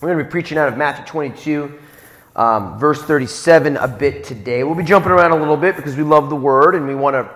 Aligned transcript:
We're 0.00 0.14
going 0.14 0.18
to 0.20 0.24
be 0.24 0.30
preaching 0.30 0.56
out 0.56 0.68
of 0.68 0.78
Matthew 0.78 1.04
22, 1.04 1.78
um, 2.34 2.78
verse 2.78 3.02
37 3.02 3.76
a 3.76 3.86
bit 3.86 4.24
today. 4.24 4.64
We'll 4.64 4.74
be 4.74 4.82
jumping 4.82 5.12
around 5.12 5.32
a 5.32 5.36
little 5.36 5.58
bit 5.58 5.76
because 5.76 5.94
we 5.94 6.04
love 6.04 6.30
the 6.30 6.36
word 6.36 6.74
and 6.74 6.88
we 6.88 6.94
want 6.94 7.16
to 7.16 7.30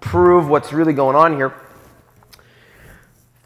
prove 0.00 0.48
what's 0.48 0.72
really 0.72 0.92
going 0.92 1.14
on 1.14 1.36
here. 1.36 1.54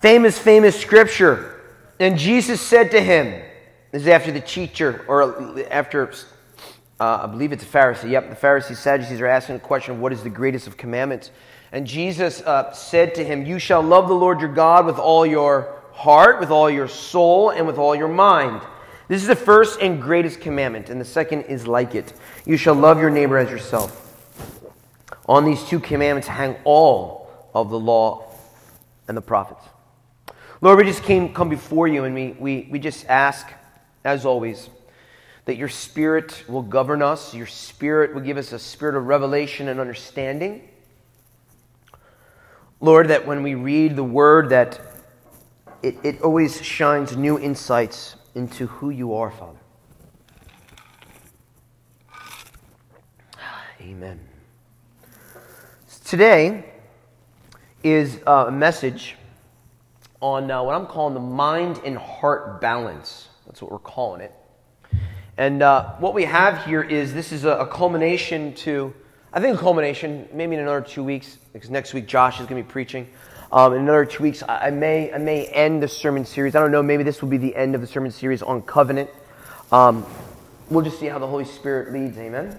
Famous, 0.01 0.39
famous 0.39 0.81
scripture. 0.81 1.61
And 2.01 2.17
Jesus 2.17 2.59
said 2.63 2.91
to 2.93 3.03
him, 3.03 3.43
this 3.91 4.03
is 4.03 4.09
after 4.09 4.33
the 4.33 4.41
teacher, 4.41 5.05
or 5.09 5.63
after, 5.71 6.11
uh, 6.99 7.21
I 7.25 7.27
believe 7.27 7.53
it's 7.53 7.65
a 7.65 7.67
Pharisee. 7.67 8.11
Yep, 8.11 8.31
the 8.31 8.37
Pharisees, 8.37 8.79
Sadducees 8.79 9.21
are 9.21 9.27
asking 9.27 9.57
the 9.57 9.61
question 9.61 9.97
of 9.97 10.01
what 10.01 10.11
is 10.15 10.23
the 10.23 10.31
greatest 10.31 10.67
of 10.67 10.79
commandments. 10.79 11.33
And 11.71 11.87
Jesus 11.87 12.41
uh, 12.41 12.73
said 12.73 13.15
to 13.17 13.25
him, 13.25 13.45
You 13.45 13.59
shall 13.59 13.83
love 13.83 14.09
the 14.09 14.15
Lord 14.15 14.41
your 14.41 14.53
God 14.53 14.87
with 14.87 14.99
all 14.99 15.27
your 15.27 15.78
heart, 15.99 16.39
with 16.39 16.51
all 16.51 16.71
your 16.71 16.87
soul, 16.87 17.51
and 17.51 17.67
with 17.67 17.77
all 17.77 17.93
your 17.93 18.07
mind. 18.07 18.63
This 19.09 19.21
is 19.21 19.27
the 19.27 19.35
first 19.35 19.81
and 19.81 20.01
greatest 20.01 20.41
commandment, 20.41 20.91
and 20.91 21.01
the 21.01 21.05
second 21.05 21.43
is 21.43 21.67
like 21.67 21.97
it. 21.97 22.13
You 22.47 22.57
shall 22.57 22.77
love 22.77 23.01
your 23.01 23.11
neighbor 23.11 23.37
as 23.37 23.51
yourself. 23.51 24.05
On 25.27 25.45
these 25.45 25.65
two 25.65 25.81
commandments 25.81 26.29
hang 26.29 26.55
all 26.63 27.29
of 27.53 27.71
the 27.71 27.79
law 27.81 28.31
and 29.09 29.17
the 29.17 29.21
prophets. 29.21 29.65
Lord, 30.61 30.79
we 30.79 30.85
just 30.85 31.03
came 31.03 31.35
come 31.35 31.49
before 31.49 31.89
you 31.89 32.05
and 32.05 32.15
we, 32.15 32.37
we, 32.39 32.69
we 32.71 32.79
just 32.79 33.05
ask, 33.07 33.49
as 34.05 34.25
always, 34.25 34.71
that 35.47 35.57
your 35.57 35.69
spirit 35.69 36.45
will 36.49 36.63
govern 36.63 37.03
us, 37.03 37.35
your 37.35 37.47
spirit 37.47 38.15
will 38.15 38.21
give 38.21 38.37
us 38.37 38.53
a 38.53 38.59
spirit 38.59 38.95
of 38.95 39.07
revelation 39.07 39.67
and 39.67 39.81
understanding. 39.81 40.69
Lord, 42.81 43.09
that 43.09 43.27
when 43.27 43.43
we 43.43 43.57
read 43.57 43.97
the 43.97 44.05
word 44.05 44.51
that 44.51 44.88
it, 45.83 45.97
it 46.03 46.23
always 46.23 46.63
shines 46.63 47.17
new 47.17 47.39
insights 47.39 48.17
into 48.35 48.67
who 48.67 48.91
you 48.91 49.15
are, 49.15 49.31
Father. 49.31 49.59
Amen. 53.81 54.21
Today 56.05 56.65
is 57.83 58.19
uh, 58.27 58.47
a 58.49 58.53
message 58.53 59.17
on 60.21 60.51
uh, 60.51 60.63
what 60.63 60.75
I'm 60.75 60.87
calling 60.87 61.15
the 61.15 61.21
mind 61.21 61.81
and 61.85 61.97
heart 61.97 62.61
balance. 62.61 63.29
That's 63.47 63.63
what 63.63 63.71
we're 63.71 63.79
calling 63.79 64.21
it. 64.21 64.35
And 65.37 65.63
uh, 65.63 65.95
what 65.99 66.15
we 66.15 66.25
have 66.25 66.65
here 66.65 66.83
is 66.83 67.15
this 67.15 67.31
is 67.31 67.45
a, 67.45 67.51
a, 67.59 67.67
culmination 67.67 68.53
to, 68.55 68.93
I 69.33 69.41
think 69.41 69.57
a 69.57 69.61
culmination, 69.61 70.29
maybe 70.33 70.55
in 70.55 70.61
another 70.61 70.81
two 70.81 71.05
weeks, 71.05 71.39
because 71.53 71.71
next 71.71 71.95
week 71.95 72.09
Josh 72.09 72.41
is 72.41 72.47
going 72.47 72.61
to 72.61 72.67
be 72.67 72.73
preaching. 72.73 73.09
Um, 73.51 73.73
in 73.73 73.81
another 73.81 74.05
two 74.05 74.23
weeks, 74.23 74.43
I 74.47 74.69
may, 74.69 75.11
I 75.11 75.17
may 75.17 75.47
end 75.47 75.83
the 75.83 75.89
sermon 75.89 76.27
series. 76.27 76.55
I 76.55 76.61
don't 76.61 76.71
know, 76.71 76.83
maybe 76.83 77.03
this 77.03 77.23
will 77.23 77.31
be 77.31 77.39
the 77.39 77.57
end 77.57 77.75
of 77.75 77.81
the 77.81 77.87
sermon 77.87 78.11
series 78.11 78.43
on 78.43 78.61
covenant. 78.61 79.09
Um, 79.73 80.05
we'll 80.69 80.85
just 80.85 81.01
see 81.01 81.07
how 81.07 81.19
the 81.19 81.27
Holy 81.27 81.47
Spirit 81.47 81.91
leads. 81.91 82.19
Amen. 82.19 82.59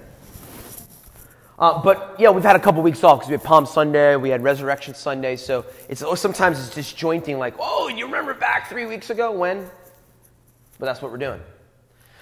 Uh, 1.60 1.80
but 1.84 2.16
yeah, 2.18 2.32
we've 2.32 2.44
had 2.44 2.56
a 2.56 2.60
couple 2.60 2.82
weeks 2.82 3.04
off 3.04 3.20
because 3.20 3.30
we 3.30 3.34
had 3.34 3.44
Palm 3.44 3.68
Sunday, 3.68 4.16
we 4.16 4.30
had 4.30 4.42
Resurrection 4.42 4.96
Sunday, 4.96 5.36
so 5.36 5.64
it's 5.90 6.02
oh, 6.02 6.16
sometimes 6.16 6.58
it's 6.58 6.74
disjointing. 6.74 7.38
Like, 7.38 7.54
oh, 7.60 7.90
you 7.90 8.06
remember 8.06 8.34
back 8.34 8.68
three 8.68 8.88
weeks 8.88 9.12
ago 9.12 9.32
when? 9.32 9.70
But 10.80 10.86
that's 10.88 11.04
what 11.04 11.12
we're 11.12 11.18
doing. 11.18 11.42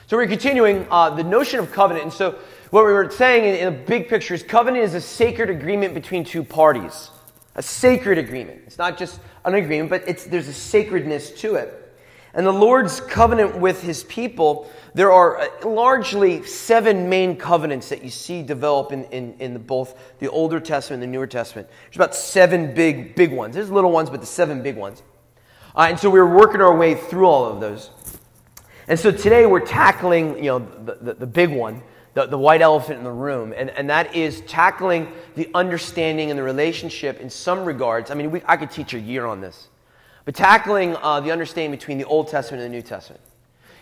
So 0.08 0.18
we're 0.18 0.28
continuing 0.28 0.88
uh, 0.90 1.12
the 1.12 1.24
notion 1.24 1.60
of 1.60 1.72
covenant, 1.72 2.04
and 2.04 2.14
so 2.14 2.38
what 2.72 2.86
we 2.86 2.92
were 2.92 3.10
saying 3.12 3.46
in, 3.46 3.56
in 3.56 3.74
the 3.74 3.86
big 3.86 4.10
picture 4.10 4.34
is 4.34 4.44
covenant 4.44 4.84
is 4.84 4.94
a 4.94 5.02
sacred 5.02 5.50
agreement 5.50 5.94
between 5.94 6.26
two 6.26 6.44
parties 6.44 7.12
a 7.58 7.64
sacred 7.64 8.18
agreement. 8.18 8.62
It's 8.66 8.78
not 8.78 8.98
just 8.98 9.20
an 9.44 9.56
agreement, 9.56 9.90
but 9.90 10.08
it's, 10.08 10.26
there's 10.26 10.48
a 10.48 10.54
sacredness 10.54 11.32
to 11.42 11.56
it. 11.56 11.84
And 12.34 12.46
the 12.46 12.52
Lord's 12.52 13.02
covenant 13.02 13.58
with 13.58 13.82
his 13.82 14.04
people, 14.04 14.70
there 14.94 15.12
are 15.12 15.40
uh, 15.40 15.48
largely 15.68 16.44
seven 16.44 17.10
main 17.10 17.36
covenants 17.36 17.90
that 17.90 18.04
you 18.04 18.12
see 18.12 18.44
develop 18.44 18.92
in, 18.92 19.06
in, 19.06 19.34
in 19.40 19.54
the, 19.54 19.60
both 19.60 19.98
the 20.20 20.30
Older 20.30 20.60
Testament 20.60 21.02
and 21.02 21.12
the 21.12 21.18
Newer 21.18 21.26
Testament. 21.26 21.68
There's 21.86 21.96
about 21.96 22.14
seven 22.14 22.76
big, 22.76 23.16
big 23.16 23.32
ones. 23.32 23.56
There's 23.56 23.72
little 23.72 23.92
ones, 23.92 24.12
but 24.12 24.20
the 24.20 24.28
seven 24.28 24.62
big 24.62 24.78
ones. 24.78 25.02
Uh, 25.76 25.88
and 25.90 26.00
so 26.00 26.12
we 26.12 26.20
are 26.20 26.32
working 26.32 26.62
our 26.62 26.76
way 26.76 26.94
through 26.94 27.26
all 27.26 27.46
of 27.46 27.60
those. 27.60 27.90
And 28.88 29.00
so 29.00 29.12
today 29.12 29.48
we're 29.48 29.66
tackling, 29.66 30.38
you 30.38 30.52
know, 30.52 30.60
the, 30.60 30.98
the, 31.02 31.14
the 31.16 31.28
big 31.28 31.50
one, 31.50 31.82
the, 32.18 32.26
the 32.26 32.38
white 32.38 32.64
elephant 32.64 32.98
in 32.98 33.04
the 33.04 33.12
room, 33.12 33.54
and, 33.56 33.70
and 33.70 33.92
that 33.92 34.16
is 34.16 34.42
tackling 34.42 35.14
the 35.36 35.48
understanding 35.54 36.32
and 36.32 36.40
the 36.40 36.42
relationship 36.42 37.20
in 37.20 37.30
some 37.30 37.64
regards. 37.64 38.10
I 38.10 38.16
mean, 38.16 38.32
we, 38.32 38.42
I 38.48 38.58
could 38.58 38.72
teach 38.72 38.96
a 38.96 39.00
year 39.00 39.28
on 39.28 39.40
this, 39.40 39.68
but 40.26 40.34
tackling 40.34 40.96
uh, 40.96 41.20
the 41.20 41.30
understanding 41.30 41.70
between 41.70 42.00
the 42.00 42.06
Old 42.06 42.28
Testament 42.28 42.64
and 42.64 42.74
the 42.74 42.76
New 42.76 42.82
Testament. 42.82 43.22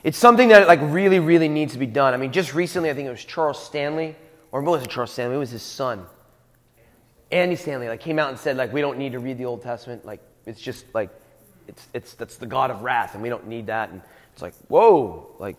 It's 0.03 0.18
something 0.18 0.50
that 0.50 0.68
like 0.68 0.81
really, 0.84 1.19
really 1.19 1.47
needs 1.47 1.72
to 1.73 1.79
be 1.79 1.85
done. 1.85 2.13
I 2.13 2.18
mean, 2.18 2.34
just 2.34 2.53
recently, 2.53 2.90
I 2.90 2.94
think 2.94 3.07
it 3.07 3.12
was 3.12 3.23
Charles 3.23 3.63
Stanley, 3.63 4.18
or 4.52 4.59
it 4.59 4.66
wasn't 4.66 4.91
Charles 4.91 5.13
Stanley, 5.13 5.38
it 5.38 5.40
was 5.40 5.52
his 5.52 5.63
son, 5.63 6.06
Andy 7.31 7.56
Stanley, 7.56 7.88
like 7.88 8.02
came 8.02 8.19
out 8.19 8.31
and 8.31 8.38
said 8.38 8.57
like 8.57 8.73
we 8.73 8.81
don't 8.81 8.97
need 8.97 9.13
to 9.13 9.19
read 9.19 9.38
the 9.38 9.46
Old 9.46 9.62
Testament. 9.62 10.06
Like 10.06 10.19
it's 10.46 10.59
just 10.59 10.85
like 10.94 11.09
it's 11.69 11.88
it's 11.94 12.13
that's 12.16 12.35
the 12.35 12.47
God 12.47 12.69
of 12.69 12.81
wrath, 12.81 13.13
and 13.13 13.23
we 13.23 13.29
don't 13.29 13.47
need 13.47 13.67
that. 13.67 13.91
And 13.91 14.02
it's 14.34 14.41
like 14.41 14.56
whoa, 14.67 15.25
like 15.40 15.56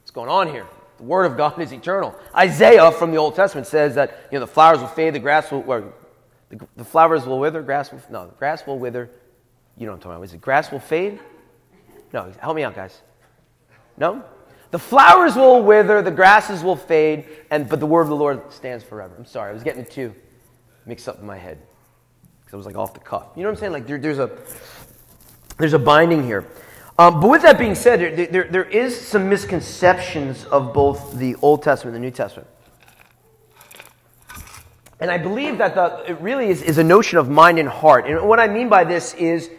what's 0.00 0.10
going 0.10 0.30
on 0.30 0.48
here? 0.48 0.66
The 1.02 1.08
Word 1.08 1.24
of 1.24 1.36
God 1.36 1.60
is 1.60 1.72
eternal. 1.72 2.14
Isaiah 2.32 2.92
from 2.92 3.10
the 3.10 3.16
Old 3.16 3.34
Testament 3.34 3.66
says 3.66 3.96
that 3.96 4.28
you 4.30 4.38
know 4.38 4.46
the 4.46 4.52
flowers 4.52 4.78
will 4.78 4.86
fade, 4.86 5.16
the 5.16 5.18
grass 5.18 5.50
will, 5.50 5.64
or 5.66 5.92
the, 6.48 6.64
the 6.76 6.84
flowers 6.84 7.26
will 7.26 7.40
wither, 7.40 7.60
grass 7.60 7.90
will 7.90 8.00
no, 8.08 8.28
the 8.28 8.34
grass 8.34 8.64
will 8.68 8.78
wither. 8.78 9.10
You 9.76 9.86
know 9.86 9.90
what 9.90 9.96
I'm 9.96 10.00
talking 10.02 10.12
about? 10.12 10.22
Is 10.22 10.34
it 10.34 10.40
grass 10.40 10.70
will 10.70 10.78
fade? 10.78 11.18
No, 12.12 12.32
help 12.38 12.54
me 12.54 12.62
out, 12.62 12.76
guys. 12.76 13.02
No, 13.96 14.22
the 14.70 14.78
flowers 14.78 15.34
will 15.34 15.60
wither, 15.64 16.02
the 16.02 16.12
grasses 16.12 16.62
will 16.62 16.76
fade, 16.76 17.26
and 17.50 17.68
but 17.68 17.80
the 17.80 17.86
word 17.86 18.02
of 18.02 18.08
the 18.08 18.14
Lord 18.14 18.52
stands 18.52 18.84
forever. 18.84 19.16
I'm 19.18 19.24
sorry, 19.24 19.50
I 19.50 19.54
was 19.54 19.64
getting 19.64 19.84
two 19.84 20.14
mixed 20.86 21.08
up 21.08 21.18
in 21.18 21.26
my 21.26 21.36
head 21.36 21.58
because 22.42 22.54
I 22.54 22.56
was 22.58 22.66
like 22.66 22.76
off 22.76 22.94
the 22.94 23.00
cuff. 23.00 23.26
You 23.34 23.42
know 23.42 23.48
what 23.48 23.56
I'm 23.56 23.60
saying? 23.60 23.72
Like 23.72 23.88
there, 23.88 23.98
there's 23.98 24.20
a 24.20 24.30
there's 25.58 25.72
a 25.72 25.80
binding 25.80 26.22
here. 26.22 26.46
Um, 26.98 27.20
but 27.20 27.30
with 27.30 27.42
that 27.42 27.58
being 27.58 27.74
said, 27.74 28.00
there, 28.00 28.26
there, 28.26 28.44
there 28.44 28.64
is 28.64 28.98
some 28.98 29.28
misconceptions 29.28 30.44
of 30.44 30.74
both 30.74 31.14
the 31.14 31.36
Old 31.36 31.62
Testament 31.62 31.96
and 31.96 32.04
the 32.04 32.06
New 32.06 32.14
Testament. 32.14 32.48
And 35.00 35.10
I 35.10 35.18
believe 35.18 35.58
that 35.58 35.74
the, 35.74 36.04
it 36.06 36.20
really 36.20 36.48
is, 36.48 36.62
is 36.62 36.78
a 36.78 36.84
notion 36.84 37.18
of 37.18 37.28
mind 37.28 37.58
and 37.58 37.68
heart. 37.68 38.06
And 38.06 38.28
what 38.28 38.38
I 38.38 38.46
mean 38.46 38.68
by 38.68 38.84
this 38.84 39.14
is, 39.14 39.50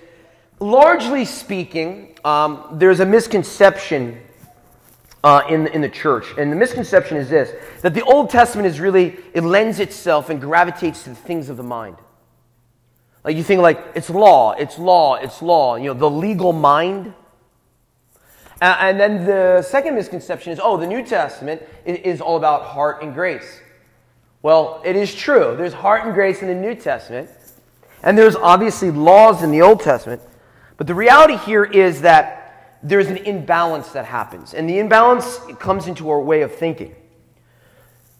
largely 0.59 1.25
speaking, 1.25 2.17
um, 2.23 2.67
there's 2.73 3.01
a 3.01 3.05
misconception 3.05 4.21
uh, 5.23 5.41
in, 5.49 5.67
in 5.67 5.81
the 5.81 5.89
church. 5.89 6.27
And 6.37 6.51
the 6.51 6.55
misconception 6.55 7.17
is 7.17 7.29
this 7.29 7.53
that 7.81 7.93
the 7.93 8.03
Old 8.03 8.29
Testament 8.29 8.67
is 8.67 8.79
really, 8.79 9.17
it 9.33 9.43
lends 9.43 9.79
itself 9.79 10.29
and 10.29 10.39
gravitates 10.39 11.03
to 11.03 11.09
the 11.09 11.15
things 11.15 11.49
of 11.49 11.57
the 11.57 11.63
mind. 11.63 11.97
Like 13.23 13.35
you 13.35 13.43
think 13.43 13.61
like, 13.61 13.83
it's 13.95 14.09
law, 14.09 14.51
it's 14.51 14.77
law, 14.77 15.15
it's 15.15 15.41
law. 15.41 15.75
You 15.75 15.87
know, 15.87 15.93
the 15.93 16.09
legal 16.09 16.53
mind. 16.53 17.13
Uh, 18.63 18.77
and 18.79 18.97
then 18.97 19.25
the 19.25 19.61
second 19.61 19.93
misconception 19.93 20.53
is 20.53 20.59
oh, 20.63 20.77
the 20.77 20.87
New 20.87 21.03
Testament 21.03 21.61
is 21.83 22.21
all 22.21 22.37
about 22.37 22.63
heart 22.63 23.03
and 23.03 23.13
grace. 23.13 23.59
Well, 24.41 24.81
it 24.85 24.95
is 24.95 25.13
true. 25.13 25.55
There's 25.57 25.73
heart 25.73 26.05
and 26.05 26.13
grace 26.13 26.41
in 26.41 26.47
the 26.47 26.55
New 26.55 26.73
Testament, 26.73 27.29
and 28.03 28.17
there's 28.17 28.37
obviously 28.37 28.89
laws 28.89 29.43
in 29.43 29.51
the 29.51 29.61
Old 29.61 29.81
Testament. 29.81 30.21
But 30.77 30.87
the 30.87 30.95
reality 30.95 31.35
here 31.35 31.65
is 31.65 32.03
that 32.03 32.79
there's 32.81 33.07
an 33.07 33.17
imbalance 33.17 33.89
that 33.89 34.05
happens, 34.05 34.53
and 34.53 34.69
the 34.69 34.79
imbalance 34.79 35.39
comes 35.59 35.87
into 35.87 36.09
our 36.09 36.21
way 36.21 36.41
of 36.41 36.55
thinking. 36.55 36.95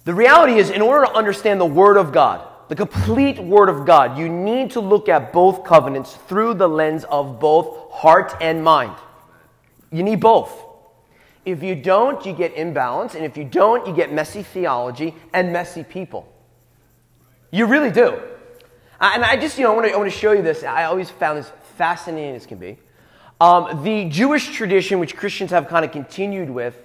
The 0.04 0.14
reality 0.14 0.56
is, 0.56 0.72
in 0.72 0.82
order 0.82 1.06
to 1.06 1.14
understand 1.14 1.62
the 1.62 1.66
Word 1.66 1.96
of 1.96 2.12
God, 2.12 2.46
the 2.68 2.76
complete 2.76 3.40
Word 3.40 3.70
of 3.70 3.86
God, 3.86 4.18
you 4.18 4.28
need 4.28 4.72
to 4.72 4.82
look 4.82 5.08
at 5.08 5.32
both 5.32 5.64
covenants 5.64 6.18
through 6.28 6.56
the 6.56 6.68
lens 6.68 7.06
of 7.06 7.40
both 7.40 7.94
heart 7.94 8.36
and 8.42 8.62
mind. 8.62 8.98
You 9.94 10.02
need 10.02 10.20
both. 10.20 10.52
If 11.46 11.62
you 11.62 11.76
don't, 11.76 12.26
you 12.26 12.34
get 12.34 12.56
imbalance. 12.56 13.14
And 13.14 13.24
if 13.24 13.38
you 13.38 13.46
don't, 13.46 13.88
you 13.88 13.94
get 13.94 14.12
messy 14.12 14.42
theology 14.42 15.14
and 15.34 15.54
messy 15.54 15.84
people. 15.84 16.28
You 17.52 17.68
really 17.68 17.92
do. 17.92 18.20
And 19.00 19.24
I 19.24 19.38
just, 19.38 19.58
you 19.60 19.66
know, 19.66 19.74
I 19.74 19.76
want 19.76 19.88
to, 19.88 19.94
I 19.94 19.98
want 19.98 20.12
to 20.12 20.18
show 20.18 20.32
you 20.32 20.42
this. 20.42 20.64
I 20.64 20.86
always 20.86 21.12
found 21.12 21.38
this 21.38 21.52
fascinating 21.78 22.36
as 22.36 22.48
can 22.48 22.58
be. 22.58 22.80
Um, 23.40 23.84
the 23.84 24.06
Jewish 24.06 24.50
tradition, 24.56 25.00
which 25.00 25.16
Christians 25.16 25.52
have 25.52 25.68
kind 25.68 25.86
of 25.86 25.92
continued 25.92 26.50
with, 26.50 26.76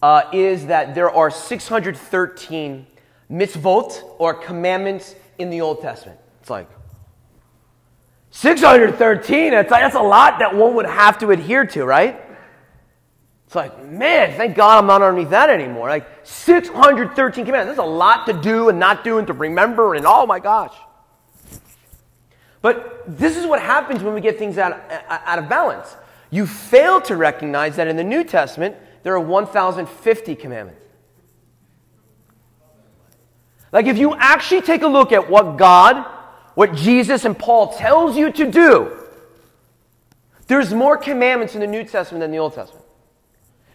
uh, 0.00 0.22
is 0.32 0.66
that 0.66 0.94
there 0.94 1.10
are 1.10 1.30
613 1.30 2.86
mitzvot 3.30 4.00
or 4.18 4.34
commandments 4.34 5.16
in 5.38 5.50
the 5.50 5.60
Old 5.60 5.80
Testament. 5.80 6.20
It's 6.40 6.50
like, 6.50 6.68
613, 8.30 9.50
that's, 9.50 9.70
that's 9.70 9.94
a 9.96 10.00
lot 10.00 10.38
that 10.40 10.54
one 10.54 10.74
would 10.74 10.86
have 10.86 11.18
to 11.18 11.30
adhere 11.30 11.66
to, 11.66 11.84
right? 11.84 12.20
It's 13.46 13.54
like, 13.54 13.84
man, 13.84 14.36
thank 14.36 14.56
God 14.56 14.78
I'm 14.78 14.86
not 14.86 15.02
underneath 15.02 15.30
that 15.30 15.50
anymore. 15.50 15.88
Like 15.88 16.08
613 16.24 17.44
commands. 17.44 17.66
There's 17.66 17.78
a 17.78 17.82
lot 17.82 18.26
to 18.26 18.32
do 18.32 18.68
and 18.68 18.78
not 18.78 19.04
do 19.04 19.18
and 19.18 19.26
to 19.26 19.32
remember, 19.32 19.94
and 19.94 20.06
oh 20.06 20.26
my 20.26 20.40
gosh. 20.40 20.74
But 22.62 23.04
this 23.06 23.36
is 23.36 23.46
what 23.46 23.60
happens 23.60 24.02
when 24.02 24.14
we 24.14 24.22
get 24.22 24.38
things 24.38 24.56
out, 24.56 24.72
uh, 24.72 25.18
out 25.26 25.38
of 25.38 25.48
balance. 25.48 25.94
you 26.30 26.46
fail 26.46 27.00
to 27.02 27.14
recognize 27.14 27.76
that 27.76 27.86
in 27.86 27.96
the 27.96 28.02
New 28.02 28.24
Testament, 28.24 28.74
there 29.02 29.14
are 29.14 29.20
1,050 29.20 30.34
commandments. 30.34 30.84
Like, 33.70 33.86
if 33.86 33.98
you 33.98 34.14
actually 34.14 34.62
take 34.62 34.82
a 34.82 34.86
look 34.86 35.12
at 35.12 35.28
what 35.28 35.58
God, 35.58 36.06
what 36.54 36.74
Jesus 36.74 37.24
and 37.24 37.38
Paul 37.38 37.74
tells 37.74 38.16
you 38.16 38.32
to 38.32 38.50
do, 38.50 38.98
there's 40.46 40.72
more 40.72 40.96
commandments 40.96 41.54
in 41.54 41.60
the 41.60 41.66
New 41.66 41.84
Testament 41.84 42.20
than 42.22 42.30
the 42.30 42.38
Old 42.38 42.54
Testament. 42.54 42.83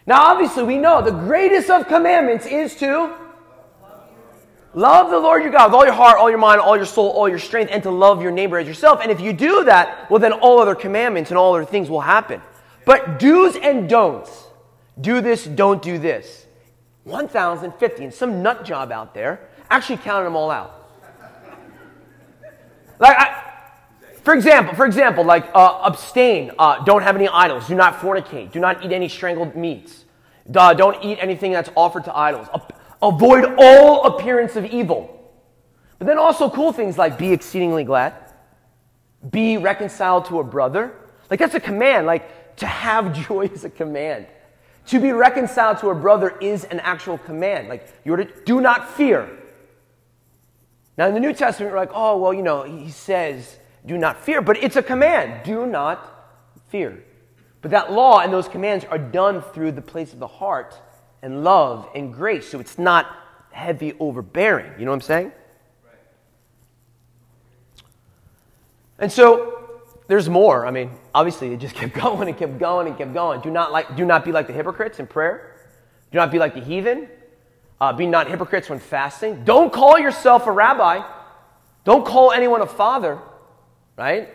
Now, 0.06 0.22
obviously, 0.32 0.62
we 0.64 0.78
know 0.78 1.02
the 1.02 1.10
greatest 1.10 1.70
of 1.70 1.86
commandments 1.86 2.46
is 2.46 2.74
to 2.76 3.14
love 4.74 5.10
the 5.10 5.18
Lord 5.18 5.42
your 5.42 5.52
God 5.52 5.66
with 5.66 5.74
all 5.74 5.84
your 5.84 5.94
heart, 5.94 6.18
all 6.18 6.30
your 6.30 6.38
mind, 6.38 6.60
all 6.60 6.76
your 6.76 6.86
soul, 6.86 7.10
all 7.10 7.28
your 7.28 7.38
strength, 7.38 7.70
and 7.72 7.82
to 7.82 7.90
love 7.90 8.22
your 8.22 8.32
neighbor 8.32 8.58
as 8.58 8.66
yourself. 8.66 9.00
And 9.02 9.10
if 9.10 9.20
you 9.20 9.32
do 9.32 9.64
that, 9.64 10.10
well, 10.10 10.18
then 10.18 10.32
all 10.32 10.60
other 10.60 10.74
commandments 10.74 11.30
and 11.30 11.38
all 11.38 11.54
other 11.54 11.64
things 11.64 11.90
will 11.90 12.00
happen. 12.00 12.40
But 12.84 13.18
do's 13.18 13.56
and 13.56 13.88
don'ts 13.88 14.46
do 15.00 15.20
this, 15.20 15.44
don't 15.44 15.82
do 15.82 15.98
this 15.98 16.46
1,050. 17.04 18.04
And 18.04 18.14
some 18.14 18.42
nut 18.42 18.64
job 18.64 18.92
out 18.92 19.14
there 19.14 19.48
actually 19.70 19.98
counted 19.98 20.24
them 20.24 20.36
all 20.36 20.50
out. 20.50 20.76
Like, 22.98 23.16
I, 23.16 23.49
for 24.22 24.34
example, 24.34 24.74
for 24.74 24.86
example, 24.86 25.24
like 25.24 25.48
uh, 25.54 25.80
abstain, 25.84 26.50
uh, 26.58 26.82
don't 26.84 27.02
have 27.02 27.16
any 27.16 27.28
idols, 27.28 27.68
do 27.68 27.74
not 27.74 27.98
fornicate, 27.98 28.52
do 28.52 28.60
not 28.60 28.84
eat 28.84 28.92
any 28.92 29.08
strangled 29.08 29.54
meats, 29.56 30.04
uh, 30.54 30.74
don't 30.74 31.02
eat 31.04 31.18
anything 31.20 31.52
that's 31.52 31.70
offered 31.76 32.04
to 32.04 32.16
idols, 32.16 32.48
avoid 33.02 33.54
all 33.58 34.06
appearance 34.06 34.56
of 34.56 34.64
evil. 34.66 35.16
But 35.98 36.06
then 36.06 36.18
also 36.18 36.48
cool 36.48 36.72
things 36.72 36.96
like 36.96 37.18
be 37.18 37.32
exceedingly 37.32 37.84
glad, 37.84 38.14
be 39.30 39.58
reconciled 39.58 40.24
to 40.26 40.40
a 40.40 40.44
brother. 40.44 40.94
Like 41.30 41.38
that's 41.38 41.54
a 41.54 41.60
command. 41.60 42.06
Like 42.06 42.56
to 42.56 42.66
have 42.66 43.12
joy 43.28 43.42
is 43.46 43.64
a 43.64 43.70
command. 43.70 44.26
To 44.86 44.98
be 44.98 45.12
reconciled 45.12 45.78
to 45.78 45.90
a 45.90 45.94
brother 45.94 46.36
is 46.40 46.64
an 46.64 46.80
actual 46.80 47.18
command. 47.18 47.68
Like 47.68 47.86
you're 48.04 48.16
to 48.16 48.28
do 48.44 48.60
not 48.60 48.90
fear. 48.90 49.28
Now, 50.96 51.06
in 51.06 51.14
the 51.14 51.20
New 51.20 51.32
Testament, 51.32 51.72
we're 51.72 51.78
like, 51.78 51.92
oh, 51.94 52.18
well, 52.18 52.34
you 52.34 52.42
know, 52.42 52.64
he 52.64 52.90
says, 52.90 53.58
do 53.86 53.96
not 53.96 54.22
fear, 54.22 54.40
but 54.40 54.62
it's 54.62 54.76
a 54.76 54.82
command. 54.82 55.42
Do 55.44 55.66
not 55.66 56.38
fear. 56.68 57.02
But 57.62 57.72
that 57.72 57.92
law 57.92 58.20
and 58.20 58.32
those 58.32 58.48
commands 58.48 58.84
are 58.84 58.98
done 58.98 59.42
through 59.42 59.72
the 59.72 59.82
place 59.82 60.12
of 60.12 60.18
the 60.18 60.26
heart 60.26 60.74
and 61.22 61.44
love 61.44 61.88
and 61.94 62.12
grace. 62.12 62.48
So 62.48 62.60
it's 62.60 62.78
not 62.78 63.06
heavy 63.50 63.94
overbearing. 63.98 64.78
You 64.78 64.84
know 64.84 64.92
what 64.92 64.96
I'm 64.96 65.00
saying? 65.02 65.32
And 68.98 69.10
so 69.10 69.80
there's 70.08 70.28
more. 70.28 70.66
I 70.66 70.70
mean, 70.70 70.90
obviously, 71.14 71.52
it 71.52 71.60
just 71.60 71.74
kept 71.76 71.94
going 71.94 72.28
and 72.28 72.36
kept 72.36 72.58
going 72.58 72.86
and 72.86 72.96
kept 72.96 73.14
going. 73.14 73.40
Do 73.40 73.50
not, 73.50 73.72
like, 73.72 73.96
do 73.96 74.04
not 74.04 74.24
be 74.24 74.32
like 74.32 74.46
the 74.46 74.52
hypocrites 74.52 74.98
in 74.98 75.06
prayer. 75.06 75.56
Do 76.12 76.18
not 76.18 76.30
be 76.30 76.38
like 76.38 76.54
the 76.54 76.60
heathen. 76.60 77.08
Uh, 77.80 77.94
be 77.94 78.06
not 78.06 78.28
hypocrites 78.28 78.68
when 78.68 78.78
fasting. 78.78 79.44
Don't 79.44 79.72
call 79.72 79.98
yourself 79.98 80.46
a 80.46 80.52
rabbi. 80.52 81.02
Don't 81.84 82.04
call 82.04 82.30
anyone 82.30 82.60
a 82.60 82.66
father, 82.66 83.18
right? 83.96 84.28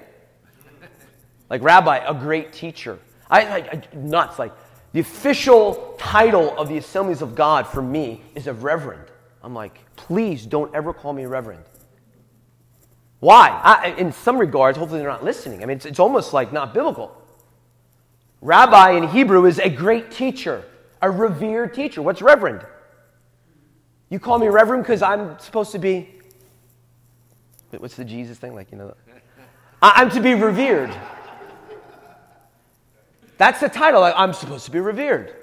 Like 1.49 1.61
rabbi, 1.61 1.97
a 1.97 2.13
great 2.13 2.53
teacher. 2.53 2.99
I, 3.29 3.41
I, 3.41 3.57
I 3.57 3.81
nuts. 3.93 4.39
Like 4.39 4.53
the 4.93 4.99
official 4.99 5.95
title 5.97 6.57
of 6.57 6.69
the 6.69 6.77
assemblies 6.77 7.21
of 7.21 7.35
God 7.35 7.67
for 7.67 7.81
me 7.81 8.21
is 8.33 8.47
a 8.47 8.53
reverend. 8.53 9.05
I'm 9.43 9.53
like, 9.53 9.79
please 9.95 10.45
don't 10.45 10.73
ever 10.73 10.93
call 10.93 11.13
me 11.13 11.25
reverend. 11.25 11.63
Why? 13.19 13.49
I, 13.49 13.89
in 13.91 14.11
some 14.11 14.37
regards, 14.37 14.77
hopefully 14.77 14.99
they're 14.99 15.09
not 15.09 15.23
listening. 15.23 15.63
I 15.63 15.65
mean, 15.65 15.77
it's, 15.77 15.85
it's 15.85 15.99
almost 15.99 16.33
like 16.33 16.51
not 16.51 16.73
biblical. 16.73 17.15
Rabbi 18.41 18.91
in 18.91 19.07
Hebrew 19.07 19.45
is 19.45 19.59
a 19.59 19.69
great 19.69 20.11
teacher, 20.11 20.63
a 21.01 21.09
revered 21.09 21.73
teacher. 21.73 22.01
What's 22.01 22.21
reverend? 22.21 22.65
You 24.09 24.19
call 24.19 24.37
me 24.37 24.47
reverend 24.47 24.83
because 24.83 25.01
I'm 25.01 25.39
supposed 25.39 25.71
to 25.71 25.79
be. 25.79 26.09
What's 27.71 27.95
the 27.95 28.05
Jesus 28.05 28.37
thing? 28.37 28.53
Like, 28.53 28.71
you 28.71 28.77
know, 28.77 28.93
I'm 29.95 30.09
to 30.11 30.19
be 30.19 30.33
revered. 30.33 30.95
That's 33.37 33.59
the 33.59 33.69
title. 33.69 34.03
I'm 34.03 34.33
supposed 34.33 34.65
to 34.65 34.71
be 34.71 34.79
revered. 34.79 35.35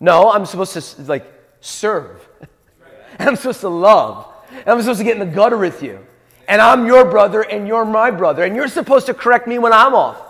No, 0.00 0.30
I'm 0.30 0.46
supposed 0.46 0.72
to, 0.72 1.02
like, 1.02 1.26
serve. 1.60 2.26
I'm 3.18 3.36
supposed 3.36 3.60
to 3.60 3.68
love. 3.68 4.26
I'm 4.66 4.80
supposed 4.80 4.98
to 4.98 5.04
get 5.04 5.14
in 5.14 5.20
the 5.20 5.34
gutter 5.34 5.56
with 5.56 5.82
you. 5.82 6.04
And 6.48 6.60
I'm 6.60 6.86
your 6.86 7.04
brother 7.04 7.42
and 7.42 7.68
you're 7.68 7.84
my 7.84 8.10
brother. 8.10 8.44
And 8.44 8.56
you're 8.56 8.68
supposed 8.68 9.06
to 9.06 9.14
correct 9.14 9.46
me 9.46 9.58
when 9.58 9.72
I'm 9.72 9.94
off. 9.94 10.20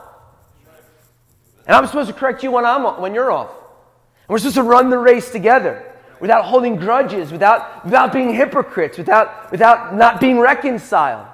And 1.67 1.75
I'm 1.75 1.87
supposed 1.87 2.09
to 2.09 2.15
correct 2.15 2.43
you 2.43 2.51
when, 2.51 2.65
I'm, 2.65 3.01
when 3.01 3.15
you're 3.15 3.31
off. 3.31 3.49
And 3.49 4.29
we're 4.29 4.39
supposed 4.39 4.57
to 4.57 4.63
run 4.63 4.91
the 4.91 4.99
race 4.99 5.31
together 5.31 5.87
without 6.21 6.45
holding 6.45 6.77
grudges, 6.77 7.33
without, 7.33 7.85
without 7.85 8.13
being 8.13 8.35
hypocrites, 8.35 8.99
without, 8.99 9.51
without 9.51 9.95
not 9.95 10.21
being 10.21 10.39
reconciled. 10.39 11.27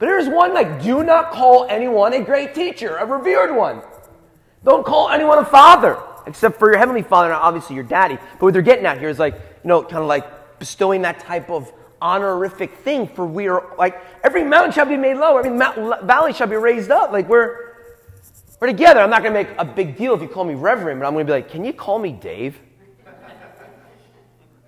But 0.00 0.06
there's 0.06 0.28
one 0.28 0.54
like, 0.54 0.82
do 0.82 1.04
not 1.04 1.30
call 1.30 1.66
anyone 1.68 2.14
a 2.14 2.24
great 2.24 2.54
teacher, 2.54 2.96
a 2.96 3.04
revered 3.04 3.54
one. 3.54 3.82
Don't 4.64 4.84
call 4.84 5.10
anyone 5.10 5.38
a 5.38 5.44
father, 5.44 5.98
except 6.26 6.58
for 6.58 6.70
your 6.70 6.78
heavenly 6.78 7.02
father, 7.02 7.30
and 7.30 7.36
obviously 7.36 7.76
your 7.76 7.84
daddy. 7.84 8.16
But 8.16 8.40
what 8.40 8.54
they're 8.54 8.62
getting 8.62 8.86
at 8.86 8.98
here 8.98 9.10
is 9.10 9.18
like, 9.18 9.34
you 9.34 9.68
know, 9.68 9.82
kind 9.82 9.98
of 9.98 10.06
like 10.06 10.58
bestowing 10.58 11.02
that 11.02 11.20
type 11.20 11.50
of 11.50 11.70
honorific 12.00 12.76
thing 12.78 13.06
for 13.06 13.26
we 13.26 13.46
are 13.48 13.74
like 13.76 14.02
every 14.24 14.42
mountain 14.42 14.72
shall 14.72 14.86
be 14.86 14.96
made 14.96 15.18
low, 15.18 15.36
every 15.36 15.54
valley 16.06 16.32
shall 16.32 16.46
be 16.46 16.56
raised 16.56 16.90
up. 16.90 17.12
Like 17.12 17.28
we're 17.28 17.70
we're 18.58 18.68
together. 18.68 19.00
I'm 19.00 19.10
not 19.10 19.22
going 19.22 19.34
to 19.34 19.42
make 19.42 19.58
a 19.58 19.64
big 19.66 19.96
deal 19.96 20.14
if 20.14 20.22
you 20.22 20.28
call 20.28 20.44
me 20.44 20.54
Reverend, 20.54 21.00
but 21.00 21.06
I'm 21.06 21.12
going 21.12 21.26
to 21.26 21.30
be 21.30 21.36
like, 21.36 21.50
can 21.50 21.64
you 21.64 21.72
call 21.72 21.98
me 21.98 22.12
Dave? 22.12 22.58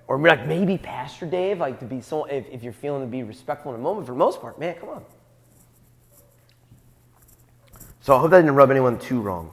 Or 0.09 0.19
like 0.19 0.47
maybe 0.47 0.77
Pastor 0.77 1.25
Dave, 1.25 1.59
like 1.59 1.79
to 1.79 1.87
be 1.87 2.03
so, 2.03 2.25
if, 2.25 2.45
if 2.51 2.63
you're 2.63 2.75
feeling 2.75 3.01
to 3.01 3.07
be 3.07 3.23
respectful 3.23 3.73
in 3.73 3.81
a 3.81 3.83
moment, 3.83 4.07
for 4.07 4.13
the 4.13 4.19
most 4.19 4.43
part, 4.43 4.59
man, 4.59 4.75
come 4.75 4.91
on. 4.91 5.05
So 8.03 8.17
I 8.17 8.21
hope 8.21 8.33
that 8.33 8.41
didn't 8.41 8.57
rub 8.57 8.71
anyone 8.73 8.99
too 8.99 9.21
wrong. 9.21 9.51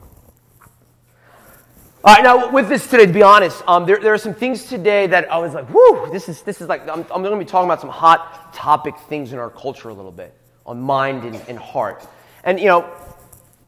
All 2.02 2.14
right, 2.14 2.24
now 2.24 2.50
with 2.50 2.68
this 2.68 2.86
today, 2.88 3.06
to 3.06 3.12
be 3.12 3.22
honest, 3.22 3.62
um, 3.68 3.86
there, 3.86 4.00
there 4.00 4.12
are 4.12 4.18
some 4.18 4.34
things 4.34 4.64
today 4.64 5.06
that 5.06 5.30
I 5.30 5.38
was 5.38 5.54
like, 5.54 5.72
whoo, 5.72 6.10
this 6.10 6.28
is, 6.28 6.42
this 6.42 6.60
is 6.60 6.68
like, 6.68 6.82
I'm, 6.88 7.06
I'm 7.12 7.22
going 7.22 7.30
to 7.30 7.36
be 7.38 7.44
talking 7.44 7.68
about 7.68 7.80
some 7.80 7.90
hot 7.90 8.52
topic 8.52 8.98
things 9.08 9.32
in 9.32 9.38
our 9.38 9.50
culture 9.50 9.88
a 9.88 9.94
little 9.94 10.10
bit, 10.10 10.34
on 10.66 10.80
mind 10.80 11.24
and, 11.24 11.40
and 11.46 11.58
heart. 11.58 12.04
And, 12.42 12.58
you 12.58 12.66
know, 12.66 12.90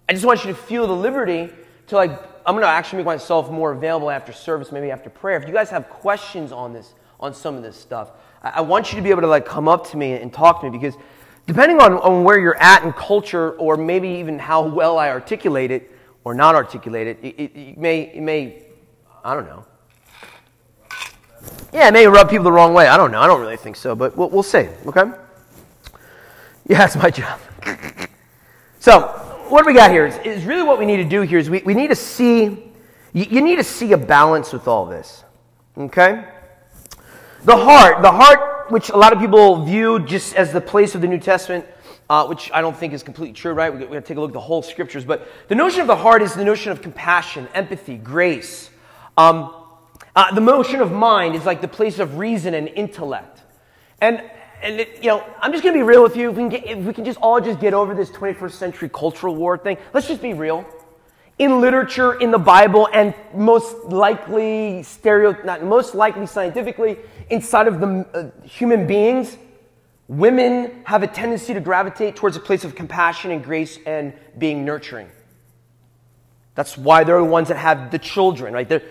I 0.08 0.14
just 0.14 0.24
want 0.24 0.44
you 0.44 0.50
to 0.50 0.56
feel 0.58 0.88
the 0.88 0.96
liberty 0.96 1.50
to 1.86 1.96
like 1.96 2.20
I'm 2.44 2.54
going 2.54 2.62
to 2.62 2.68
actually 2.68 2.98
make 2.98 3.06
myself 3.06 3.50
more 3.50 3.70
available 3.70 4.10
after 4.10 4.32
service, 4.32 4.72
maybe 4.72 4.90
after 4.90 5.10
prayer. 5.10 5.40
If 5.40 5.46
you 5.46 5.54
guys 5.54 5.70
have 5.70 5.88
questions 5.88 6.50
on 6.50 6.72
this, 6.72 6.94
on 7.20 7.34
some 7.34 7.54
of 7.54 7.62
this 7.62 7.76
stuff, 7.76 8.10
I, 8.42 8.50
I 8.50 8.60
want 8.62 8.90
you 8.90 8.96
to 8.96 9.02
be 9.02 9.10
able 9.10 9.20
to 9.20 9.28
like 9.28 9.46
come 9.46 9.68
up 9.68 9.88
to 9.90 9.96
me 9.96 10.14
and 10.14 10.32
talk 10.32 10.60
to 10.60 10.70
me 10.70 10.76
because 10.76 10.96
depending 11.46 11.80
on, 11.80 11.94
on 11.94 12.24
where 12.24 12.38
you're 12.38 12.60
at 12.60 12.84
in 12.84 12.92
culture 12.92 13.52
or 13.52 13.76
maybe 13.76 14.08
even 14.08 14.38
how 14.38 14.62
well 14.62 14.98
I 14.98 15.10
articulate 15.10 15.70
it 15.70 15.90
or 16.24 16.34
not 16.34 16.54
articulate 16.54 17.06
it, 17.06 17.18
it, 17.22 17.34
it, 17.38 17.56
it 17.56 17.78
may, 17.78 18.02
it 18.02 18.22
may, 18.22 18.62
I 19.24 19.34
don't 19.34 19.46
know. 19.46 19.64
Yeah, 21.72 21.88
it 21.88 21.92
may 21.92 22.06
rub 22.06 22.28
people 22.28 22.44
the 22.44 22.52
wrong 22.52 22.74
way. 22.74 22.86
I 22.86 22.96
don't 22.96 23.10
know. 23.10 23.20
I 23.20 23.26
don't 23.26 23.40
really 23.40 23.56
think 23.56 23.76
so, 23.76 23.94
but 23.94 24.16
we'll, 24.16 24.28
we'll 24.28 24.42
see. 24.42 24.68
Okay? 24.86 25.04
Yeah, 26.68 26.84
it's 26.84 26.96
my 26.96 27.10
job. 27.10 27.40
so, 28.80 29.00
what 29.48 29.66
we 29.66 29.74
got 29.74 29.90
here 29.90 30.06
is, 30.06 30.16
is, 30.18 30.44
really 30.44 30.62
what 30.62 30.78
we 30.78 30.86
need 30.86 30.98
to 30.98 31.04
do 31.04 31.22
here 31.22 31.38
is 31.38 31.50
we, 31.50 31.62
we 31.62 31.74
need 31.74 31.88
to 31.88 31.96
see, 31.96 32.72
you, 33.12 33.26
you 33.28 33.40
need 33.40 33.56
to 33.56 33.64
see 33.64 33.92
a 33.92 33.98
balance 33.98 34.52
with 34.52 34.68
all 34.68 34.86
this. 34.86 35.24
Okay? 35.76 36.24
The 37.44 37.56
heart, 37.56 38.02
the 38.02 38.12
heart, 38.12 38.51
which 38.70 38.90
a 38.90 38.96
lot 38.96 39.12
of 39.12 39.18
people 39.18 39.64
view 39.64 39.98
just 40.00 40.34
as 40.34 40.52
the 40.52 40.60
place 40.60 40.94
of 40.94 41.00
the 41.00 41.08
New 41.08 41.18
Testament, 41.18 41.66
uh, 42.08 42.26
which 42.26 42.50
I 42.52 42.60
don't 42.60 42.76
think 42.76 42.92
is 42.92 43.02
completely 43.02 43.34
true, 43.34 43.52
right? 43.52 43.72
We've 43.72 43.88
to 43.88 44.00
take 44.00 44.16
a 44.16 44.20
look 44.20 44.30
at 44.30 44.34
the 44.34 44.40
whole 44.40 44.62
scriptures. 44.62 45.04
But 45.04 45.26
the 45.48 45.54
notion 45.54 45.80
of 45.80 45.86
the 45.86 45.96
heart 45.96 46.22
is 46.22 46.34
the 46.34 46.44
notion 46.44 46.72
of 46.72 46.82
compassion, 46.82 47.48
empathy, 47.54 47.96
grace. 47.96 48.70
Um, 49.16 49.54
uh, 50.14 50.34
the 50.34 50.40
notion 50.40 50.80
of 50.80 50.92
mind 50.92 51.34
is 51.34 51.44
like 51.44 51.60
the 51.60 51.68
place 51.68 51.98
of 51.98 52.18
reason 52.18 52.54
and 52.54 52.68
intellect. 52.68 53.40
And 54.00 54.22
and 54.62 54.80
it, 54.80 55.02
you 55.02 55.08
know, 55.08 55.24
I'm 55.40 55.50
just 55.50 55.64
going 55.64 55.74
to 55.74 55.78
be 55.78 55.82
real 55.82 56.02
with 56.02 56.16
you. 56.16 56.30
If 56.30 56.36
we, 56.36 56.48
get, 56.48 56.64
if 56.64 56.78
we 56.78 56.92
can 56.92 57.04
just 57.04 57.18
all 57.20 57.40
just 57.40 57.58
get 57.58 57.74
over 57.74 57.94
this 57.94 58.10
21st 58.10 58.52
century 58.52 58.88
cultural 58.88 59.34
war 59.34 59.58
thing, 59.58 59.76
let's 59.92 60.06
just 60.06 60.22
be 60.22 60.34
real. 60.34 60.64
In 61.38 61.60
literature, 61.60 62.14
in 62.14 62.30
the 62.30 62.38
Bible, 62.38 62.88
and 62.92 63.14
most 63.34 63.76
likely 63.84 64.82
stereo, 64.82 65.36
not 65.44 65.62
most 65.64 65.94
likely 65.94 66.26
scientifically, 66.26 66.98
inside 67.30 67.68
of 67.68 67.80
the 67.80 68.06
uh, 68.14 68.46
human 68.46 68.86
beings, 68.86 69.36
women 70.08 70.82
have 70.84 71.02
a 71.02 71.06
tendency 71.06 71.54
to 71.54 71.60
gravitate 71.60 72.16
towards 72.16 72.36
a 72.36 72.40
place 72.40 72.64
of 72.64 72.74
compassion 72.74 73.30
and 73.30 73.42
grace 73.42 73.78
and 73.86 74.12
being 74.38 74.64
nurturing. 74.64 75.08
That's 76.54 76.76
why 76.76 77.04
they're 77.04 77.18
the 77.18 77.24
ones 77.24 77.48
that 77.48 77.56
have 77.56 77.90
the 77.90 77.98
children, 77.98 78.52
right? 78.52 78.68
They're, 78.68 78.82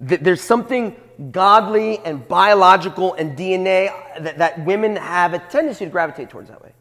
there's 0.00 0.40
something 0.40 0.96
godly 1.32 1.98
and 1.98 2.26
biological 2.28 3.14
and 3.14 3.36
DNA 3.36 3.90
that, 4.20 4.38
that 4.38 4.64
women 4.64 4.94
have 4.94 5.34
a 5.34 5.40
tendency 5.40 5.84
to 5.84 5.90
gravitate 5.90 6.30
towards 6.30 6.50
that 6.50 6.62
way. 6.62 6.72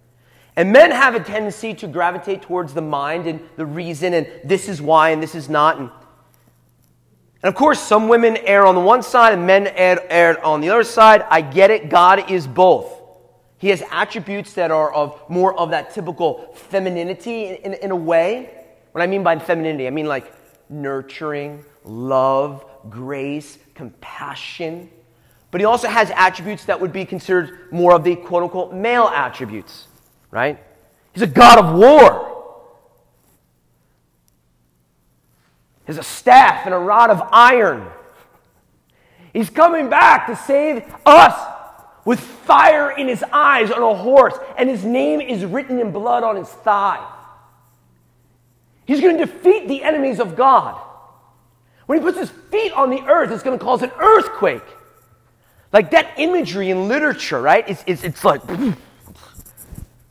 And 0.58 0.72
men 0.72 0.90
have 0.90 1.14
a 1.14 1.20
tendency 1.20 1.76
to 1.76 1.88
gravitate 1.88 2.42
towards 2.42 2.74
the 2.74 2.82
mind 2.82 3.28
and 3.28 3.40
the 3.58 3.66
reason, 3.66 4.16
and 4.16 4.28
this 4.44 4.68
is 4.68 4.82
why 4.82 5.12
and 5.12 5.22
this 5.22 5.36
is 5.36 5.48
not. 5.48 5.78
And, 5.78 5.92
and 7.44 7.48
of 7.48 7.54
course, 7.54 7.80
some 7.80 8.08
women 8.08 8.38
err 8.38 8.66
on 8.66 8.74
the 8.74 8.82
one 8.82 9.04
side 9.04 9.34
and 9.34 9.46
men 9.46 9.68
err, 9.68 10.04
err 10.10 10.44
on 10.44 10.60
the 10.60 10.72
other 10.72 10.84
side. 10.84 11.24
I 11.30 11.42
get 11.42 11.70
it. 11.70 11.90
God 11.90 12.32
is 12.32 12.48
both. 12.48 12.92
He 13.60 13.70
has 13.70 13.84
attributes 13.92 14.54
that 14.54 14.72
are 14.72 14.92
of 14.92 15.22
more 15.30 15.58
of 15.58 15.70
that 15.70 15.94
typical 15.94 16.52
femininity 16.56 17.46
in, 17.46 17.56
in, 17.58 17.74
in 17.76 17.92
a 17.92 17.96
way. 17.96 18.50
What 18.94 19.04
I 19.04 19.08
mean 19.08 19.22
by 19.22 19.38
femininity, 19.38 19.86
I 19.86 19.92
mean 19.92 20.08
like 20.08 20.34
nurturing, 20.70 21.64
love, 21.84 22.66
grace, 22.90 23.60
compassion. 23.76 24.90
But 25.52 25.62
he 25.62 25.66
also 25.66 25.88
has 25.88 26.12
attributes 26.16 26.66
that 26.66 26.82
would 26.82 26.92
be 26.92 27.06
considered 27.06 27.72
more 27.72 27.94
of 27.94 28.04
the 28.04 28.16
quote 28.16 28.44
unquote 28.44 28.74
male 28.74 29.06
attributes, 29.06 29.87
right? 30.31 30.62
He's 31.13 31.24
a 31.24 31.27
God 31.27 31.60
of 31.60 31.75
war. 31.75 32.24
He's 35.86 35.98
a 35.98 36.03
staff 36.03 36.65
and 36.65 36.74
a 36.74 36.77
rod 36.77 37.10
of 37.10 37.22
iron. 37.31 37.88
He's 39.34 39.50
coming 39.50 39.89
back 39.89 40.27
to 40.27 40.36
save 40.36 40.84
us 41.05 41.39
with 42.03 42.19
fire 42.19 42.91
in 42.91 43.07
his 43.07 43.24
eyes 43.31 43.72
on 43.72 43.81
a 43.81 43.93
horse, 43.93 44.34
and 44.57 44.69
his 44.69 44.84
name 44.84 45.22
is 45.22 45.46
written 45.46 45.79
in 45.79 45.91
blood 45.91 46.24
on 46.24 46.36
his 46.36 46.48
thigh. 46.48 47.05
He's 48.86 49.01
going 49.01 49.17
to 49.17 49.25
defeat 49.25 49.67
the 49.67 49.84
enemies 49.84 50.19
of 50.19 50.36
God. 50.36 50.81
When 51.86 52.00
he 52.00 52.03
puts 52.03 52.17
his 52.17 52.29
feet 52.29 52.72
on 52.74 52.89
the 52.89 53.01
earth, 53.01 53.31
it's 53.31 53.43
going 53.43 53.57
to 53.57 53.63
cause 53.63 53.81
an 53.81 53.91
earthquake. 54.00 54.63
Like 55.74 55.91
that 55.91 56.13
imagery 56.17 56.69
in 56.69 56.88
literature, 56.88 57.41
right? 57.41 57.67
It's, 57.67 57.84
it's, 57.86 58.03
it's 58.03 58.24
like, 58.24 58.41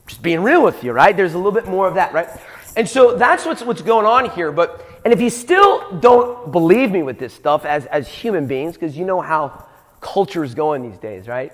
just 0.07 0.23
being 0.23 0.43
real 0.43 0.63
with 0.63 0.83
you, 0.85 0.93
right? 0.93 1.17
There's 1.17 1.35
a 1.35 1.37
little 1.37 1.53
bit 1.53 1.67
more 1.67 1.87
of 1.89 1.95
that, 1.95 2.13
right? 2.13 2.29
And 2.77 2.89
so 2.89 3.17
that's 3.17 3.45
what's, 3.45 3.63
what's 3.63 3.83
going 3.83 4.07
on 4.07 4.31
here. 4.31 4.53
But, 4.53 4.85
and 5.05 5.13
if 5.13 5.21
you 5.21 5.31
still 5.31 5.99
don't 5.99 6.53
believe 6.53 6.91
me 6.91 7.03
with 7.03 7.19
this 7.19 7.33
stuff 7.33 7.65
as, 7.65 7.87
as 7.87 8.07
human 8.07 8.47
beings, 8.47 8.75
because 8.75 8.97
you 8.97 9.05
know 9.05 9.21
how 9.21 9.67
culture 10.01 10.45
is 10.45 10.55
going 10.55 10.89
these 10.89 10.99
days, 10.99 11.27
right? 11.27 11.53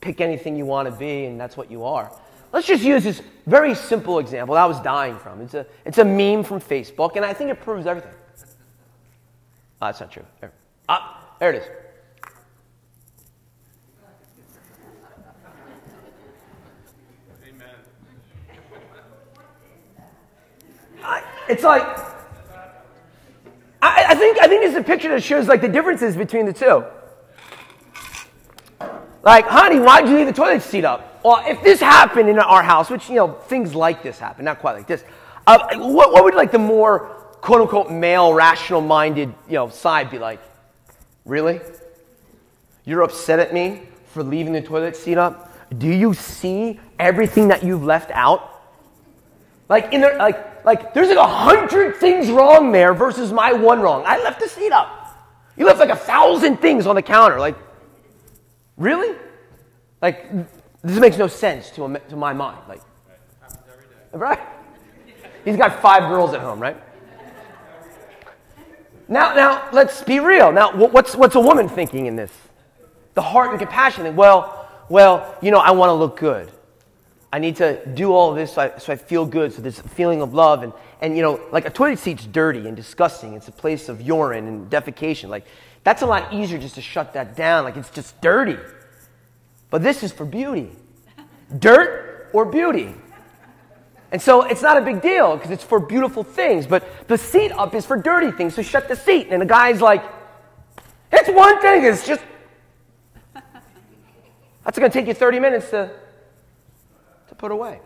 Pick 0.00 0.20
anything 0.20 0.56
you 0.56 0.66
want 0.66 0.86
to 0.88 0.92
be, 0.92 1.24
and 1.24 1.40
that's 1.40 1.56
what 1.56 1.70
you 1.70 1.84
are. 1.84 2.12
Let's 2.52 2.66
just 2.66 2.84
use 2.84 3.02
this 3.02 3.22
very 3.46 3.74
simple 3.74 4.18
example 4.18 4.54
that 4.54 4.62
I 4.62 4.66
was 4.66 4.80
dying 4.80 5.18
from. 5.18 5.40
It's 5.40 5.54
a, 5.54 5.66
it's 5.84 5.98
a 5.98 6.04
meme 6.04 6.44
from 6.44 6.60
Facebook, 6.60 7.16
and 7.16 7.24
I 7.24 7.32
think 7.32 7.50
it 7.50 7.60
proves 7.60 7.86
everything. 7.86 8.12
Oh, 9.80 9.86
that's 9.86 10.00
not 10.00 10.12
true. 10.12 10.24
There. 10.40 10.52
Ah, 10.88 11.34
there 11.40 11.52
it 11.52 11.62
is. 11.62 11.68
It's 21.48 21.62
like 21.62 21.82
I, 23.84 24.06
I, 24.10 24.14
think 24.14 24.38
I 24.40 24.48
think 24.48 24.64
it's 24.64 24.76
a 24.76 24.82
picture 24.82 25.10
that 25.10 25.22
shows 25.22 25.46
like 25.46 25.60
the 25.60 25.68
differences 25.68 26.16
between 26.16 26.46
the 26.46 26.52
two. 26.54 26.84
Like, 29.22 29.46
honey, 29.46 29.78
why'd 29.78 30.08
you 30.08 30.16
leave 30.16 30.26
the 30.26 30.32
toilet 30.32 30.62
seat 30.62 30.84
up? 30.84 31.20
Well, 31.22 31.42
if 31.46 31.62
this 31.62 31.80
happened 31.80 32.28
in 32.28 32.38
our 32.38 32.62
house, 32.62 32.90
which 32.90 33.08
you 33.08 33.16
know 33.16 33.32
things 33.32 33.74
like 33.74 34.02
this 34.02 34.18
happen, 34.18 34.44
not 34.44 34.60
quite 34.60 34.72
like 34.72 34.86
this, 34.86 35.04
uh, 35.46 35.76
what, 35.76 36.12
what 36.12 36.24
would 36.24 36.34
like 36.34 36.50
the 36.50 36.58
more 36.58 37.00
quote 37.40 37.60
unquote 37.60 37.90
male, 37.90 38.32
rational 38.32 38.80
minded 38.80 39.34
you 39.48 39.54
know 39.54 39.68
side 39.68 40.10
be 40.10 40.18
like? 40.18 40.40
Really? 41.26 41.60
You're 42.84 43.02
upset 43.02 43.38
at 43.38 43.52
me 43.52 43.82
for 44.06 44.22
leaving 44.22 44.52
the 44.52 44.62
toilet 44.62 44.96
seat 44.96 45.18
up? 45.18 45.52
Do 45.78 45.88
you 45.88 46.14
see 46.14 46.80
everything 46.98 47.48
that 47.48 47.62
you've 47.62 47.84
left 47.84 48.10
out? 48.12 48.53
Like 49.68 49.92
in 49.92 50.00
there, 50.00 50.16
like 50.18 50.64
like 50.64 50.94
there's 50.94 51.08
like 51.08 51.18
a 51.18 51.26
hundred 51.26 51.96
things 51.96 52.30
wrong 52.30 52.72
there 52.72 52.94
versus 52.94 53.32
my 53.32 53.52
one 53.52 53.80
wrong. 53.80 54.04
I 54.06 54.22
left 54.22 54.40
the 54.40 54.48
seat 54.48 54.72
up. 54.72 55.00
You 55.56 55.66
left 55.66 55.78
like 55.78 55.90
a 55.90 55.96
thousand 55.96 56.58
things 56.58 56.86
on 56.86 56.96
the 56.96 57.02
counter. 57.02 57.38
Like, 57.38 57.56
really? 58.76 59.16
Like 60.02 60.30
this 60.82 60.98
makes 60.98 61.16
no 61.16 61.28
sense 61.28 61.70
to, 61.70 62.00
to 62.10 62.16
my 62.16 62.32
mind. 62.32 62.58
Like, 62.68 62.82
right? 64.12 64.40
He's 65.44 65.56
got 65.56 65.80
five 65.80 66.08
girls 66.10 66.34
at 66.34 66.40
home, 66.40 66.60
right? 66.60 66.76
Now, 69.08 69.34
now 69.34 69.68
let's 69.72 70.02
be 70.02 70.18
real. 70.18 70.52
Now, 70.52 70.74
what's 70.76 71.14
what's 71.14 71.34
a 71.34 71.40
woman 71.40 71.68
thinking 71.68 72.06
in 72.06 72.16
this? 72.16 72.32
The 73.14 73.22
heart 73.22 73.50
and 73.50 73.58
compassion. 73.58 74.14
Well, 74.16 74.68
well, 74.88 75.36
you 75.40 75.50
know, 75.50 75.58
I 75.58 75.70
want 75.70 75.90
to 75.90 75.94
look 75.94 76.18
good. 76.18 76.50
I 77.34 77.40
need 77.40 77.56
to 77.56 77.84
do 77.84 78.12
all 78.12 78.32
this 78.32 78.52
so 78.52 78.62
I, 78.62 78.78
so 78.78 78.92
I 78.92 78.96
feel 78.96 79.26
good, 79.26 79.52
so 79.52 79.60
there's 79.60 79.80
a 79.80 79.88
feeling 79.88 80.22
of 80.22 80.34
love. 80.34 80.62
And, 80.62 80.72
and, 81.00 81.16
you 81.16 81.22
know, 81.24 81.40
like 81.50 81.66
a 81.66 81.70
toilet 81.70 81.98
seat's 81.98 82.26
dirty 82.26 82.68
and 82.68 82.76
disgusting. 82.76 83.34
It's 83.34 83.48
a 83.48 83.52
place 83.52 83.88
of 83.88 84.00
urine 84.00 84.46
and 84.46 84.70
defecation. 84.70 85.30
Like, 85.30 85.44
that's 85.82 86.02
a 86.02 86.06
lot 86.06 86.32
easier 86.32 86.58
just 86.58 86.76
to 86.76 86.80
shut 86.80 87.12
that 87.14 87.34
down. 87.34 87.64
Like, 87.64 87.76
it's 87.76 87.90
just 87.90 88.20
dirty. 88.20 88.56
But 89.68 89.82
this 89.82 90.04
is 90.04 90.12
for 90.12 90.24
beauty 90.24 90.70
dirt 91.58 92.30
or 92.32 92.44
beauty. 92.44 92.94
And 94.12 94.22
so 94.22 94.42
it's 94.42 94.62
not 94.62 94.76
a 94.76 94.80
big 94.80 95.02
deal 95.02 95.36
because 95.36 95.50
it's 95.50 95.64
for 95.64 95.80
beautiful 95.80 96.22
things. 96.22 96.68
But 96.68 97.08
the 97.08 97.18
seat 97.18 97.50
up 97.50 97.74
is 97.74 97.84
for 97.84 97.96
dirty 97.96 98.30
things. 98.30 98.54
So 98.54 98.62
shut 98.62 98.86
the 98.86 98.94
seat. 98.94 99.26
And 99.30 99.42
the 99.42 99.46
guy's 99.46 99.80
like, 99.80 100.04
it's 101.12 101.28
one 101.30 101.60
thing. 101.60 101.82
It's 101.82 102.06
just, 102.06 102.22
that's 103.34 104.78
going 104.78 104.88
to 104.88 104.96
take 104.96 105.08
you 105.08 105.14
30 105.14 105.40
minutes 105.40 105.70
to 105.70 106.03
to 107.34 107.40
put 107.40 107.50
away. 107.50 107.80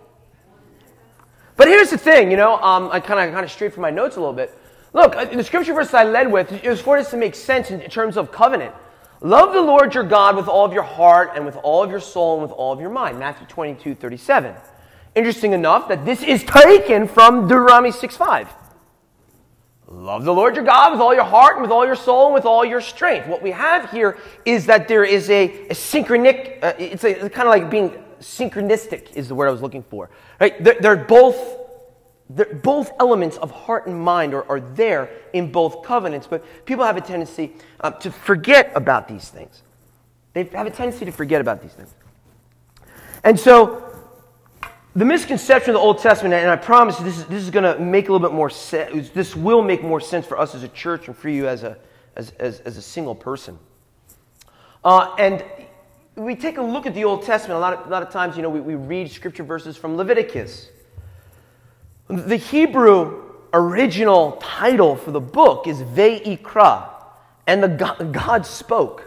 But 1.56 1.68
here's 1.68 1.90
the 1.90 1.98
thing, 1.98 2.30
you 2.30 2.36
know, 2.36 2.56
um, 2.58 2.88
I 2.92 3.00
kind 3.00 3.26
of 3.26 3.34
kind 3.34 3.44
of 3.44 3.50
strayed 3.50 3.72
from 3.72 3.82
my 3.82 3.90
notes 3.90 4.16
a 4.16 4.20
little 4.20 4.34
bit. 4.34 4.56
Look, 4.92 5.16
uh, 5.16 5.24
the 5.24 5.42
scripture 5.42 5.74
verse 5.74 5.92
I 5.92 6.04
led 6.04 6.30
with 6.30 6.64
is 6.64 6.80
for 6.80 6.98
this 6.98 7.10
to 7.10 7.16
make 7.16 7.34
sense 7.34 7.70
in 7.70 7.80
terms 7.90 8.16
of 8.16 8.30
covenant. 8.30 8.74
Love 9.20 9.52
the 9.52 9.60
Lord 9.60 9.94
your 9.94 10.04
God 10.04 10.36
with 10.36 10.46
all 10.46 10.64
of 10.64 10.72
your 10.72 10.84
heart 10.84 11.32
and 11.34 11.44
with 11.44 11.56
all 11.56 11.82
of 11.82 11.90
your 11.90 12.00
soul 12.00 12.34
and 12.34 12.42
with 12.42 12.52
all 12.52 12.72
of 12.72 12.80
your 12.80 12.90
mind. 12.90 13.18
Matthew 13.18 13.46
22, 13.48 13.96
37. 13.96 14.54
Interesting 15.16 15.52
enough 15.52 15.88
that 15.88 16.04
this 16.04 16.22
is 16.22 16.44
taken 16.44 17.08
from 17.08 17.48
Deuteronomy 17.48 17.90
6, 17.90 18.16
5. 18.16 18.48
Love 19.88 20.24
the 20.24 20.32
Lord 20.32 20.54
your 20.54 20.64
God 20.64 20.92
with 20.92 21.00
all 21.00 21.14
your 21.14 21.24
heart 21.24 21.54
and 21.54 21.62
with 21.62 21.72
all 21.72 21.84
your 21.84 21.96
soul 21.96 22.26
and 22.26 22.34
with 22.34 22.44
all 22.44 22.64
your 22.64 22.80
strength. 22.80 23.26
What 23.26 23.42
we 23.42 23.50
have 23.50 23.90
here 23.90 24.18
is 24.44 24.66
that 24.66 24.86
there 24.86 25.02
is 25.02 25.28
a, 25.30 25.68
a 25.68 25.74
synchronic, 25.74 26.60
uh, 26.62 26.74
it's, 26.78 27.02
a, 27.02 27.24
it's 27.24 27.34
kind 27.34 27.48
of 27.48 27.52
like 27.52 27.68
being 27.70 28.04
synchronistic 28.20 29.12
is 29.14 29.28
the 29.28 29.34
word 29.34 29.48
I 29.48 29.50
was 29.50 29.62
looking 29.62 29.82
for. 29.82 30.10
Right? 30.40 30.62
They're, 30.62 30.76
they're 30.80 30.96
both 30.96 31.36
they're, 32.30 32.54
both 32.54 32.92
elements 33.00 33.36
of 33.38 33.50
heart 33.50 33.86
and 33.86 33.98
mind 33.98 34.34
are, 34.34 34.48
are 34.50 34.60
there 34.60 35.10
in 35.32 35.50
both 35.50 35.82
covenants, 35.82 36.26
but 36.26 36.44
people 36.66 36.84
have 36.84 36.96
a 36.96 37.00
tendency 37.00 37.52
uh, 37.80 37.90
to 37.92 38.10
forget 38.10 38.70
about 38.74 39.08
these 39.08 39.28
things. 39.28 39.62
They 40.34 40.44
have 40.44 40.66
a 40.66 40.70
tendency 40.70 41.06
to 41.06 41.12
forget 41.12 41.40
about 41.40 41.62
these 41.62 41.72
things. 41.72 41.94
And 43.24 43.38
so, 43.38 43.84
the 44.94 45.04
misconception 45.04 45.70
of 45.70 45.74
the 45.74 45.80
Old 45.80 45.98
Testament, 45.98 46.34
and 46.34 46.50
I 46.50 46.56
promise 46.56 46.96
this 46.98 47.18
is, 47.18 47.24
this 47.26 47.42
is 47.42 47.50
going 47.50 47.64
to 47.64 47.78
make 47.82 48.08
a 48.08 48.12
little 48.12 48.26
bit 48.26 48.34
more 48.34 48.50
sense, 48.50 49.10
this 49.10 49.34
will 49.34 49.62
make 49.62 49.82
more 49.82 50.00
sense 50.00 50.26
for 50.26 50.38
us 50.38 50.54
as 50.54 50.62
a 50.62 50.68
church 50.68 51.08
and 51.08 51.16
for 51.16 51.28
you 51.28 51.48
as 51.48 51.62
a, 51.62 51.76
as, 52.16 52.30
as, 52.38 52.60
as 52.60 52.76
a 52.76 52.82
single 52.82 53.14
person. 53.14 53.58
Uh, 54.84 55.14
and 55.18 55.44
we 56.18 56.34
take 56.34 56.58
a 56.58 56.62
look 56.62 56.86
at 56.86 56.94
the 56.94 57.04
Old 57.04 57.22
Testament, 57.22 57.56
a 57.56 57.60
lot 57.60 57.72
of, 57.74 57.86
a 57.86 57.90
lot 57.90 58.02
of 58.02 58.10
times, 58.10 58.36
you 58.36 58.42
know, 58.42 58.50
we, 58.50 58.60
we 58.60 58.74
read 58.74 59.10
scripture 59.10 59.44
verses 59.44 59.76
from 59.76 59.96
Leviticus. 59.96 60.68
The 62.08 62.36
Hebrew 62.36 63.24
original 63.52 64.32
title 64.40 64.96
for 64.96 65.12
the 65.12 65.20
book 65.20 65.66
is 65.66 65.78
Vayikra, 65.82 66.90
and 67.46 67.62
the 67.62 67.68
God, 67.68 68.12
God 68.12 68.46
spoke. 68.46 69.04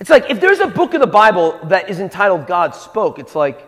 It's 0.00 0.10
like 0.10 0.30
if 0.30 0.40
there's 0.40 0.60
a 0.60 0.66
book 0.66 0.94
of 0.94 1.00
the 1.00 1.06
Bible 1.06 1.58
that 1.64 1.90
is 1.90 2.00
entitled 2.00 2.46
God 2.46 2.74
spoke, 2.74 3.18
it's 3.18 3.34
like, 3.34 3.60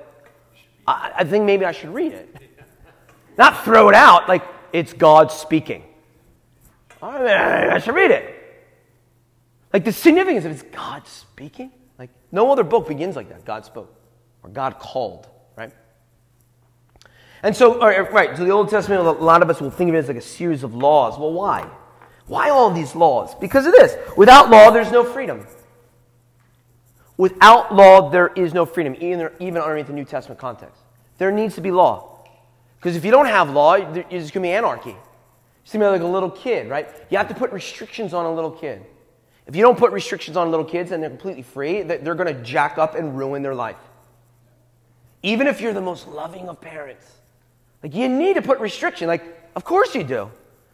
I, 0.86 1.12
I 1.18 1.24
think 1.24 1.44
maybe 1.44 1.64
I 1.64 1.72
should 1.72 1.92
read 1.92 2.12
it. 2.12 2.36
Not 3.36 3.64
throw 3.64 3.88
it 3.88 3.94
out, 3.94 4.28
like 4.28 4.42
it's 4.72 4.92
God 4.92 5.32
speaking. 5.32 5.82
I 7.02 7.78
should 7.78 7.94
read 7.94 8.10
it. 8.10 8.35
Like 9.72 9.84
the 9.84 9.92
significance 9.92 10.44
of 10.44 10.52
it 10.52 10.54
is 10.54 10.62
God 10.62 11.06
speaking. 11.06 11.70
Like 11.98 12.10
no 12.32 12.50
other 12.50 12.64
book 12.64 12.88
begins 12.88 13.16
like 13.16 13.28
that. 13.28 13.44
God 13.44 13.64
spoke 13.64 13.94
or 14.42 14.50
God 14.50 14.78
called, 14.78 15.28
right? 15.56 15.72
And 17.42 17.54
so, 17.54 17.78
right, 17.80 18.36
so 18.36 18.44
the 18.44 18.50
Old 18.50 18.70
Testament, 18.70 19.00
a 19.06 19.10
lot 19.10 19.42
of 19.42 19.50
us 19.50 19.60
will 19.60 19.70
think 19.70 19.88
of 19.88 19.94
it 19.94 19.98
as 19.98 20.08
like 20.08 20.16
a 20.16 20.22
series 20.22 20.62
of 20.62 20.74
laws. 20.74 21.18
Well, 21.18 21.32
why? 21.32 21.68
Why 22.26 22.50
all 22.50 22.70
these 22.70 22.94
laws? 22.94 23.34
Because 23.34 23.66
of 23.66 23.72
this. 23.72 23.96
Without 24.16 24.50
law, 24.50 24.70
there's 24.70 24.90
no 24.90 25.04
freedom. 25.04 25.46
Without 27.16 27.74
law, 27.74 28.10
there 28.10 28.28
is 28.28 28.52
no 28.52 28.66
freedom, 28.66 28.96
even, 29.00 29.30
even 29.38 29.62
underneath 29.62 29.86
the 29.86 29.92
New 29.92 30.04
Testament 30.04 30.40
context. 30.40 30.80
There 31.18 31.30
needs 31.30 31.54
to 31.54 31.60
be 31.60 31.70
law. 31.70 32.24
Because 32.78 32.96
if 32.96 33.04
you 33.04 33.10
don't 33.10 33.26
have 33.26 33.50
law, 33.50 33.78
there's 33.78 34.04
going 34.10 34.30
to 34.30 34.40
be 34.40 34.50
anarchy. 34.50 34.96
It's 35.62 35.72
going 35.72 35.80
to 35.80 35.86
be 35.86 35.90
like 35.90 36.02
a 36.02 36.12
little 36.12 36.30
kid, 36.30 36.68
right? 36.68 36.88
You 37.10 37.18
have 37.18 37.28
to 37.28 37.34
put 37.34 37.52
restrictions 37.52 38.12
on 38.12 38.26
a 38.26 38.34
little 38.34 38.50
kid. 38.50 38.84
If 39.46 39.54
you 39.54 39.62
don't 39.62 39.78
put 39.78 39.92
restrictions 39.92 40.36
on 40.36 40.50
little 40.50 40.64
kids 40.64 40.90
and 40.90 41.02
they're 41.02 41.10
completely 41.10 41.42
free, 41.42 41.82
they're 41.82 42.14
going 42.14 42.34
to 42.34 42.42
jack 42.42 42.78
up 42.78 42.94
and 42.94 43.16
ruin 43.16 43.42
their 43.42 43.54
life. 43.54 43.76
Even 45.22 45.46
if 45.46 45.60
you're 45.60 45.72
the 45.72 45.80
most 45.80 46.08
loving 46.08 46.48
of 46.48 46.60
parents. 46.60 47.10
Like, 47.82 47.94
you 47.94 48.08
need 48.08 48.34
to 48.34 48.42
put 48.42 48.58
restriction. 48.58 49.06
Like, 49.06 49.22
of 49.54 49.64
course 49.64 49.94
you 49.94 50.02
do. 50.02 50.30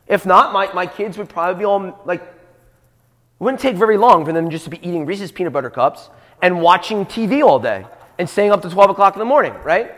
If 0.07 0.25
not, 0.25 0.53
my, 0.53 0.73
my 0.73 0.87
kids 0.87 1.19
would 1.19 1.29
probably 1.29 1.61
be 1.61 1.65
all, 1.65 2.01
like, 2.05 2.23
it 2.23 3.45
wouldn't 3.45 3.61
take 3.61 3.77
very 3.77 3.97
long 3.97 4.25
for 4.25 4.33
them 4.33 4.51
just 4.51 4.65
to 4.65 4.71
be 4.71 4.79
eating 4.87 5.05
Reese's 5.05 5.33
peanut 5.33 5.53
butter 5.53 5.71
cups 5.71 6.09
and 6.41 6.61
watching 6.61 7.05
TV 7.05 7.45
all 7.45 7.59
day 7.59 7.85
and 8.19 8.29
staying 8.29 8.53
up 8.53 8.63
to 8.63 8.71
12 8.71 8.91
o'clock 8.91 9.15
in 9.15 9.19
the 9.19 9.25
morning, 9.25 9.55
right? 9.65 9.93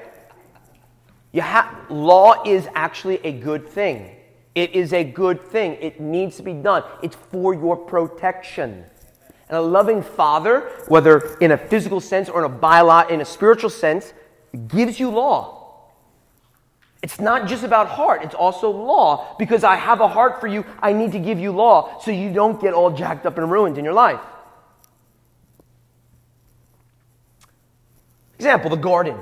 You 1.32 1.42
ha- 1.42 1.84
law 1.90 2.42
is 2.44 2.68
actually 2.74 3.24
a 3.24 3.32
good 3.32 3.68
thing. 3.68 4.13
It 4.54 4.72
is 4.72 4.92
a 4.92 5.02
good 5.02 5.42
thing. 5.42 5.76
It 5.80 6.00
needs 6.00 6.36
to 6.36 6.42
be 6.42 6.52
done. 6.52 6.84
It's 7.02 7.16
for 7.16 7.54
your 7.54 7.76
protection. 7.76 8.84
And 9.48 9.58
a 9.58 9.60
loving 9.60 10.02
father, 10.02 10.60
whether 10.88 11.36
in 11.40 11.52
a 11.52 11.58
physical 11.58 12.00
sense 12.00 12.28
or 12.28 12.44
in 12.44 12.50
a 12.50 12.54
biolog- 12.54 13.10
in 13.10 13.20
a 13.20 13.24
spiritual 13.24 13.70
sense, 13.70 14.14
gives 14.68 15.00
you 15.00 15.10
law. 15.10 15.60
It's 17.02 17.20
not 17.20 17.46
just 17.46 17.64
about 17.64 17.88
heart, 17.88 18.22
it's 18.22 18.34
also 18.34 18.70
law. 18.70 19.36
Because 19.38 19.64
I 19.64 19.76
have 19.76 20.00
a 20.00 20.08
heart 20.08 20.40
for 20.40 20.46
you, 20.46 20.64
I 20.80 20.92
need 20.92 21.12
to 21.12 21.18
give 21.18 21.38
you 21.38 21.52
law 21.52 21.98
so 22.00 22.10
you 22.10 22.32
don't 22.32 22.60
get 22.60 22.72
all 22.72 22.90
jacked 22.90 23.26
up 23.26 23.36
and 23.36 23.50
ruined 23.50 23.76
in 23.76 23.84
your 23.84 23.92
life. 23.92 24.20
Example, 28.36 28.70
the 28.70 28.76
garden. 28.76 29.18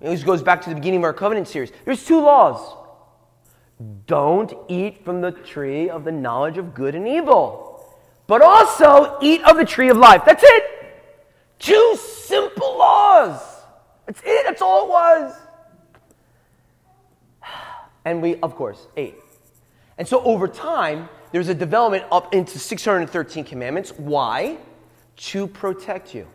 This 0.00 0.22
goes 0.22 0.42
back 0.42 0.62
to 0.62 0.68
the 0.68 0.74
beginning 0.74 1.00
of 1.00 1.04
our 1.04 1.14
covenant 1.14 1.48
series. 1.48 1.72
There's 1.84 2.04
two 2.04 2.20
laws. 2.20 2.76
Don't 4.06 4.54
eat 4.68 5.04
from 5.04 5.20
the 5.20 5.32
tree 5.32 5.90
of 5.90 6.04
the 6.04 6.12
knowledge 6.12 6.56
of 6.56 6.74
good 6.74 6.94
and 6.94 7.06
evil, 7.06 7.84
but 8.26 8.40
also 8.40 9.18
eat 9.20 9.42
of 9.44 9.56
the 9.56 9.64
tree 9.64 9.90
of 9.90 9.96
life. 9.96 10.22
That's 10.24 10.42
it. 10.44 10.64
Two 11.58 11.96
simple 11.96 12.78
laws. 12.78 13.40
That's 14.06 14.20
it. 14.24 14.44
That's 14.46 14.62
all 14.62 14.84
it 14.84 14.88
was. 14.88 15.34
And 18.04 18.22
we, 18.22 18.36
of 18.36 18.54
course, 18.54 18.86
ate. 18.96 19.16
And 19.98 20.06
so 20.06 20.22
over 20.22 20.46
time, 20.48 21.08
there's 21.32 21.48
a 21.48 21.54
development 21.54 22.04
up 22.10 22.34
into 22.34 22.58
613 22.58 23.44
commandments. 23.44 23.92
Why? 23.96 24.58
To 25.16 25.46
protect 25.46 26.14
you. 26.14 26.26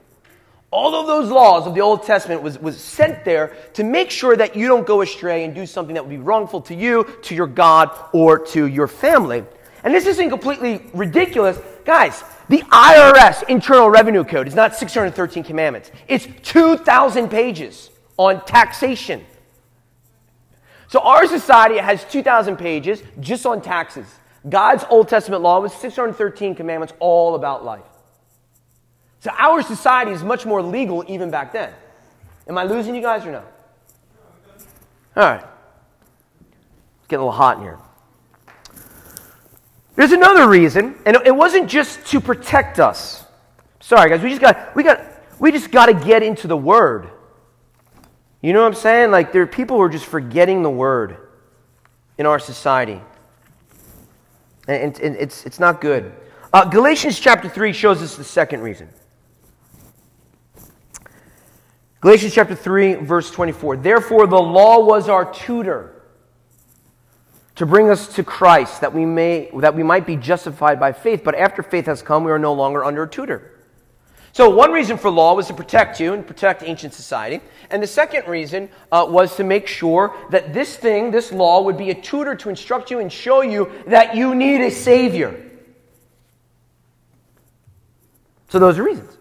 All 0.72 0.96
of 0.96 1.06
those 1.06 1.30
laws 1.30 1.68
of 1.68 1.76
the 1.76 1.82
Old 1.82 2.04
Testament 2.04 2.42
was, 2.42 2.58
was 2.58 2.80
sent 2.80 3.26
there 3.26 3.58
to 3.74 3.84
make 3.84 4.10
sure 4.10 4.38
that 4.38 4.56
you 4.56 4.70
don't 4.70 4.88
go 4.88 5.02
astray 5.02 5.44
and 5.44 5.54
do 5.54 5.66
something 5.66 5.94
that 5.96 6.04
would 6.04 6.10
be 6.10 6.18
wrongful 6.18 6.62
to 6.62 6.76
you, 6.76 7.04
to 7.24 7.36
your 7.36 7.48
God, 7.48 7.92
or 8.14 8.40
to 8.48 8.68
your 8.68 8.88
family. 8.88 9.44
And 9.84 9.94
this 9.94 10.06
isn't 10.06 10.30
completely 10.30 10.90
ridiculous. 10.94 11.60
Guys, 11.84 12.24
the 12.48 12.60
IRS, 12.60 13.50
Internal 13.50 13.90
Revenue 13.90 14.24
Code, 14.24 14.48
is 14.48 14.56
not 14.56 14.74
613 14.76 15.44
commandments. 15.44 15.92
It's 16.08 16.28
2,000 16.44 17.30
pages 17.30 17.90
on 18.16 18.46
taxation. 18.46 19.26
So 20.88 21.02
our 21.02 21.28
society 21.28 21.80
has 21.80 22.06
2,000 22.06 22.56
pages 22.56 23.04
just 23.20 23.46
on 23.46 23.62
taxes. 23.62 24.06
God's 24.48 24.86
Old 24.90 25.10
Testament 25.10 25.42
law 25.42 25.60
was 25.60 25.74
613 25.74 26.56
commandments 26.56 26.94
all 27.00 27.36
about 27.36 27.66
life. 27.66 27.84
So 29.22 29.30
our 29.38 29.62
society 29.62 30.12
is 30.12 30.24
much 30.24 30.48
more 30.48 30.64
legal 30.64 31.06
even 31.08 31.30
back 31.30 31.54
then. 31.54 31.72
Am 32.48 32.58
I 32.58 32.64
losing 32.64 32.96
you 32.96 33.02
guys 33.02 33.24
or 33.26 33.32
no? 33.32 33.44
All 35.16 35.24
right. 35.24 35.46
It's 37.00 37.08
getting 37.08 37.22
a 37.22 37.26
little 37.26 37.32
hot 37.32 37.58
in 37.58 37.64
here. 37.64 37.78
There's 39.96 40.12
another 40.12 40.50
reason, 40.50 40.96
and 41.06 41.18
it 41.24 41.36
wasn't 41.36 41.70
just 41.70 42.04
to 42.08 42.20
protect 42.20 42.80
us. 42.80 43.24
Sorry, 43.80 44.10
guys, 44.10 44.24
we 44.24 44.30
just 44.30 44.42
got 44.42 44.76
we 44.76 44.82
got 44.84 45.02
we 45.40 45.52
just 45.52 45.70
got 45.70 45.86
to 45.86 45.94
get 45.94 46.24
into 46.24 46.48
the 46.48 46.58
word. 46.58 47.08
You 48.42 48.54
know 48.54 48.62
what 48.62 48.68
I'm 48.68 48.74
saying? 48.74 49.12
Like 49.12 49.32
there 49.32 49.44
are 49.44 49.48
people 49.48 49.78
who 49.78 49.84
are 49.84 49.90
just 49.90 50.06
forgetting 50.06 50.64
the 50.64 50.70
word 50.72 51.18
in 52.18 52.26
our 52.26 52.40
society, 52.40 53.00
and, 54.68 55.00
and 55.00 55.16
it's 55.16 55.46
it's 55.46 55.60
not 55.60 55.80
good. 55.80 56.12
Uh, 56.52 56.66
Galatians 56.66 57.20
chapter 57.20 57.48
three 57.48 57.72
shows 57.72 58.02
us 58.02 58.16
the 58.16 58.24
second 58.24 58.62
reason. 58.62 58.90
Galatians 62.02 62.34
chapter 62.34 62.56
3, 62.56 62.96
verse 62.96 63.30
24. 63.30 63.78
Therefore, 63.78 64.26
the 64.26 64.36
law 64.36 64.84
was 64.84 65.08
our 65.08 65.32
tutor 65.32 66.02
to 67.56 67.66
bring 67.68 67.92
us 67.92 68.16
to 68.16 68.24
Christ, 68.24 68.82
that 68.82 68.92
we, 68.92 69.06
may, 69.06 69.52
that 69.60 69.76
we 69.76 69.84
might 69.84 70.08
be 70.08 70.16
justified 70.16 70.80
by 70.80 70.94
faith. 70.94 71.24
But 71.24 71.36
after 71.36 71.62
faith 71.62 71.86
has 71.86 72.02
come, 72.02 72.24
we 72.24 72.32
are 72.32 72.40
no 72.40 72.54
longer 72.54 72.84
under 72.84 73.04
a 73.04 73.08
tutor. 73.08 73.60
So, 74.34 74.50
one 74.50 74.72
reason 74.72 74.98
for 74.98 75.12
law 75.12 75.36
was 75.36 75.46
to 75.48 75.54
protect 75.54 76.00
you 76.00 76.14
and 76.14 76.26
protect 76.26 76.64
ancient 76.64 76.96
society. 76.96 77.40
And 77.70 77.84
the 77.84 77.88
second 77.88 78.28
reason 78.28 78.70
uh, 78.92 79.06
was 79.08 79.36
to 79.36 79.44
make 79.44 79.68
sure 79.68 80.16
that 80.32 80.54
this 80.54 80.76
thing, 80.76 81.12
this 81.12 81.32
law, 81.32 81.62
would 81.62 81.78
be 81.78 81.92
a 81.92 82.02
tutor 82.02 82.34
to 82.36 82.50
instruct 82.50 82.90
you 82.90 83.00
and 83.00 83.12
show 83.12 83.42
you 83.42 83.70
that 83.86 84.16
you 84.16 84.34
need 84.34 84.62
a 84.62 84.72
Savior. 84.72 85.52
So, 88.50 88.58
those 88.58 88.80
are 88.80 88.84
reasons. 88.84 89.18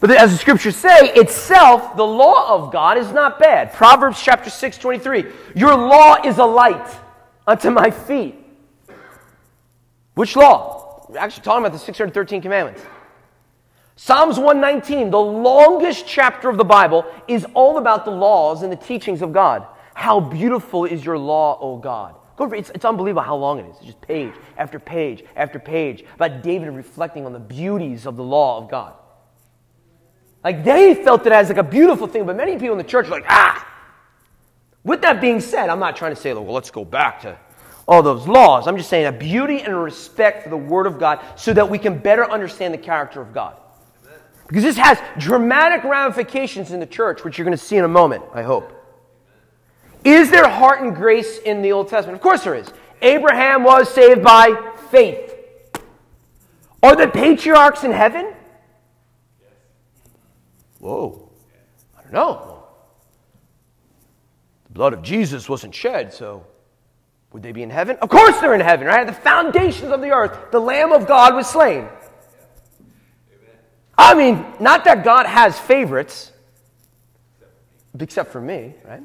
But 0.00 0.12
as 0.12 0.30
the 0.30 0.38
scriptures 0.38 0.76
say, 0.76 1.12
itself, 1.14 1.96
the 1.96 2.06
law 2.06 2.54
of 2.54 2.72
God 2.72 2.98
is 2.98 3.10
not 3.12 3.38
bad. 3.38 3.72
Proverbs 3.72 4.22
chapter 4.22 4.48
6, 4.48 4.78
23. 4.78 5.24
Your 5.56 5.74
law 5.76 6.16
is 6.24 6.38
a 6.38 6.44
light 6.44 6.88
unto 7.46 7.70
my 7.70 7.90
feet. 7.90 8.36
Which 10.14 10.36
law? 10.36 11.06
We're 11.08 11.18
actually 11.18 11.42
talking 11.42 11.64
about 11.64 11.72
the 11.72 11.78
613 11.78 12.42
commandments. 12.42 12.82
Psalms 13.96 14.38
119, 14.38 15.10
the 15.10 15.18
longest 15.18 16.06
chapter 16.06 16.48
of 16.48 16.56
the 16.56 16.64
Bible, 16.64 17.04
is 17.26 17.44
all 17.54 17.78
about 17.78 18.04
the 18.04 18.12
laws 18.12 18.62
and 18.62 18.70
the 18.70 18.76
teachings 18.76 19.22
of 19.22 19.32
God. 19.32 19.66
How 19.94 20.20
beautiful 20.20 20.84
is 20.84 21.04
your 21.04 21.18
law, 21.18 21.58
O 21.60 21.76
God. 21.76 22.14
It's, 22.40 22.70
it's 22.70 22.84
unbelievable 22.84 23.22
how 23.22 23.34
long 23.34 23.58
it 23.58 23.66
is. 23.66 23.76
It's 23.78 23.86
just 23.86 24.00
page 24.00 24.32
after 24.56 24.78
page 24.78 25.24
after 25.34 25.58
page 25.58 26.04
about 26.14 26.42
David 26.44 26.68
reflecting 26.70 27.26
on 27.26 27.32
the 27.32 27.40
beauties 27.40 28.06
of 28.06 28.16
the 28.16 28.22
law 28.22 28.58
of 28.58 28.70
God. 28.70 28.94
Like 30.44 30.64
they 30.64 30.94
felt 30.94 31.26
it 31.26 31.32
as 31.32 31.48
like 31.48 31.58
a 31.58 31.62
beautiful 31.62 32.06
thing, 32.06 32.26
but 32.26 32.36
many 32.36 32.52
people 32.52 32.72
in 32.72 32.78
the 32.78 32.84
church 32.84 33.06
are 33.06 33.10
like, 33.10 33.26
ah. 33.28 33.66
With 34.84 35.02
that 35.02 35.20
being 35.20 35.40
said, 35.40 35.68
I'm 35.68 35.80
not 35.80 35.96
trying 35.96 36.14
to 36.14 36.20
say, 36.20 36.32
well, 36.32 36.44
let's 36.52 36.70
go 36.70 36.84
back 36.84 37.20
to 37.22 37.36
all 37.86 38.02
those 38.02 38.28
laws. 38.28 38.68
I'm 38.68 38.76
just 38.76 38.88
saying 38.88 39.06
a 39.06 39.12
beauty 39.12 39.60
and 39.60 39.72
a 39.72 39.76
respect 39.76 40.44
for 40.44 40.50
the 40.50 40.56
Word 40.56 40.86
of 40.86 40.98
God 40.98 41.20
so 41.36 41.52
that 41.52 41.68
we 41.68 41.78
can 41.78 41.98
better 41.98 42.30
understand 42.30 42.72
the 42.72 42.78
character 42.78 43.20
of 43.20 43.32
God. 43.32 43.56
Because 44.46 44.62
this 44.62 44.76
has 44.76 44.98
dramatic 45.18 45.84
ramifications 45.84 46.72
in 46.72 46.80
the 46.80 46.86
church, 46.86 47.24
which 47.24 47.36
you're 47.36 47.44
going 47.44 47.56
to 47.56 47.62
see 47.62 47.76
in 47.76 47.84
a 47.84 47.88
moment, 47.88 48.24
I 48.32 48.42
hope. 48.42 48.72
Is 50.04 50.30
there 50.30 50.48
heart 50.48 50.80
and 50.80 50.94
grace 50.94 51.38
in 51.38 51.60
the 51.60 51.72
Old 51.72 51.88
Testament? 51.88 52.16
Of 52.16 52.22
course 52.22 52.44
there 52.44 52.54
is. 52.54 52.72
Abraham 53.02 53.62
was 53.62 53.92
saved 53.92 54.22
by 54.22 54.72
faith. 54.90 55.34
Are 56.82 56.96
the 56.96 57.08
patriarchs 57.08 57.84
in 57.84 57.92
heaven? 57.92 58.32
Whoa. 60.78 61.30
I 61.96 62.02
don't 62.02 62.12
know. 62.12 62.64
The 64.66 64.72
blood 64.72 64.92
of 64.92 65.02
Jesus 65.02 65.48
wasn't 65.48 65.74
shed, 65.74 66.12
so 66.12 66.44
would 67.32 67.42
they 67.42 67.52
be 67.52 67.62
in 67.62 67.70
heaven? 67.70 67.96
Of 68.00 68.08
course 68.08 68.38
they're 68.40 68.54
in 68.54 68.60
heaven, 68.60 68.86
right? 68.86 69.00
At 69.00 69.06
the 69.06 69.20
foundations 69.20 69.90
of 69.90 70.00
the 70.00 70.10
earth, 70.10 70.50
the 70.50 70.60
Lamb 70.60 70.92
of 70.92 71.06
God 71.06 71.34
was 71.34 71.48
slain. 71.48 71.88
I 73.96 74.14
mean, 74.14 74.44
not 74.60 74.84
that 74.84 75.04
God 75.04 75.26
has 75.26 75.58
favorites, 75.58 76.32
except 77.98 78.30
for 78.30 78.40
me, 78.40 78.74
right? 78.84 79.02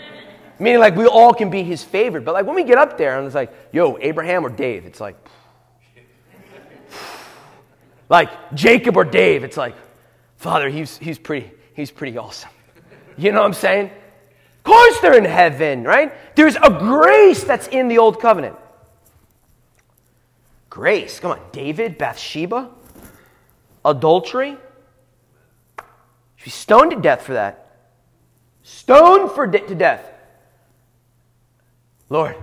Meaning, 0.60 0.78
like, 0.78 0.94
we 0.94 1.06
all 1.06 1.34
can 1.34 1.50
be 1.50 1.64
his 1.64 1.82
favorite. 1.82 2.24
But, 2.24 2.34
like, 2.34 2.46
when 2.46 2.54
we 2.54 2.62
get 2.62 2.78
up 2.78 2.96
there 2.96 3.18
and 3.18 3.26
it's 3.26 3.34
like, 3.34 3.52
yo, 3.72 3.98
Abraham 4.00 4.46
or 4.46 4.50
Dave, 4.50 4.86
it's 4.86 5.00
like, 5.00 5.16
like, 8.08 8.54
Jacob 8.54 8.96
or 8.96 9.04
Dave, 9.04 9.42
it's 9.42 9.56
like, 9.56 9.74
Father, 10.38 10.68
he's, 10.68 10.96
he's, 10.98 11.18
pretty, 11.18 11.50
he's 11.74 11.90
pretty 11.90 12.16
awesome. 12.16 12.50
You 13.16 13.32
know 13.32 13.40
what 13.40 13.46
I'm 13.46 13.54
saying? 13.54 13.86
Of 13.86 14.62
course 14.62 15.00
they're 15.00 15.18
in 15.18 15.24
heaven, 15.24 15.82
right? 15.82 16.12
There's 16.36 16.54
a 16.56 16.70
grace 16.70 17.42
that's 17.42 17.66
in 17.66 17.88
the 17.88 17.98
old 17.98 18.20
covenant. 18.20 18.56
Grace. 20.70 21.18
Come 21.18 21.32
on. 21.32 21.40
David, 21.50 21.98
Bathsheba, 21.98 22.70
adultery. 23.84 24.56
She's 26.36 26.54
stoned 26.54 26.92
to 26.92 27.00
death 27.00 27.22
for 27.22 27.32
that. 27.32 27.76
Stoned 28.62 29.32
for 29.32 29.48
de- 29.48 29.66
to 29.66 29.74
death. 29.74 30.08
Lord, 32.10 32.36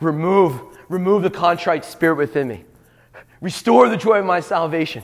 remove, 0.00 0.60
remove 0.88 1.24
the 1.24 1.30
contrite 1.30 1.84
spirit 1.84 2.14
within 2.14 2.46
me. 2.46 2.64
Restore 3.40 3.88
the 3.88 3.96
joy 3.96 4.20
of 4.20 4.24
my 4.24 4.38
salvation. 4.38 5.02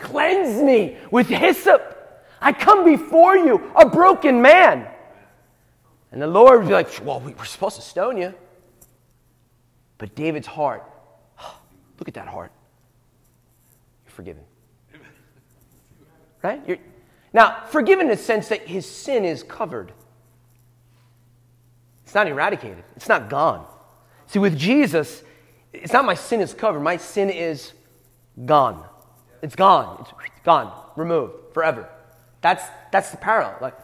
Cleanse 0.00 0.62
me 0.62 0.96
with 1.10 1.28
hyssop. 1.28 1.96
I 2.40 2.52
come 2.52 2.84
before 2.84 3.36
you, 3.36 3.70
a 3.76 3.88
broken 3.88 4.40
man. 4.40 4.88
And 6.12 6.20
the 6.20 6.26
Lord 6.26 6.60
would 6.60 6.68
be 6.68 6.72
like, 6.72 6.88
Well, 7.04 7.20
we 7.20 7.32
were 7.34 7.44
supposed 7.44 7.76
to 7.76 7.82
stone 7.82 8.16
you. 8.16 8.34
But 9.98 10.14
David's 10.14 10.46
heart, 10.46 10.84
look 11.98 12.08
at 12.08 12.14
that 12.14 12.26
heart. 12.26 12.50
You're 14.04 14.12
forgiven. 14.12 14.42
Right? 16.42 16.62
You're, 16.66 16.78
Now, 17.32 17.64
forgiven 17.68 18.06
in 18.06 18.10
the 18.10 18.16
sense 18.16 18.48
that 18.48 18.66
his 18.66 18.86
sin 18.86 19.24
is 19.24 19.42
covered. 19.42 19.92
It's 22.04 22.14
not 22.14 22.26
eradicated, 22.26 22.82
it's 22.96 23.08
not 23.08 23.28
gone. 23.28 23.66
See, 24.26 24.38
with 24.38 24.56
Jesus, 24.58 25.22
it's 25.72 25.92
not 25.92 26.04
my 26.04 26.14
sin 26.14 26.40
is 26.40 26.54
covered, 26.54 26.80
my 26.80 26.96
sin 26.96 27.30
is 27.30 27.72
gone. 28.46 28.84
It's 29.42 29.56
gone. 29.56 30.06
It's 30.24 30.44
gone, 30.44 30.72
removed 30.96 31.34
forever. 31.52 31.88
That's, 32.40 32.64
that's 32.92 33.10
the 33.10 33.16
parallel. 33.16 33.56
Like, 33.60 33.74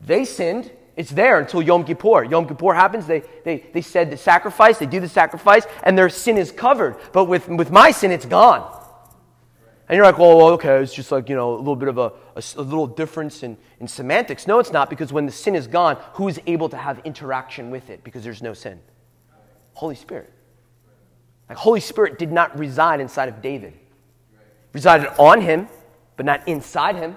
they 0.00 0.24
sinned, 0.24 0.70
it's 0.96 1.10
there 1.10 1.38
until 1.38 1.62
Yom 1.62 1.84
Kippur. 1.84 2.24
Yom 2.24 2.46
Kippur 2.46 2.74
happens, 2.74 3.06
they, 3.06 3.22
they, 3.44 3.64
they 3.72 3.82
said 3.82 4.10
the 4.10 4.16
sacrifice, 4.16 4.78
they 4.78 4.86
do 4.86 5.00
the 5.00 5.08
sacrifice, 5.08 5.64
and 5.82 5.96
their 5.96 6.08
sin 6.08 6.36
is 6.36 6.52
covered. 6.52 6.96
But 7.12 7.24
with, 7.24 7.48
with 7.48 7.70
my 7.70 7.90
sin, 7.90 8.10
it's 8.10 8.26
gone. 8.26 8.78
And 9.88 9.96
you're 9.96 10.04
like, 10.04 10.18
well, 10.18 10.50
okay, 10.50 10.80
it's 10.80 10.94
just 10.94 11.10
like, 11.10 11.28
you 11.28 11.34
know, 11.34 11.54
a 11.54 11.58
little 11.58 11.74
bit 11.74 11.88
of 11.88 11.98
a, 11.98 12.12
a, 12.36 12.42
a, 12.56 12.62
little 12.62 12.86
difference 12.86 13.42
in, 13.42 13.56
in 13.80 13.88
semantics. 13.88 14.46
No, 14.46 14.60
it's 14.60 14.70
not, 14.70 14.88
because 14.88 15.12
when 15.12 15.26
the 15.26 15.32
sin 15.32 15.56
is 15.56 15.66
gone, 15.66 15.96
who 16.12 16.28
is 16.28 16.40
able 16.46 16.68
to 16.68 16.76
have 16.76 17.00
interaction 17.00 17.70
with 17.70 17.90
it? 17.90 18.04
Because 18.04 18.22
there's 18.22 18.40
no 18.40 18.54
sin. 18.54 18.80
Holy 19.72 19.96
Spirit. 19.96 20.32
Like, 21.48 21.58
Holy 21.58 21.80
Spirit 21.80 22.20
did 22.20 22.30
not 22.30 22.56
reside 22.56 23.00
inside 23.00 23.28
of 23.28 23.42
David. 23.42 23.79
Resided 24.72 25.08
on 25.18 25.40
him, 25.40 25.68
but 26.16 26.26
not 26.26 26.46
inside 26.46 26.96
him. 26.96 27.16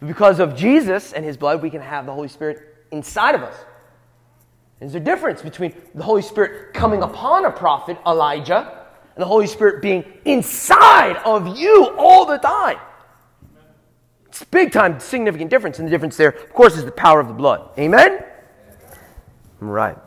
But 0.00 0.06
because 0.06 0.40
of 0.40 0.56
Jesus 0.56 1.12
and 1.12 1.24
his 1.24 1.36
blood, 1.36 1.62
we 1.62 1.70
can 1.70 1.80
have 1.80 2.06
the 2.06 2.12
Holy 2.12 2.28
Spirit 2.28 2.86
inside 2.90 3.34
of 3.34 3.42
us. 3.42 3.54
There's 4.80 4.94
a 4.94 5.00
difference 5.00 5.42
between 5.42 5.74
the 5.94 6.04
Holy 6.04 6.22
Spirit 6.22 6.72
coming 6.72 7.02
upon 7.02 7.44
a 7.44 7.50
prophet, 7.50 7.98
Elijah, 8.06 8.86
and 9.14 9.22
the 9.22 9.26
Holy 9.26 9.48
Spirit 9.48 9.82
being 9.82 10.04
inside 10.24 11.16
of 11.24 11.58
you 11.58 11.94
all 11.98 12.24
the 12.24 12.38
time. 12.38 12.78
It's 14.26 14.42
a 14.42 14.46
big 14.46 14.70
time 14.70 15.00
significant 15.00 15.50
difference. 15.50 15.80
And 15.80 15.88
the 15.88 15.90
difference 15.90 16.16
there, 16.16 16.28
of 16.28 16.52
course, 16.52 16.76
is 16.76 16.84
the 16.84 16.92
power 16.92 17.18
of 17.18 17.26
the 17.26 17.34
blood. 17.34 17.70
Amen? 17.76 18.22
Right. 19.58 19.98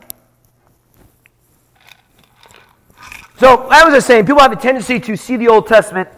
So, 3.38 3.68
as 3.68 3.82
I 3.82 3.88
was 3.90 4.06
saying, 4.06 4.24
people 4.24 4.40
have 4.40 4.52
a 4.52 4.56
tendency 4.56 4.98
to 5.00 5.16
see 5.16 5.36
the 5.36 5.48
Old 5.48 5.66
Testament 5.66 6.08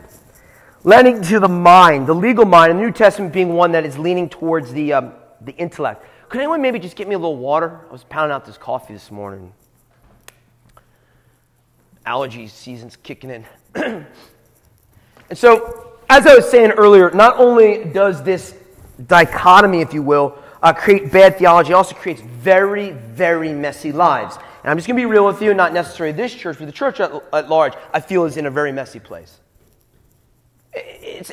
leaning 0.85 1.23
to 1.23 1.40
the 1.40 1.49
mind, 1.49 2.07
the 2.07 2.14
legal 2.14 2.44
mind, 2.44 2.70
and 2.70 2.81
the 2.81 2.85
New 2.85 2.92
Testament 2.92 3.33
being 3.33 3.55
one 3.55 3.73
that 3.73 3.85
is 3.85 3.99
leaning 3.99 4.29
towards 4.29 4.73
the, 4.73 4.92
um, 4.92 5.12
the 5.40 5.53
intellect. 5.57 6.05
Could 6.29 6.40
anyone 6.40 6.62
maybe 6.62 6.79
just 6.79 6.97
get 6.97 7.09
me 7.09 7.14
a 7.14 7.18
little 7.18 7.37
water? 7.37 7.81
I 7.88 7.92
was 7.92 8.05
pounding 8.05 8.35
out 8.35 8.44
this 8.44 8.59
coffee 8.59 8.92
this 8.92 9.11
morning 9.11 9.53
allergy 12.07 12.47
season's 12.49 12.97
kicking 12.97 13.31
in. 13.31 13.47
and 13.75 14.07
so, 15.33 15.99
as 16.09 16.27
I 16.27 16.35
was 16.35 16.51
saying 16.51 16.73
earlier, 16.73 17.11
not 17.11 17.38
only 17.38 17.85
does 17.85 18.23
this 18.23 18.55
dichotomy, 19.07 19.81
if 19.81 19.94
you 19.94 20.03
will, 20.03 20.38
uh, 20.62 20.73
create 20.73 21.11
bad 21.11 21.38
theology, 21.38 21.70
it 21.70 21.75
also 21.75 21.94
creates 21.94 22.20
very, 22.20 22.90
very 22.90 23.53
messy 23.53 23.92
lives. 23.92 24.37
And 24.62 24.70
I'm 24.70 24.77
just 24.77 24.87
going 24.87 24.97
to 24.97 25.01
be 25.01 25.07
real 25.07 25.27
with 25.27 25.42
you, 25.42 25.53
not 25.55 25.73
necessarily 25.73 26.14
this 26.14 26.35
church, 26.35 26.59
but 26.59 26.66
the 26.66 26.73
church 26.73 27.01
at, 27.01 27.12
at 27.33 27.49
large, 27.49 27.75
I 27.92 28.01
feel 28.01 28.25
is 28.25 28.37
in 28.37 28.47
a 28.47 28.51
very 28.51 28.73
messy 28.73 28.99
place. 28.99 29.40
It's, 30.74 31.30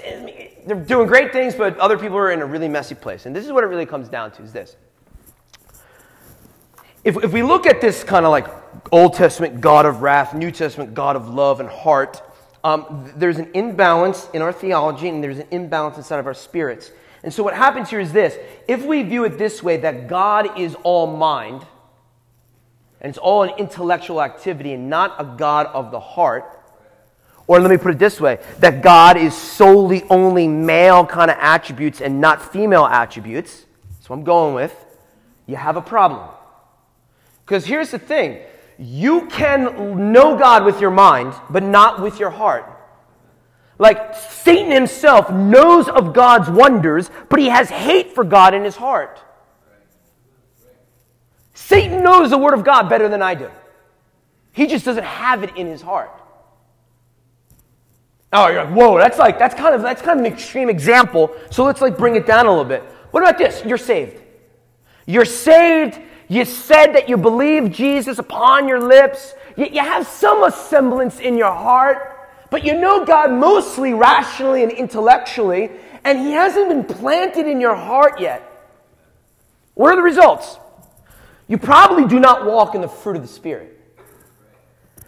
they're 0.66 0.76
doing 0.76 1.08
great 1.08 1.32
things, 1.32 1.56
but 1.56 1.78
other 1.78 1.98
people 1.98 2.18
are 2.18 2.32
in 2.32 2.42
a 2.42 2.46
really 2.46 2.68
messy 2.68 2.96
place. 2.96 3.26
And 3.26 3.36
this 3.36 3.46
is 3.46 3.52
what 3.52 3.64
it 3.64 3.68
really 3.68 3.86
comes 3.86 4.10
down 4.10 4.32
to 4.32 4.44
is 4.44 4.54
this. 4.54 4.76
If, 7.04 7.18
if 7.24 7.34
we 7.34 7.42
look 7.42 7.66
at 7.66 7.82
this 7.82 8.04
kind 8.04 8.26
of 8.26 8.32
like 8.32 8.48
Old 8.92 9.16
Testament 9.16 9.60
God 9.60 9.86
of 9.88 10.04
wrath, 10.04 10.36
New 10.36 10.52
Testament 10.52 10.94
God 10.94 11.16
of 11.16 11.30
love 11.30 11.60
and 11.60 11.68
heart, 11.68 12.22
um, 12.64 13.12
there's 13.16 13.40
an 13.40 13.50
imbalance 13.56 14.30
in 14.34 14.44
our 14.44 14.54
theology 14.54 15.10
and 15.10 15.24
there's 15.24 15.40
an 15.40 15.48
imbalance 15.50 15.98
inside 15.98 16.20
of 16.20 16.28
our 16.28 16.36
spirits. 16.36 16.92
And 17.24 17.34
so 17.34 17.44
what 17.44 17.56
happens 17.56 17.90
here 17.90 18.00
is 18.00 18.14
this 18.14 18.38
if 18.68 18.86
we 18.86 19.02
view 19.04 19.24
it 19.24 19.38
this 19.38 19.64
way, 19.64 19.78
that 19.78 20.08
God 20.08 20.60
is 20.60 20.76
all 20.84 21.08
mind, 21.08 21.66
and 23.00 23.10
it's 23.10 23.18
all 23.18 23.44
an 23.44 23.52
intellectual 23.58 24.22
activity 24.22 24.74
and 24.74 24.90
not 24.90 25.16
a 25.20 25.24
God 25.24 25.68
of 25.68 25.90
the 25.90 26.00
heart, 26.00 26.61
or 27.52 27.60
let 27.60 27.70
me 27.70 27.76
put 27.76 27.92
it 27.92 28.00
this 28.00 28.22
way 28.22 28.40
that 28.60 28.82
God 28.82 29.18
is 29.18 29.36
solely 29.36 30.04
only 30.10 30.48
male 30.48 31.06
kind 31.06 31.30
of 31.30 31.36
attributes 31.38 32.00
and 32.00 32.22
not 32.22 32.54
female 32.54 32.86
attributes, 32.86 33.66
that's 33.90 34.10
what 34.10 34.16
I'm 34.16 34.24
going 34.24 34.56
with, 34.56 34.74
you 35.48 35.58
have 35.58 35.76
a 35.76 35.82
problem. 35.82 36.30
Because 37.44 37.66
here's 37.66 37.92
the 37.92 38.00
thing 38.00 38.40
you 38.80 39.28
can 39.28 40.14
know 40.14 40.38
God 40.38 40.64
with 40.64 40.80
your 40.80 40.92
mind, 40.92 41.34
but 41.50 41.62
not 41.62 42.02
with 42.02 42.22
your 42.22 42.30
heart. 42.30 42.66
Like 43.78 44.16
Satan 44.16 44.72
himself 44.72 45.30
knows 45.30 45.90
of 45.90 46.14
God's 46.14 46.50
wonders, 46.50 47.12
but 47.28 47.38
he 47.38 47.50
has 47.50 47.70
hate 47.70 48.16
for 48.16 48.24
God 48.24 48.54
in 48.54 48.64
his 48.64 48.78
heart. 48.78 49.22
Satan 51.54 52.02
knows 52.02 52.30
the 52.30 52.38
Word 52.38 52.54
of 52.54 52.64
God 52.64 52.88
better 52.88 53.10
than 53.10 53.22
I 53.22 53.36
do. 53.36 53.52
He 54.54 54.68
just 54.68 54.86
doesn't 54.86 55.04
have 55.04 55.44
it 55.44 55.58
in 55.58 55.68
his 55.68 55.82
heart. 55.82 56.21
Oh, 58.34 58.48
you're 58.48 58.64
like, 58.64 58.74
whoa, 58.74 58.98
that's 58.98 59.18
like 59.18 59.38
that's 59.38 59.56
kind 59.56 59.76
of 59.76 59.82
that's 59.82 60.02
kind 60.02 60.20
of 60.20 60.26
an 60.26 60.32
extreme 60.32 60.70
example. 60.70 61.36
So 61.50 61.64
let's 61.64 61.82
like 61.82 61.98
bring 61.98 62.16
it 62.16 62.26
down 62.26 62.46
a 62.46 62.50
little 62.50 62.66
bit. 62.66 62.82
What 63.12 63.24
about 63.24 63.38
this? 63.38 63.64
You're 63.66 63.78
saved. 63.78 64.22
You're 65.06 65.26
saved 65.26 66.00
you 66.32 66.46
said 66.46 66.94
that 66.94 67.10
you 67.10 67.18
believe 67.18 67.74
Jesus 67.74 68.18
upon 68.18 68.66
your 68.66 68.80
lips. 68.80 69.34
You, 69.58 69.66
you 69.66 69.82
have 69.82 70.08
some 70.08 70.50
semblance 70.50 71.20
in 71.20 71.38
your 71.38 71.52
heart, 71.52 72.30
but 72.50 72.64
you 72.64 72.80
know 72.80 73.04
God 73.04 73.34
mostly 73.34 73.94
rationally 73.94 74.64
and 74.64 74.72
intellectually, 74.72 75.72
and 76.06 76.18
He 76.18 76.32
hasn't 76.32 76.70
been 76.70 76.86
planted 76.86 77.48
in 77.48 77.60
your 77.60 77.76
heart 77.76 78.22
yet. 78.22 78.42
What 79.74 79.92
are 79.92 79.98
the 79.98 80.02
results? 80.04 80.58
You 81.50 81.58
probably 81.58 82.08
do 82.08 82.18
not 82.18 82.46
walk 82.46 82.76
in 82.76 82.82
the 82.82 82.88
fruit 82.88 83.18
of 83.18 83.24
the 83.24 83.28
Spirit. 83.28 83.78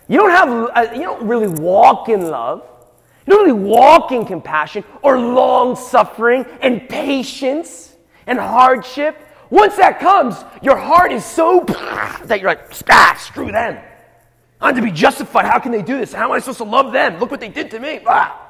You 0.09 0.17
don't 0.17 0.31
have, 0.31 0.49
uh, 0.49 0.93
you 0.93 1.03
don't 1.03 1.25
really 1.25 1.47
walk 1.47 2.09
in 2.09 2.27
love. 2.29 2.67
Don't 3.25 3.47
really 3.47 3.59
walk 3.59 4.11
in 4.11 4.25
compassion 4.25 4.83
or 5.01 5.19
long 5.19 5.75
suffering 5.75 6.45
and 6.61 6.87
patience 6.89 7.95
and 8.27 8.37
hardship 8.37 9.17
once 9.53 9.75
that 9.75 9.99
comes, 9.99 10.43
your 10.63 10.75
heart 10.75 11.11
is 11.11 11.23
so 11.23 11.59
that 12.23 12.39
you're 12.41 12.49
like, 12.49 12.71
ah, 12.89 13.15
screw 13.19 13.51
them. 13.51 13.77
I'm 14.59 14.75
to 14.75 14.81
be 14.81 14.89
justified. 14.89 15.45
How 15.45 15.59
can 15.59 15.71
they 15.71 15.83
do 15.83 15.95
this? 15.95 16.11
How 16.11 16.25
am 16.25 16.31
I 16.31 16.39
supposed 16.39 16.57
to 16.57 16.63
love 16.63 16.91
them? 16.91 17.19
Look 17.19 17.29
what 17.29 17.39
they 17.39 17.49
did 17.49 17.69
to 17.69 17.79
me. 17.79 17.99
Ah. 18.07 18.49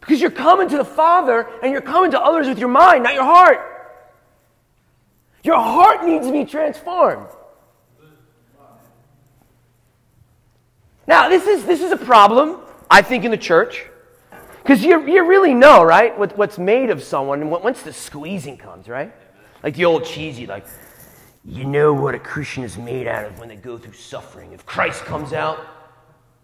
Because 0.00 0.20
you're 0.20 0.32
coming 0.32 0.68
to 0.70 0.76
the 0.76 0.84
Father 0.84 1.48
and 1.62 1.70
you're 1.70 1.80
coming 1.80 2.10
to 2.10 2.20
others 2.20 2.48
with 2.48 2.58
your 2.58 2.70
mind, 2.70 3.04
not 3.04 3.14
your 3.14 3.22
heart. 3.22 3.60
Your 5.44 5.60
heart 5.60 6.04
needs 6.04 6.26
to 6.26 6.32
be 6.32 6.44
transformed. 6.44 7.28
Now, 11.06 11.28
this 11.28 11.46
is, 11.46 11.64
this 11.64 11.82
is 11.82 11.92
a 11.92 11.96
problem, 11.96 12.58
I 12.90 13.02
think, 13.02 13.24
in 13.24 13.30
the 13.30 13.36
church. 13.36 13.86
Because 14.62 14.82
you, 14.82 15.06
you 15.06 15.24
really 15.24 15.54
know, 15.54 15.84
right, 15.84 16.16
what, 16.18 16.36
what's 16.36 16.58
made 16.58 16.90
of 16.90 17.02
someone 17.02 17.50
once 17.50 17.82
the 17.82 17.92
squeezing 17.92 18.56
comes, 18.56 18.88
right? 18.88 19.12
Like 19.62 19.76
the 19.76 19.84
old 19.84 20.04
cheesy, 20.04 20.46
like, 20.46 20.66
you 21.44 21.64
know 21.64 21.92
what 21.92 22.16
a 22.16 22.18
Christian 22.18 22.64
is 22.64 22.76
made 22.76 23.06
out 23.06 23.24
of 23.24 23.38
when 23.38 23.48
they 23.48 23.54
go 23.54 23.78
through 23.78 23.92
suffering. 23.92 24.52
If 24.52 24.66
Christ 24.66 25.04
comes 25.04 25.32
out, 25.32 25.64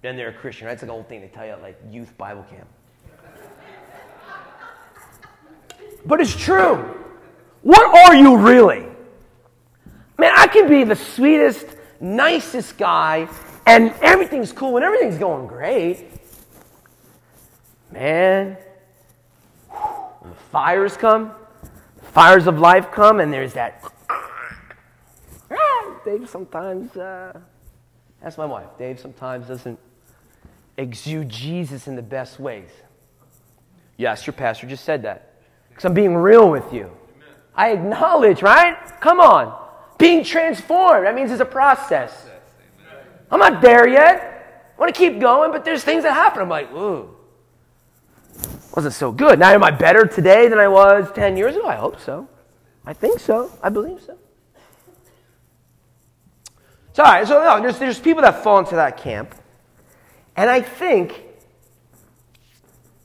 then 0.02 0.16
they're 0.16 0.28
a 0.28 0.32
Christian. 0.32 0.66
Right? 0.66 0.72
That's 0.72 0.82
like 0.82 0.90
an 0.90 0.96
old 0.96 1.08
thing 1.08 1.20
they 1.20 1.26
tell 1.26 1.44
you 1.44 1.52
at 1.52 1.62
like 1.62 1.76
youth 1.90 2.16
Bible 2.16 2.44
camp. 2.48 2.68
But 6.06 6.20
it's 6.20 6.36
true. 6.36 6.96
What 7.62 8.06
are 8.06 8.14
you 8.14 8.36
really? 8.36 8.86
Man, 10.18 10.32
I 10.36 10.46
can 10.46 10.68
be 10.68 10.84
the 10.84 10.96
sweetest, 10.96 11.66
nicest 12.00 12.78
guy, 12.78 13.28
and 13.66 13.92
everything's 14.00 14.52
cool 14.52 14.76
and 14.76 14.84
everything's 14.84 15.18
going 15.18 15.48
great. 15.48 16.06
Man, 17.92 18.56
the 19.70 20.34
fires 20.50 20.96
come, 20.96 21.32
fires 22.00 22.46
of 22.46 22.58
life 22.58 22.90
come, 22.90 23.20
and 23.20 23.30
there's 23.30 23.52
that. 23.52 23.84
Dave 26.04 26.28
sometimes, 26.28 26.96
uh, 26.96 27.38
that's 28.22 28.38
my 28.38 28.46
wife. 28.46 28.66
Dave 28.78 28.98
sometimes 28.98 29.48
doesn't 29.48 29.78
exude 30.78 31.28
Jesus 31.28 31.86
in 31.86 31.94
the 31.94 32.02
best 32.02 32.40
ways. 32.40 32.70
Yes, 33.98 34.26
your 34.26 34.32
pastor 34.32 34.66
just 34.66 34.84
said 34.84 35.02
that. 35.02 35.34
Because 35.68 35.84
I'm 35.84 35.94
being 35.94 36.16
real 36.16 36.50
with 36.50 36.72
you. 36.72 36.90
I 37.54 37.72
acknowledge, 37.72 38.42
right? 38.42 38.76
Come 39.00 39.20
on. 39.20 39.58
Being 39.98 40.24
transformed, 40.24 41.06
that 41.06 41.14
means 41.14 41.30
it's 41.30 41.42
a 41.42 41.44
process. 41.44 42.26
I'm 43.30 43.38
not 43.38 43.60
there 43.60 43.86
yet. 43.86 44.72
I 44.76 44.80
want 44.80 44.94
to 44.94 44.98
keep 44.98 45.20
going, 45.20 45.52
but 45.52 45.64
there's 45.64 45.84
things 45.84 46.02
that 46.04 46.14
happen. 46.14 46.42
I'm 46.42 46.48
like, 46.48 46.72
ooh, 46.72 47.11
wasn't 48.74 48.94
so 48.94 49.12
good. 49.12 49.38
Now, 49.38 49.50
am 49.50 49.62
I 49.62 49.70
better 49.70 50.06
today 50.06 50.48
than 50.48 50.58
I 50.58 50.68
was 50.68 51.10
10 51.12 51.36
years 51.36 51.56
ago? 51.56 51.66
I 51.66 51.76
hope 51.76 52.00
so. 52.00 52.28
I 52.84 52.92
think 52.92 53.20
so. 53.20 53.50
I 53.62 53.68
believe 53.68 54.00
so. 54.02 54.18
So, 56.94 57.04
all 57.04 57.12
right, 57.12 57.26
so 57.26 57.42
no, 57.42 57.60
there's, 57.60 57.78
there's 57.78 57.98
people 57.98 58.22
that 58.22 58.42
fall 58.42 58.58
into 58.58 58.76
that 58.76 58.98
camp. 58.98 59.34
And 60.36 60.50
I 60.50 60.60
think 60.60 61.22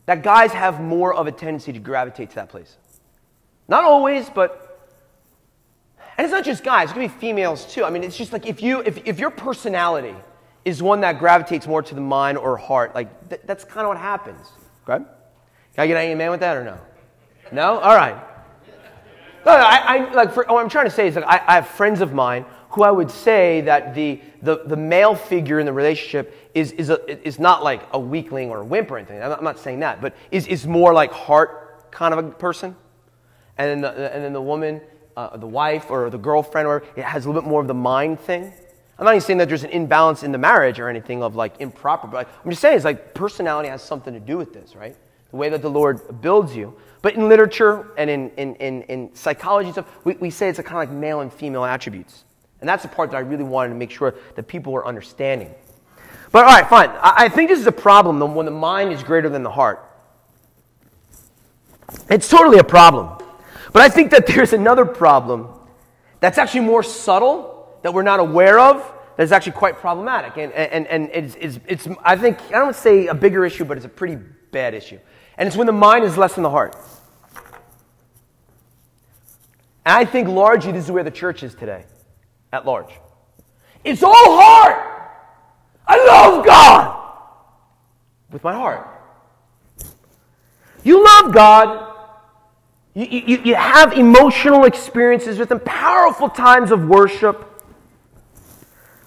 that 0.05 0.23
guys 0.23 0.51
have 0.51 0.81
more 0.81 1.13
of 1.13 1.27
a 1.27 1.31
tendency 1.31 1.73
to 1.73 1.79
gravitate 1.79 2.29
to 2.29 2.35
that 2.35 2.49
place. 2.49 2.77
Not 3.67 3.83
always, 3.83 4.29
but 4.29 4.63
and 6.17 6.25
it's 6.25 6.31
not 6.31 6.43
just 6.43 6.63
guys, 6.63 6.89
it 6.89 6.93
can 6.93 7.01
be 7.01 7.07
females 7.09 7.65
too. 7.71 7.83
I 7.83 7.89
mean, 7.89 8.03
it's 8.03 8.17
just 8.17 8.33
like 8.33 8.45
if 8.45 8.61
you 8.63 8.81
if, 8.81 9.05
if 9.05 9.19
your 9.19 9.29
personality 9.29 10.15
is 10.65 10.81
one 10.81 11.01
that 11.01 11.19
gravitates 11.19 11.67
more 11.67 11.81
to 11.83 11.95
the 11.95 12.01
mind 12.01 12.37
or 12.37 12.57
heart, 12.57 12.95
like 12.95 13.29
th- 13.29 13.41
that's 13.45 13.63
kind 13.63 13.81
of 13.81 13.89
what 13.89 13.97
happens. 13.97 14.47
Okay? 14.87 15.03
Can 15.77 15.83
I 15.83 15.87
get 15.89 15.97
an 15.97 16.09
amen 16.09 16.31
with 16.31 16.39
that 16.39 16.57
or 16.57 16.63
no? 16.63 16.79
No? 17.51 17.77
All 17.77 17.95
right. 17.95 18.17
No, 19.45 19.51
I, 19.51 19.77
I 19.77 20.13
like 20.13 20.33
for, 20.33 20.43
what 20.45 20.59
I'm 20.59 20.69
trying 20.69 20.85
to 20.85 20.91
say 20.91 21.07
is 21.07 21.15
like 21.15 21.25
I, 21.25 21.39
I 21.45 21.53
have 21.53 21.67
friends 21.67 22.01
of 22.01 22.13
mine 22.13 22.45
who 22.71 22.81
I 22.81 22.89
would 22.89 23.11
say 23.11 23.61
that 23.61 23.93
the, 23.93 24.19
the, 24.41 24.63
the 24.65 24.75
male 24.75 25.13
figure 25.13 25.59
in 25.59 25.67
the 25.67 25.71
relationship 25.71 26.33
is, 26.55 26.71
is, 26.71 26.89
a, 26.89 27.27
is 27.27 27.37
not 27.37 27.63
like 27.63 27.83
a 27.93 27.99
weakling 27.99 28.49
or 28.49 28.61
a 28.61 28.65
wimp 28.65 28.89
or 28.89 28.97
anything. 28.97 29.21
I'm 29.21 29.29
not, 29.29 29.37
I'm 29.37 29.43
not 29.43 29.59
saying 29.59 29.81
that, 29.81 30.01
but 30.01 30.15
is, 30.31 30.47
is 30.47 30.65
more 30.65 30.95
like 30.95 31.11
heart 31.11 31.91
kind 31.91 32.11
of 32.11 32.25
a 32.25 32.31
person. 32.31 32.75
And 33.59 33.69
then 33.69 33.81
the, 33.81 34.15
and 34.15 34.23
then 34.23 34.33
the 34.33 34.41
woman, 34.41 34.81
uh, 35.15 35.37
the 35.37 35.45
wife 35.45 35.91
or 35.91 36.09
the 36.09 36.17
girlfriend, 36.17 36.67
or 36.67 36.83
it 36.95 37.03
has 37.03 37.25
a 37.25 37.29
little 37.29 37.39
bit 37.39 37.47
more 37.47 37.61
of 37.61 37.67
the 37.67 37.75
mind 37.75 38.19
thing. 38.19 38.51
I'm 38.97 39.05
not 39.05 39.11
even 39.11 39.21
saying 39.21 39.37
that 39.37 39.47
there's 39.47 39.63
an 39.63 39.69
imbalance 39.69 40.23
in 40.23 40.31
the 40.31 40.39
marriage 40.39 40.79
or 40.79 40.89
anything 40.89 41.21
of 41.21 41.35
like 41.35 41.61
improper, 41.61 42.07
but 42.07 42.27
I'm 42.43 42.49
just 42.49 42.63
saying 42.63 42.77
it's 42.77 42.83
like 42.83 43.13
personality 43.13 43.69
has 43.69 43.83
something 43.83 44.15
to 44.15 44.19
do 44.19 44.39
with 44.39 44.53
this, 44.53 44.75
right? 44.75 44.95
The 45.31 45.37
way 45.37 45.49
that 45.49 45.61
the 45.61 45.69
Lord 45.69 46.21
builds 46.21 46.55
you. 46.55 46.75
But 47.01 47.15
in 47.15 47.29
literature 47.29 47.91
and 47.97 48.09
in, 48.09 48.29
in, 48.31 48.55
in, 48.55 48.81
in 48.83 49.15
psychology 49.15 49.71
stuff, 49.71 49.85
we, 50.03 50.15
we 50.15 50.29
say 50.29 50.49
it's 50.49 50.59
a 50.59 50.63
kind 50.63 50.83
of 50.83 50.89
like 50.89 50.97
male 50.97 51.21
and 51.21 51.31
female 51.31 51.63
attributes. 51.63 52.23
And 52.59 52.67
that's 52.67 52.83
the 52.83 52.89
part 52.89 53.11
that 53.11 53.17
I 53.17 53.21
really 53.21 53.43
wanted 53.43 53.69
to 53.69 53.75
make 53.75 53.91
sure 53.91 54.15
that 54.35 54.47
people 54.47 54.73
were 54.73 54.85
understanding. 54.87 55.53
But 56.31 56.45
all 56.45 56.51
right, 56.51 56.67
fine. 56.67 56.89
I, 56.89 57.25
I 57.25 57.29
think 57.29 57.49
this 57.49 57.59
is 57.59 57.67
a 57.67 57.71
problem 57.71 58.35
when 58.35 58.45
the 58.45 58.51
mind 58.51 58.91
is 58.91 59.03
greater 59.03 59.29
than 59.29 59.43
the 59.43 59.51
heart. 59.51 59.83
It's 62.09 62.27
totally 62.27 62.57
a 62.57 62.63
problem. 62.63 63.23
But 63.73 63.81
I 63.81 63.89
think 63.89 64.11
that 64.11 64.27
there's 64.27 64.53
another 64.53 64.85
problem 64.85 65.49
that's 66.19 66.37
actually 66.37 66.61
more 66.61 66.83
subtle 66.83 67.77
that 67.83 67.93
we're 67.93 68.01
not 68.01 68.19
aware 68.19 68.59
of 68.59 68.93
that 69.17 69.23
is 69.23 69.31
actually 69.31 69.53
quite 69.53 69.77
problematic. 69.77 70.37
And, 70.37 70.51
and, 70.53 70.87
and 70.87 71.09
it's, 71.13 71.35
it's, 71.39 71.59
it's, 71.67 71.87
I 72.03 72.15
think, 72.15 72.39
I 72.49 72.59
don't 72.59 72.75
say 72.75 73.07
a 73.07 73.13
bigger 73.13 73.45
issue, 73.45 73.65
but 73.65 73.77
it's 73.77 73.85
a 73.85 73.89
pretty 73.89 74.15
bad 74.51 74.73
issue. 74.73 74.99
And 75.37 75.47
it's 75.47 75.55
when 75.55 75.67
the 75.67 75.73
mind 75.73 76.03
is 76.03 76.17
less 76.17 76.33
than 76.33 76.43
the 76.43 76.49
heart. 76.49 76.75
And 79.85 79.95
I 79.95 80.03
think 80.03 80.27
largely 80.27 80.71
this 80.71 80.85
is 80.85 80.91
where 80.91 81.03
the 81.03 81.11
church 81.11 81.43
is 81.43 81.55
today 81.55 81.85
at 82.51 82.65
large. 82.65 82.91
It's 83.83 84.03
all 84.03 84.13
heart. 84.13 85.11
I 85.87 86.05
love 86.05 86.45
God 86.45 86.97
with 88.31 88.43
my 88.43 88.53
heart. 88.53 88.85
You 90.83 91.03
love 91.03 91.33
God. 91.33 91.93
You, 92.93 93.05
you, 93.05 93.37
you 93.45 93.55
have 93.55 93.93
emotional 93.93 94.65
experiences 94.65 95.37
with 95.37 95.51
Him, 95.51 95.59
powerful 95.61 96.29
times 96.29 96.71
of 96.71 96.87
worship. 96.87 97.63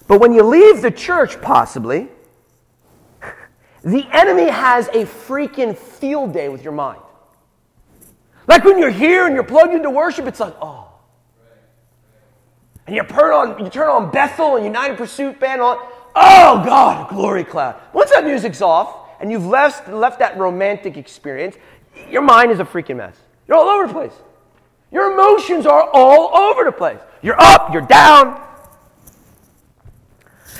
But 0.07 0.19
when 0.19 0.33
you 0.33 0.43
leave 0.43 0.81
the 0.81 0.91
church, 0.91 1.41
possibly, 1.41 2.07
the 3.83 4.05
enemy 4.11 4.47
has 4.49 4.87
a 4.89 5.05
freaking 5.05 5.75
field 5.75 6.33
day 6.33 6.49
with 6.49 6.63
your 6.63 6.73
mind. 6.73 7.01
Like 8.47 8.63
when 8.63 8.77
you're 8.77 8.89
here 8.89 9.25
and 9.25 9.33
you're 9.33 9.43
plugged 9.43 9.73
into 9.73 9.89
worship, 9.89 10.27
it's 10.27 10.39
like, 10.39 10.55
oh, 10.61 10.87
and 12.87 12.95
you 12.95 13.03
turn 13.03 13.31
on, 13.31 13.63
you 13.63 13.69
turn 13.69 13.89
on 13.89 14.11
Bethel 14.11 14.55
and 14.55 14.65
United 14.65 14.97
Pursuit 14.97 15.39
Band 15.39 15.61
on. 15.61 15.77
Oh 16.15 16.61
God, 16.65 17.09
glory 17.09 17.43
cloud. 17.43 17.79
Once 17.93 18.11
that 18.11 18.25
music's 18.25 18.61
off 18.61 19.07
and 19.19 19.31
you've 19.31 19.45
left, 19.45 19.87
left 19.87 20.19
that 20.19 20.37
romantic 20.37 20.97
experience, 20.97 21.55
your 22.09 22.21
mind 22.21 22.51
is 22.51 22.59
a 22.59 22.65
freaking 22.65 22.97
mess. 22.97 23.15
You're 23.47 23.57
all 23.57 23.69
over 23.69 23.87
the 23.87 23.93
place. 23.93 24.13
Your 24.91 25.13
emotions 25.13 25.65
are 25.65 25.89
all 25.93 26.35
over 26.35 26.65
the 26.65 26.71
place. 26.71 26.99
You're 27.21 27.39
up, 27.39 27.71
you're 27.71 27.81
down. 27.81 28.45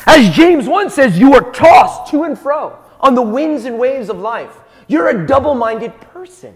As 0.05 0.33
James 0.33 0.67
1 0.67 0.89
says, 0.89 1.19
you 1.19 1.33
are 1.33 1.51
tossed 1.51 2.11
to 2.11 2.23
and 2.23 2.37
fro 2.39 2.77
on 3.01 3.15
the 3.15 3.21
winds 3.21 3.65
and 3.65 3.77
waves 3.77 4.09
of 4.09 4.17
life. 4.17 4.55
You're 4.87 5.09
a 5.09 5.27
double 5.27 5.55
minded 5.55 5.99
person. 5.99 6.55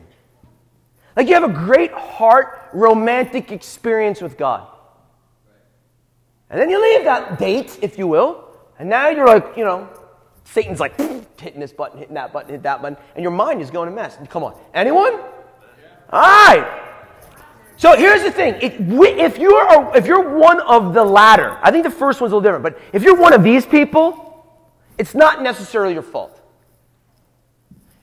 Like 1.15 1.27
you 1.27 1.33
have 1.33 1.43
a 1.43 1.53
great 1.53 1.91
heart, 1.91 2.69
romantic 2.73 3.51
experience 3.51 4.21
with 4.21 4.37
God. 4.37 4.67
And 6.49 6.59
then 6.59 6.69
you 6.69 6.81
leave 6.81 7.05
that 7.05 7.39
date, 7.39 7.79
if 7.81 7.97
you 7.97 8.07
will, 8.07 8.43
and 8.77 8.89
now 8.89 9.09
you're 9.09 9.25
like, 9.25 9.57
you 9.57 9.63
know, 9.63 9.89
Satan's 10.43 10.79
like 10.79 10.99
hitting 11.39 11.59
this 11.59 11.73
button, 11.73 11.97
hitting 11.97 12.15
that 12.15 12.31
button, 12.31 12.49
hitting 12.49 12.63
that 12.63 12.81
button, 12.81 12.97
and 13.15 13.23
your 13.23 13.31
mind 13.31 13.61
is 13.61 13.71
going 13.71 13.89
a 13.89 13.91
mess. 13.91 14.17
Come 14.29 14.43
on. 14.43 14.55
Anyone? 14.73 15.13
All 16.11 16.21
right. 16.21 16.81
So 17.77 17.95
here's 17.97 18.23
the 18.23 18.31
thing. 18.31 18.55
If, 18.61 19.37
you're, 19.37 19.95
if 19.95 20.05
you're 20.05 20.37
one 20.37 20.61
of 20.61 20.93
the 20.93 21.03
latter, 21.03 21.57
I 21.61 21.71
think 21.71 21.83
the 21.83 21.91
first 21.91 22.21
one's 22.21 22.31
a 22.31 22.35
little 22.37 22.41
different, 22.41 22.63
but 22.63 22.79
if 22.93 23.03
you're 23.03 23.17
one 23.19 23.33
of 23.33 23.43
these 23.43 23.65
people, 23.65 24.47
it's 24.97 25.13
not 25.13 25.41
necessarily 25.41 25.93
your 25.93 26.03
fault. 26.03 26.34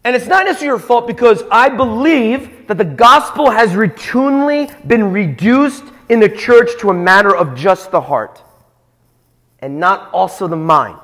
And 0.05 0.17
it's 0.17 0.27
not 0.27 0.47
necessarily 0.47 0.67
your 0.67 0.79
fault 0.79 1.07
because 1.07 1.45
I 1.51 1.69
believe 1.69 2.67
that 2.67 2.77
the 2.77 2.85
gospel 2.85 3.51
has 3.51 3.71
routinely 3.71 4.87
been 4.87 5.13
reduced 5.13 5.85
in 6.09 6.19
the 6.19 6.29
church 6.29 6.71
to 6.81 6.91
a 6.91 6.95
matter 6.95 7.35
of 7.35 7.55
just 7.55 7.91
the 7.91 8.01
heart 8.01 8.43
and 9.61 9.79
not 9.79 10.13
also 10.13 10.49
the 10.49 10.57
mind. 10.57 10.99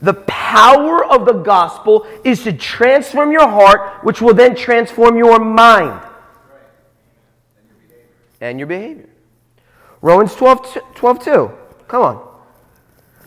The 0.00 0.14
power 0.14 1.04
of 1.04 1.26
the 1.26 1.34
gospel 1.34 2.06
is 2.24 2.42
to 2.44 2.52
transform 2.52 3.30
your 3.30 3.46
heart, 3.46 4.02
which 4.04 4.20
will 4.20 4.34
then 4.34 4.56
transform 4.56 5.16
your 5.16 5.38
mind 5.38 6.00
and 8.40 8.58
your 8.58 8.66
behavior. 8.66 9.08
Romans 10.00 10.34
12, 10.34 10.78
12 10.94 11.24
2. 11.24 11.52
Come 11.86 12.02
on. 12.02 12.31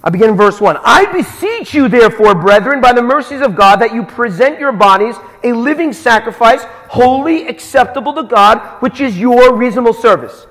I 0.05 0.11
begin 0.11 0.29
in 0.29 0.35
verse 0.35 0.61
1. 0.61 0.77
I 0.83 1.11
beseech 1.11 1.73
you, 1.73 1.89
therefore, 1.89 2.35
brethren, 2.35 2.79
by 2.79 2.93
the 2.93 3.01
mercies 3.01 3.41
of 3.41 3.55
God, 3.55 3.77
that 3.77 3.91
you 3.91 4.03
present 4.03 4.59
your 4.59 4.71
bodies 4.71 5.15
a 5.43 5.51
living 5.51 5.93
sacrifice, 5.93 6.63
wholly 6.89 7.47
acceptable 7.47 8.13
to 8.13 8.23
God, 8.23 8.59
which 8.83 9.01
is 9.01 9.17
your 9.17 9.55
reasonable 9.55 9.93
service. 9.93 10.45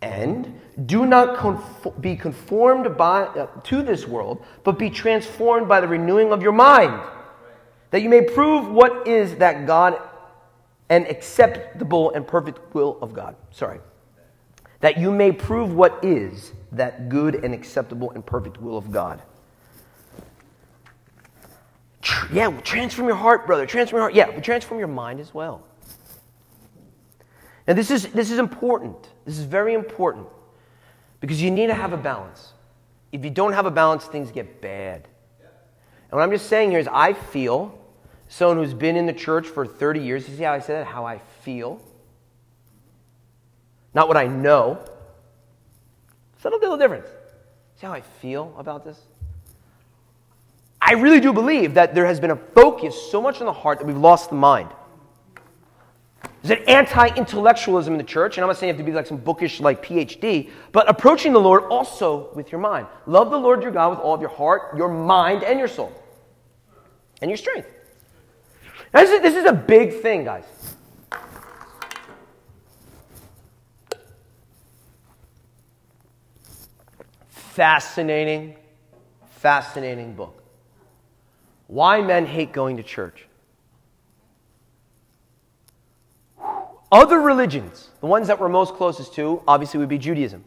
And 0.00 0.60
do 0.86 1.06
not 1.06 1.36
conf- 1.36 1.88
be 2.00 2.14
conformed 2.14 2.96
by, 2.96 3.22
uh, 3.22 3.48
to 3.64 3.82
this 3.82 4.06
world, 4.06 4.44
but 4.62 4.78
be 4.78 4.90
transformed 4.90 5.66
by 5.66 5.80
the 5.80 5.88
renewing 5.88 6.30
of 6.30 6.40
your 6.40 6.52
mind, 6.52 7.00
that 7.90 8.02
you 8.02 8.08
may 8.08 8.22
prove 8.22 8.68
what 8.68 9.08
is 9.08 9.34
that 9.36 9.66
God 9.66 10.00
and 10.88 11.04
acceptable 11.08 12.12
and 12.12 12.24
perfect 12.24 12.74
will 12.74 12.96
of 13.02 13.12
God. 13.12 13.34
Sorry. 13.50 13.80
That 14.80 14.98
you 14.98 15.10
may 15.10 15.32
prove 15.32 15.74
what 15.74 15.98
is 16.04 16.52
that 16.72 17.08
good 17.08 17.44
and 17.44 17.54
acceptable 17.54 18.10
and 18.12 18.24
perfect 18.24 18.60
will 18.60 18.76
of 18.76 18.90
God. 18.90 19.22
Yeah, 22.32 22.48
well, 22.48 22.60
transform 22.60 23.08
your 23.08 23.16
heart, 23.16 23.46
brother. 23.46 23.66
Transform 23.66 23.98
your 23.98 24.02
heart. 24.02 24.14
Yeah, 24.14 24.30
but 24.30 24.44
transform 24.44 24.78
your 24.78 24.88
mind 24.88 25.20
as 25.20 25.32
well. 25.34 25.64
Now, 27.66 27.74
this 27.74 27.90
is, 27.90 28.06
this 28.08 28.30
is 28.30 28.38
important. 28.38 28.96
This 29.24 29.38
is 29.38 29.44
very 29.44 29.74
important 29.74 30.26
because 31.20 31.42
you 31.42 31.50
need 31.50 31.66
to 31.66 31.74
have 31.74 31.92
a 31.92 31.96
balance. 31.96 32.52
If 33.12 33.24
you 33.24 33.30
don't 33.30 33.52
have 33.52 33.66
a 33.66 33.70
balance, 33.70 34.04
things 34.04 34.30
get 34.30 34.60
bad. 34.60 35.06
And 36.10 36.18
what 36.18 36.22
I'm 36.22 36.30
just 36.30 36.46
saying 36.46 36.70
here 36.70 36.80
is, 36.80 36.88
I 36.90 37.12
feel 37.12 37.78
someone 38.28 38.58
who's 38.58 38.74
been 38.74 38.96
in 38.96 39.06
the 39.06 39.12
church 39.12 39.46
for 39.46 39.66
30 39.66 40.00
years, 40.00 40.28
you 40.28 40.36
see 40.36 40.42
how 40.42 40.52
I 40.52 40.60
said 40.60 40.80
that? 40.80 40.86
How 40.86 41.04
I 41.04 41.18
feel. 41.42 41.82
Not 43.92 44.08
what 44.08 44.16
I 44.16 44.26
know. 44.26 44.82
Subtle 46.40 46.58
little 46.58 46.76
difference. 46.76 47.06
See 47.80 47.86
how 47.86 47.92
I 47.92 48.00
feel 48.00 48.54
about 48.58 48.84
this? 48.84 48.98
I 50.80 50.92
really 50.92 51.20
do 51.20 51.32
believe 51.32 51.74
that 51.74 51.94
there 51.94 52.06
has 52.06 52.20
been 52.20 52.30
a 52.30 52.36
focus 52.36 53.10
so 53.10 53.20
much 53.20 53.40
on 53.40 53.46
the 53.46 53.52
heart 53.52 53.78
that 53.78 53.86
we've 53.86 53.96
lost 53.96 54.30
the 54.30 54.36
mind. 54.36 54.70
There's 56.42 56.60
an 56.60 56.68
anti-intellectualism 56.68 57.92
in 57.92 57.98
the 57.98 58.04
church, 58.04 58.36
and 58.36 58.44
I'm 58.44 58.48
not 58.48 58.56
saying 58.56 58.68
you 58.68 58.74
have 58.74 58.84
to 58.84 58.90
be 58.90 58.94
like 58.94 59.06
some 59.06 59.16
bookish 59.16 59.60
like 59.60 59.84
PhD, 59.84 60.50
but 60.70 60.88
approaching 60.88 61.32
the 61.32 61.40
Lord 61.40 61.64
also 61.64 62.30
with 62.34 62.52
your 62.52 62.60
mind. 62.60 62.86
Love 63.06 63.30
the 63.30 63.36
Lord 63.36 63.62
your 63.62 63.72
God 63.72 63.90
with 63.90 63.98
all 63.98 64.14
of 64.14 64.20
your 64.20 64.30
heart, 64.30 64.76
your 64.76 64.88
mind, 64.88 65.42
and 65.42 65.58
your 65.58 65.68
soul. 65.68 65.92
And 67.20 67.30
your 67.30 67.38
strength. 67.38 67.68
Now, 68.94 69.00
this, 69.00 69.10
is, 69.10 69.20
this 69.20 69.34
is 69.34 69.44
a 69.44 69.52
big 69.52 70.00
thing, 70.00 70.24
guys. 70.24 70.44
Fascinating, 77.58 78.54
fascinating 79.40 80.14
book. 80.14 80.44
Why 81.66 82.00
men 82.00 82.24
hate 82.24 82.52
going 82.52 82.76
to 82.76 82.84
church. 82.84 83.26
Other 86.92 87.18
religions, 87.18 87.88
the 87.98 88.06
ones 88.06 88.28
that 88.28 88.38
we're 88.38 88.48
most 88.48 88.74
closest 88.74 89.12
to, 89.14 89.42
obviously 89.48 89.80
would 89.80 89.88
be 89.88 89.98
Judaism. 89.98 90.44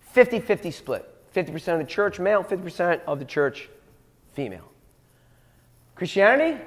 50 0.00 0.40
50 0.40 0.70
split. 0.70 1.32
50% 1.34 1.72
of 1.72 1.78
the 1.78 1.86
church 1.86 2.20
male, 2.20 2.44
50% 2.44 3.00
of 3.06 3.18
the 3.20 3.24
church 3.24 3.70
female. 4.34 4.70
Christianity, 5.94 6.62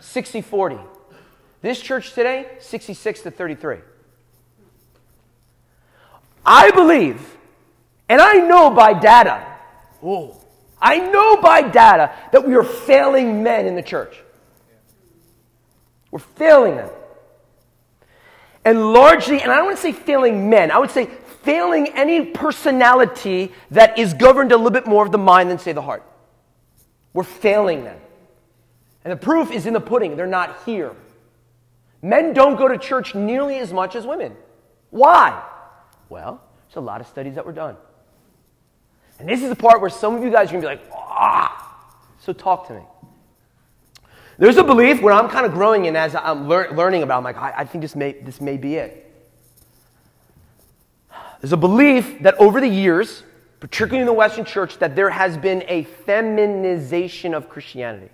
60 0.00 0.42
40. 0.42 0.76
This 1.62 1.80
church 1.80 2.12
today, 2.12 2.48
66 2.58 3.22
to 3.22 3.30
33. 3.30 3.78
I 6.44 6.70
believe, 6.72 7.34
and 8.08 8.20
I 8.20 8.34
know 8.34 8.70
by 8.70 8.92
data, 8.92 9.46
oh, 10.02 10.40
I 10.80 10.98
know 10.98 11.36
by 11.38 11.62
data 11.62 12.14
that 12.32 12.46
we 12.46 12.54
are 12.54 12.64
failing 12.64 13.42
men 13.42 13.66
in 13.66 13.74
the 13.74 13.82
church. 13.82 14.16
We're 16.10 16.18
failing 16.18 16.76
them. 16.76 16.90
And 18.64 18.92
largely, 18.92 19.42
and 19.42 19.50
I 19.50 19.56
don't 19.56 19.66
want 19.66 19.76
to 19.76 19.82
say 19.82 19.92
failing 19.92 20.48
men, 20.48 20.70
I 20.70 20.78
would 20.78 20.90
say 20.90 21.06
failing 21.42 21.88
any 21.88 22.26
personality 22.26 23.52
that 23.70 23.98
is 23.98 24.14
governed 24.14 24.52
a 24.52 24.56
little 24.56 24.70
bit 24.70 24.86
more 24.86 25.04
of 25.04 25.12
the 25.12 25.18
mind 25.18 25.50
than, 25.50 25.58
say, 25.58 25.72
the 25.72 25.82
heart. 25.82 26.02
We're 27.12 27.24
failing 27.24 27.84
them. 27.84 27.98
And 29.04 29.12
the 29.12 29.16
proof 29.16 29.50
is 29.50 29.66
in 29.66 29.74
the 29.74 29.80
pudding. 29.80 30.16
They're 30.16 30.26
not 30.26 30.62
here. 30.64 30.92
Men 32.00 32.32
don't 32.32 32.56
go 32.56 32.68
to 32.68 32.78
church 32.78 33.14
nearly 33.14 33.58
as 33.58 33.72
much 33.72 33.94
as 33.94 34.06
women. 34.06 34.34
Why? 34.90 35.42
Well, 36.08 36.40
there's 36.66 36.76
a 36.76 36.80
lot 36.80 37.00
of 37.00 37.06
studies 37.06 37.34
that 37.34 37.44
were 37.44 37.52
done. 37.52 37.76
And 39.18 39.28
this 39.28 39.42
is 39.42 39.48
the 39.48 39.56
part 39.56 39.80
where 39.80 39.90
some 39.90 40.16
of 40.16 40.22
you 40.22 40.30
guys 40.30 40.48
are 40.48 40.60
going 40.60 40.62
to 40.62 40.68
be 40.68 40.74
like, 40.74 40.92
ah. 40.92 41.60
So 42.20 42.32
talk 42.32 42.66
to 42.68 42.74
me. 42.74 42.82
There's 44.38 44.56
a 44.56 44.64
belief 44.64 45.00
where 45.00 45.14
I'm 45.14 45.28
kind 45.28 45.46
of 45.46 45.52
growing 45.52 45.84
in 45.84 45.94
as 45.94 46.14
I'm 46.14 46.48
lear- 46.48 46.72
learning 46.72 47.02
about. 47.02 47.18
I'm 47.18 47.24
like, 47.24 47.36
I, 47.36 47.52
I 47.58 47.64
think 47.64 47.82
this 47.82 47.94
may, 47.94 48.12
this 48.12 48.40
may 48.40 48.56
be 48.56 48.76
it. 48.76 49.00
There's 51.40 51.52
a 51.52 51.58
belief 51.58 52.22
that 52.22 52.34
over 52.38 52.60
the 52.60 52.68
years, 52.68 53.22
particularly 53.60 54.00
in 54.00 54.06
the 54.06 54.12
Western 54.12 54.44
church, 54.44 54.78
that 54.78 54.96
there 54.96 55.10
has 55.10 55.36
been 55.36 55.62
a 55.68 55.84
feminization 55.84 57.34
of 57.34 57.48
Christianity. 57.48 58.10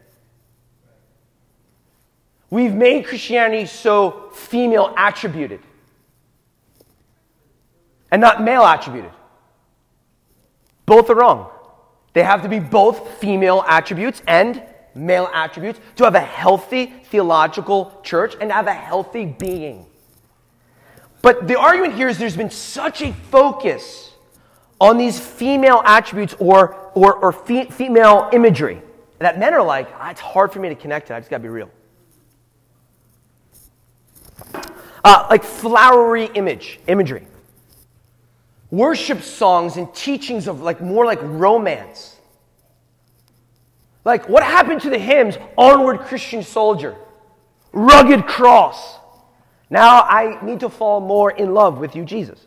We've 2.50 2.74
made 2.74 3.06
Christianity 3.06 3.66
so 3.66 4.30
female 4.34 4.92
attributed 4.98 5.60
and 8.10 8.20
not 8.20 8.42
male 8.42 8.66
attributed. 8.66 9.12
Both 10.90 11.08
are 11.08 11.14
wrong. 11.14 11.48
They 12.14 12.24
have 12.24 12.42
to 12.42 12.48
be 12.48 12.58
both 12.58 13.20
female 13.20 13.64
attributes 13.68 14.22
and 14.26 14.60
male 14.92 15.30
attributes 15.32 15.78
to 15.94 16.02
have 16.02 16.16
a 16.16 16.20
healthy 16.20 16.86
theological 17.04 18.00
church 18.02 18.34
and 18.40 18.50
have 18.50 18.66
a 18.66 18.74
healthy 18.74 19.24
being. 19.24 19.86
But 21.22 21.46
the 21.46 21.56
argument 21.56 21.94
here 21.94 22.08
is 22.08 22.18
there's 22.18 22.36
been 22.36 22.50
such 22.50 23.02
a 23.02 23.12
focus 23.30 24.14
on 24.80 24.98
these 24.98 25.20
female 25.20 25.80
attributes 25.84 26.34
or, 26.40 26.74
or, 26.96 27.14
or 27.14 27.30
fe- 27.30 27.70
female 27.70 28.28
imagery 28.32 28.82
that 29.20 29.38
men 29.38 29.54
are 29.54 29.62
like, 29.62 29.88
ah, 29.94 30.10
it's 30.10 30.20
hard 30.20 30.52
for 30.52 30.58
me 30.58 30.70
to 30.70 30.74
connect 30.74 31.06
to. 31.06 31.14
I 31.14 31.20
just 31.20 31.30
got 31.30 31.36
to 31.36 31.42
be 31.44 31.50
real. 31.50 31.70
Uh, 35.04 35.28
like 35.30 35.44
flowery 35.44 36.30
image, 36.34 36.80
imagery. 36.88 37.28
Worship 38.70 39.22
songs 39.22 39.76
and 39.76 39.92
teachings 39.94 40.46
of 40.46 40.60
like 40.60 40.80
more 40.80 41.04
like 41.04 41.18
romance. 41.22 42.16
Like, 44.04 44.28
what 44.28 44.42
happened 44.42 44.80
to 44.82 44.90
the 44.90 44.98
hymns, 44.98 45.36
Onward 45.58 46.00
Christian 46.00 46.42
Soldier, 46.42 46.96
Rugged 47.72 48.26
Cross? 48.26 48.98
Now 49.68 50.02
I 50.02 50.44
need 50.44 50.60
to 50.60 50.68
fall 50.68 51.00
more 51.00 51.30
in 51.30 51.52
love 51.52 51.78
with 51.78 51.94
you, 51.94 52.04
Jesus. 52.04 52.46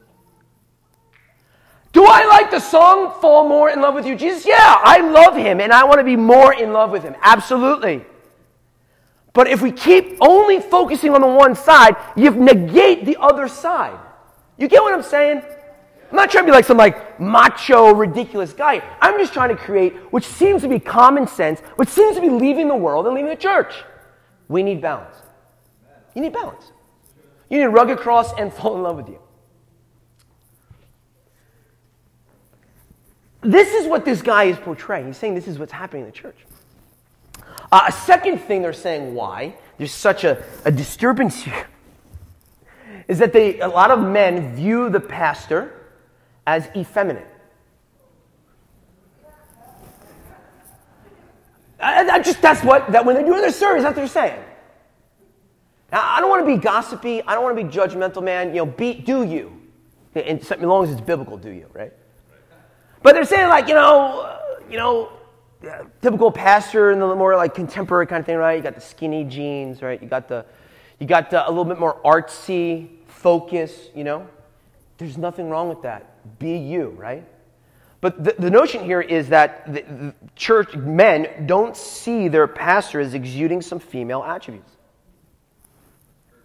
Do 1.93 2.05
I 2.05 2.25
like 2.25 2.49
the 2.49 2.59
song 2.59 3.21
Fall 3.21 3.47
More 3.47 3.69
in 3.69 3.79
Love 3.79 3.93
with 3.93 4.07
You, 4.07 4.15
Jesus? 4.15 4.47
Yeah, 4.47 4.57
I 4.57 4.97
love 4.97 5.35
him 5.35 5.61
and 5.61 5.71
I 5.71 5.83
want 5.83 5.99
to 5.99 6.03
be 6.03 6.15
more 6.15 6.51
in 6.51 6.73
love 6.73 6.89
with 6.89 7.03
him. 7.03 7.15
Absolutely. 7.21 8.03
But 9.31 9.47
if 9.47 9.61
we 9.61 9.71
keep 9.71 10.17
only 10.19 10.59
focusing 10.59 11.13
on 11.13 11.21
the 11.21 11.27
one 11.27 11.55
side, 11.55 11.95
you 12.15 12.31
negate 12.31 13.05
the 13.05 13.17
other 13.19 13.47
side. 13.47 13.99
You 14.57 14.67
get 14.67 14.81
what 14.81 14.93
I'm 14.93 15.03
saying? 15.03 15.43
I'm 16.13 16.17
not 16.17 16.29
trying 16.29 16.43
to 16.43 16.51
be 16.51 16.55
like 16.55 16.65
some 16.65 16.77
like 16.77 17.19
macho, 17.19 17.91
ridiculous 17.95 18.53
guy. 18.53 18.83
I'm 19.01 19.17
just 19.17 19.33
trying 19.33 19.49
to 19.49 19.55
create 19.55 19.95
which 20.11 20.27
seems 20.27 20.61
to 20.61 20.67
be 20.67 20.77
common 20.77 21.25
sense, 21.25 21.59
which 21.77 21.89
seems 21.89 22.15
to 22.17 22.21
be 22.21 22.29
leaving 22.29 22.67
the 22.67 22.75
world 22.75 23.07
and 23.07 23.15
leaving 23.15 23.31
the 23.31 23.35
church. 23.35 23.73
We 24.47 24.61
need 24.61 24.79
balance. 24.79 25.15
You 26.13 26.21
need 26.21 26.31
balance. 26.31 26.71
You 27.49 27.57
need 27.57 27.65
rugged 27.65 27.97
cross 27.97 28.31
and 28.37 28.53
fall 28.59 28.75
in 28.75 28.83
love 28.83 28.97
with 28.97 29.09
you. 29.09 29.17
This 33.41 33.73
is 33.73 33.87
what 33.87 34.05
this 34.05 34.21
guy 34.21 34.43
is 34.43 34.59
portraying. 34.59 35.07
He's 35.07 35.17
saying 35.17 35.33
this 35.33 35.47
is 35.47 35.57
what's 35.57 35.73
happening 35.73 36.03
in 36.03 36.09
the 36.09 36.15
church. 36.15 36.37
Uh, 37.71 37.85
a 37.87 37.91
second 37.91 38.37
thing 38.37 38.61
they're 38.61 38.71
saying 38.71 39.15
why 39.15 39.55
there's 39.79 39.91
such 39.91 40.25
a, 40.25 40.43
a 40.63 40.71
disturbance 40.71 41.43
here 41.43 41.65
is 43.07 43.17
that 43.17 43.33
they, 43.33 43.59
a 43.61 43.67
lot 43.67 43.89
of 43.89 43.99
men 43.99 44.55
view 44.55 44.91
the 44.91 44.99
pastor 44.99 45.79
as 46.45 46.69
effeminate. 46.75 47.27
I, 51.79 52.07
I 52.07 52.19
just 52.19 52.41
that's 52.41 52.63
what 52.63 52.91
that 52.91 53.05
when 53.05 53.15
they're 53.15 53.25
doing 53.25 53.41
their 53.41 53.51
service, 53.51 53.83
that's 53.83 53.95
what 53.95 54.01
they're 54.01 54.07
saying. 54.07 54.43
Now, 55.91 56.01
I 56.03 56.21
don't 56.21 56.29
want 56.29 56.43
to 56.43 56.55
be 56.55 56.59
gossipy. 56.59 57.21
I 57.21 57.35
don't 57.35 57.43
want 57.43 57.55
to 57.55 57.63
be 57.63 57.69
judgmental, 57.69 58.23
man. 58.23 58.49
You 58.49 58.61
know, 58.61 58.65
be, 58.65 58.95
do 58.95 59.23
you. 59.23 59.61
And 60.15 60.39
as 60.39 60.49
long 60.59 60.83
as 60.83 60.89
it's 60.89 61.01
biblical, 61.01 61.37
do 61.37 61.51
you, 61.51 61.67
right? 61.71 61.93
But 63.03 63.13
they're 63.13 63.25
saying, 63.25 63.49
like, 63.49 63.67
you 63.67 63.75
know, 63.75 64.21
uh, 64.21 64.39
you 64.69 64.77
know, 64.77 65.11
typical 66.01 66.31
pastor 66.31 66.91
and 66.91 67.01
the 67.01 67.15
more 67.15 67.35
like 67.35 67.53
contemporary 67.53 68.07
kind 68.07 68.21
of 68.21 68.25
thing, 68.25 68.37
right? 68.37 68.57
You 68.57 68.63
got 68.63 68.73
the 68.73 68.81
skinny 68.81 69.23
jeans, 69.23 69.83
right? 69.83 70.01
You 70.01 70.07
got 70.07 70.27
the, 70.27 70.45
you 70.99 71.05
got 71.05 71.29
the, 71.29 71.47
a 71.47 71.49
little 71.49 71.65
bit 71.65 71.79
more 71.79 72.01
artsy 72.03 72.89
focus, 73.07 73.89
you 73.93 74.03
know? 74.03 74.27
There's 74.97 75.17
nothing 75.17 75.49
wrong 75.49 75.69
with 75.69 75.83
that. 75.83 76.12
Be 76.39 76.57
you, 76.57 76.89
right? 76.89 77.25
But 78.03 78.21
the, 78.21 78.35
the 78.37 78.51
notion 78.51 78.83
here 78.83 78.99
is 78.99 79.29
that 79.29 79.65
the, 79.73 79.81
the 79.81 80.13
church 80.35 80.75
men 80.75 81.45
don't 81.45 81.75
see 81.77 82.27
their 82.27 82.47
pastor 82.47 82.99
as 82.99 83.13
exuding 83.13 83.61
some 83.61 83.79
female 83.79 84.23
attributes. 84.23 84.69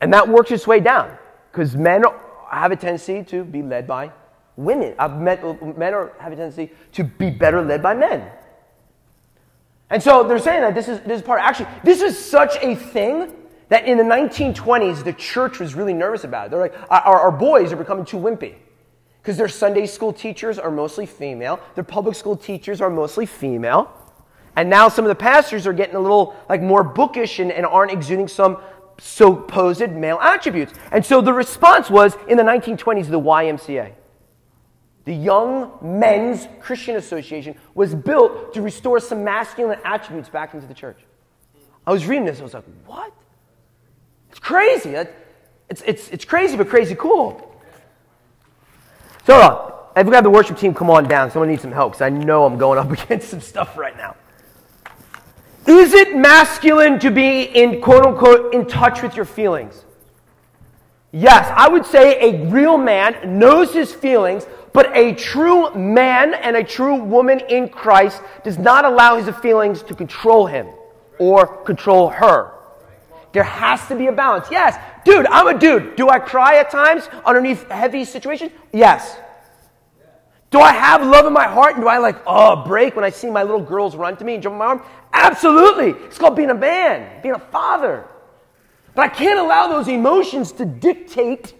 And 0.00 0.14
that 0.14 0.28
works 0.28 0.52
its 0.52 0.68
way 0.68 0.78
down 0.78 1.18
because 1.50 1.74
men 1.74 2.04
have 2.48 2.70
a 2.70 2.76
tendency 2.76 3.24
to 3.24 3.42
be 3.42 3.62
led 3.62 3.88
by 3.88 4.12
women. 4.56 4.94
I've 5.00 5.20
met, 5.20 5.42
men 5.76 5.94
are, 5.94 6.12
have 6.20 6.30
a 6.32 6.36
tendency 6.36 6.70
to 6.92 7.02
be 7.02 7.28
better 7.28 7.60
led 7.60 7.82
by 7.82 7.94
men. 7.94 8.30
And 9.90 10.00
so 10.00 10.22
they're 10.22 10.38
saying 10.38 10.60
that 10.60 10.76
this 10.76 10.86
is, 10.86 11.00
this 11.00 11.20
is 11.20 11.26
part. 11.26 11.40
Actually, 11.42 11.70
this 11.82 12.02
is 12.02 12.16
such 12.16 12.54
a 12.62 12.76
thing 12.76 13.32
that 13.68 13.84
in 13.84 13.98
the 13.98 14.04
1920s, 14.04 15.02
the 15.02 15.12
church 15.12 15.58
was 15.58 15.74
really 15.74 15.92
nervous 15.92 16.22
about 16.22 16.46
it. 16.46 16.50
They're 16.52 16.60
like, 16.60 16.76
our, 16.88 17.18
our 17.18 17.32
boys 17.32 17.72
are 17.72 17.76
becoming 17.76 18.04
too 18.04 18.18
wimpy 18.18 18.54
because 19.28 19.36
their 19.36 19.46
Sunday 19.46 19.84
school 19.84 20.10
teachers 20.10 20.58
are 20.58 20.70
mostly 20.70 21.04
female, 21.04 21.60
their 21.74 21.84
public 21.84 22.14
school 22.14 22.34
teachers 22.34 22.80
are 22.80 22.88
mostly 22.88 23.26
female. 23.26 23.92
And 24.56 24.70
now 24.70 24.88
some 24.88 25.04
of 25.04 25.10
the 25.10 25.14
pastors 25.14 25.66
are 25.66 25.74
getting 25.74 25.96
a 25.96 26.00
little 26.00 26.34
like 26.48 26.62
more 26.62 26.82
bookish 26.82 27.38
and, 27.38 27.52
and 27.52 27.66
aren't 27.66 27.92
exuding 27.92 28.26
some 28.26 28.56
supposed 28.96 29.90
male 29.90 30.18
attributes. 30.22 30.72
And 30.92 31.04
so 31.04 31.20
the 31.20 31.34
response 31.34 31.90
was 31.90 32.16
in 32.26 32.38
the 32.38 32.42
1920s, 32.42 33.10
the 33.10 33.20
YMCA. 33.20 33.92
The 35.04 35.14
Young 35.14 35.72
Men's 35.82 36.48
Christian 36.58 36.96
Association 36.96 37.54
was 37.74 37.94
built 37.94 38.54
to 38.54 38.62
restore 38.62 38.98
some 38.98 39.24
masculine 39.24 39.78
attributes 39.84 40.30
back 40.30 40.54
into 40.54 40.66
the 40.66 40.72
church. 40.72 41.04
I 41.86 41.92
was 41.92 42.06
reading 42.06 42.24
this, 42.24 42.40
I 42.40 42.44
was 42.44 42.54
like, 42.54 42.64
what? 42.86 43.12
It's 44.30 44.38
crazy. 44.38 44.94
It's, 44.94 45.82
it's, 45.82 46.08
it's 46.08 46.24
crazy, 46.24 46.56
but 46.56 46.70
crazy 46.70 46.94
cool. 46.94 47.47
So, 49.28 49.38
uh, 49.38 49.74
if 49.94 50.06
we 50.06 50.14
have 50.14 50.24
the 50.24 50.30
worship 50.30 50.56
team 50.56 50.72
come 50.72 50.88
on 50.88 51.06
down, 51.06 51.30
someone 51.30 51.50
needs 51.50 51.60
some 51.60 51.70
help 51.70 51.92
because 51.92 52.00
I 52.00 52.08
know 52.08 52.46
I'm 52.46 52.56
going 52.56 52.78
up 52.78 52.90
against 52.98 53.28
some 53.28 53.42
stuff 53.42 53.76
right 53.76 53.94
now. 53.94 54.16
Is 55.66 55.92
it 55.92 56.16
masculine 56.16 56.98
to 57.00 57.10
be 57.10 57.42
in 57.42 57.82
quote 57.82 58.06
unquote 58.06 58.54
in 58.54 58.64
touch 58.64 59.02
with 59.02 59.16
your 59.16 59.26
feelings? 59.26 59.84
Yes, 61.12 61.52
I 61.54 61.68
would 61.68 61.84
say 61.84 62.18
a 62.22 62.46
real 62.46 62.78
man 62.78 63.38
knows 63.38 63.74
his 63.74 63.92
feelings, 63.92 64.46
but 64.72 64.96
a 64.96 65.12
true 65.12 65.74
man 65.74 66.32
and 66.32 66.56
a 66.56 66.64
true 66.64 66.94
woman 66.94 67.40
in 67.50 67.68
Christ 67.68 68.22
does 68.44 68.56
not 68.56 68.86
allow 68.86 69.20
his 69.20 69.28
feelings 69.40 69.82
to 69.82 69.94
control 69.94 70.46
him 70.46 70.68
or 71.18 71.46
control 71.64 72.08
her. 72.08 72.54
There 73.32 73.44
has 73.44 73.86
to 73.88 73.94
be 73.94 74.06
a 74.06 74.12
balance. 74.12 74.46
Yes, 74.50 74.78
dude, 75.08 75.26
I'm 75.26 75.46
a 75.48 75.58
dude. 75.58 75.96
Do 75.96 76.10
I 76.10 76.18
cry 76.18 76.56
at 76.56 76.70
times 76.70 77.08
underneath 77.24 77.68
heavy 77.70 78.04
situations? 78.04 78.52
Yes. 78.72 79.18
Do 80.50 80.60
I 80.60 80.72
have 80.72 81.04
love 81.04 81.26
in 81.26 81.32
my 81.32 81.46
heart 81.46 81.74
and 81.74 81.82
do 81.82 81.88
I 81.88 81.98
like, 81.98 82.16
oh, 82.26 82.64
break 82.64 82.94
when 82.96 83.04
I 83.04 83.10
see 83.10 83.30
my 83.30 83.42
little 83.42 83.60
girls 83.60 83.96
run 83.96 84.16
to 84.16 84.24
me 84.24 84.34
and 84.34 84.42
jump 84.42 84.54
on 84.54 84.58
my 84.58 84.64
arm? 84.66 84.82
Absolutely. 85.12 85.90
It's 86.06 86.18
called 86.18 86.36
being 86.36 86.50
a 86.50 86.54
man, 86.54 87.22
being 87.22 87.34
a 87.34 87.38
father. 87.38 88.06
But 88.94 89.02
I 89.02 89.08
can't 89.08 89.38
allow 89.38 89.68
those 89.68 89.88
emotions 89.88 90.52
to 90.52 90.64
dictate 90.64 91.54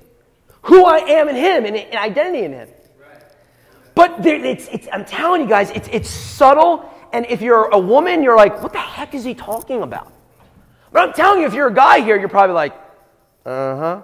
who 0.62 0.84
I 0.84 0.99
am 0.99 1.28
in 1.28 1.36
Him 1.36 1.64
and, 1.66 1.76
identity 1.94 2.44
in 2.44 2.53
Him. 2.53 2.68
But 3.94 4.22
there, 4.22 4.42
it's, 4.44 4.68
it's, 4.68 4.88
I'm 4.92 5.05
telling 5.05 5.42
you 5.42 5.49
guys, 5.49 5.70
it's, 5.70 5.88
it's 5.90 6.09
subtle. 6.09 6.88
And 7.12 7.26
if 7.26 7.42
you're 7.42 7.66
a 7.68 7.78
woman, 7.78 8.22
you're 8.22 8.36
like, 8.36 8.62
what 8.62 8.72
the 8.72 8.78
heck 8.78 9.14
is 9.14 9.24
he 9.24 9.34
talking 9.34 9.82
about? 9.82 10.12
But 10.92 11.09
I'm 11.09 11.14
telling 11.14 11.40
you, 11.40 11.46
if 11.46 11.55
you're 11.55 11.68
a 11.68 11.74
guy 11.74 12.01
here, 12.01 12.18
you're 12.18 12.28
probably 12.28 12.55
like, 12.55 12.74
uh 13.45 13.76
huh. 13.76 14.03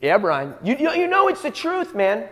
Yeah, 0.00 0.18
Brian. 0.18 0.54
You, 0.64 0.76
you, 0.76 1.06
know 1.06 1.28
it's 1.28 1.42
the 1.42 1.50
truth, 1.50 1.94
man. 1.94 2.28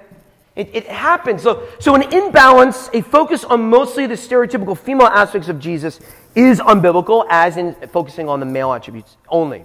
It, 0.56 0.70
it 0.74 0.86
happens. 0.88 1.42
So, 1.42 1.68
so 1.78 1.94
an 1.94 2.12
imbalance, 2.12 2.90
a 2.92 3.00
focus 3.00 3.44
on 3.44 3.70
mostly 3.70 4.06
the 4.06 4.16
stereotypical 4.16 4.76
female 4.76 5.06
aspects 5.06 5.48
of 5.48 5.60
Jesus 5.60 6.00
is 6.34 6.58
unbiblical, 6.58 7.26
as 7.30 7.56
in 7.56 7.74
focusing 7.88 8.28
on 8.28 8.40
the 8.40 8.46
male 8.46 8.72
attributes 8.72 9.16
only. 9.28 9.64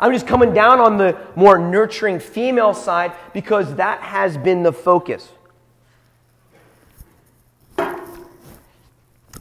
I'm 0.00 0.12
just 0.12 0.26
coming 0.26 0.54
down 0.54 0.80
on 0.80 0.96
the 0.96 1.16
more 1.36 1.58
nurturing 1.58 2.18
female 2.18 2.72
side 2.72 3.12
because 3.34 3.76
that 3.76 4.00
has 4.00 4.38
been 4.38 4.62
the 4.62 4.72
focus. 4.72 5.28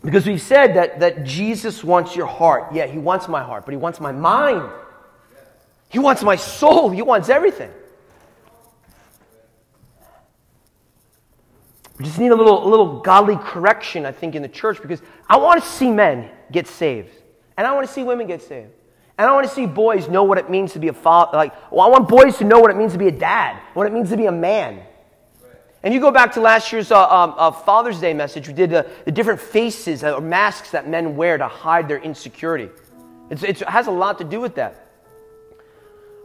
Because 0.04 0.26
we've 0.26 0.42
said 0.42 0.76
that, 0.76 1.00
that 1.00 1.24
Jesus 1.24 1.84
wants 1.84 2.16
your 2.16 2.26
heart. 2.26 2.74
Yeah, 2.74 2.88
he 2.88 2.98
wants 2.98 3.28
my 3.28 3.44
heart, 3.44 3.66
but 3.66 3.72
he 3.72 3.78
wants 3.78 4.00
my 4.00 4.12
mind. 4.12 4.68
He 5.90 6.00
wants 6.00 6.24
my 6.24 6.36
soul. 6.36 6.90
He 6.90 7.02
wants 7.02 7.30
everything. 7.30 7.72
We 12.00 12.06
just 12.06 12.18
need 12.18 12.32
a 12.32 12.36
little, 12.36 12.66
a 12.66 12.70
little 12.70 13.02
godly 13.02 13.36
correction, 13.36 14.08
I 14.08 14.12
think, 14.12 14.34
in 14.34 14.42
the 14.42 14.48
church 14.48 14.82
because 14.82 15.04
I 15.30 15.38
want 15.38 15.62
to 15.62 15.70
see 15.70 15.92
men 15.92 16.32
get 16.52 16.68
saved. 16.68 17.14
And 17.58 17.68
I 17.68 17.74
want 17.74 17.86
to 17.86 17.94
see 17.94 18.02
women 18.02 18.26
get 18.26 18.42
saved. 18.42 18.72
And 19.20 19.30
I 19.30 19.34
want 19.34 19.48
to 19.48 19.54
see 19.54 19.68
boys 19.68 20.08
know 20.08 20.24
what 20.24 20.40
it 20.40 20.50
means 20.50 20.74
to 20.74 20.80
be 20.80 20.88
a 20.88 20.94
father. 20.94 21.38
Like, 21.38 21.54
well, 21.72 21.82
I 21.82 21.90
want 21.90 22.08
boys 22.08 22.38
to 22.38 22.44
know 22.44 22.60
what 22.60 22.72
it 22.72 22.78
means 22.78 22.94
to 22.94 22.98
be 22.98 23.08
a 23.08 23.12
dad, 23.12 23.62
what 23.76 23.86
it 23.86 23.94
means 23.94 24.10
to 24.10 24.18
be 24.18 24.26
a 24.26 24.32
man. 24.32 24.82
And 25.84 25.94
you 25.94 26.00
go 26.00 26.12
back 26.12 26.34
to 26.34 26.42
last 26.42 26.72
year's 26.72 26.92
uh, 26.92 27.10
um, 27.10 27.34
uh, 27.38 27.52
Father's 27.52 28.00
Day 28.00 28.14
message, 28.14 28.48
we 28.48 28.54
did 28.54 28.72
uh, 28.72 28.84
the 29.06 29.12
different 29.12 29.40
faces 29.40 30.04
or 30.04 30.22
masks 30.22 30.72
that 30.72 30.88
men 30.88 31.16
wear 31.16 31.38
to 31.38 31.48
hide 31.48 31.88
their 31.88 31.98
insecurity. 31.98 32.70
It's, 33.32 33.44
it's, 33.44 33.62
it 33.62 33.68
has 33.70 33.88
a 33.88 33.92
lot 33.92 34.20
to 34.20 34.24
do 34.24 34.40
with 34.40 34.56
that. 34.56 34.88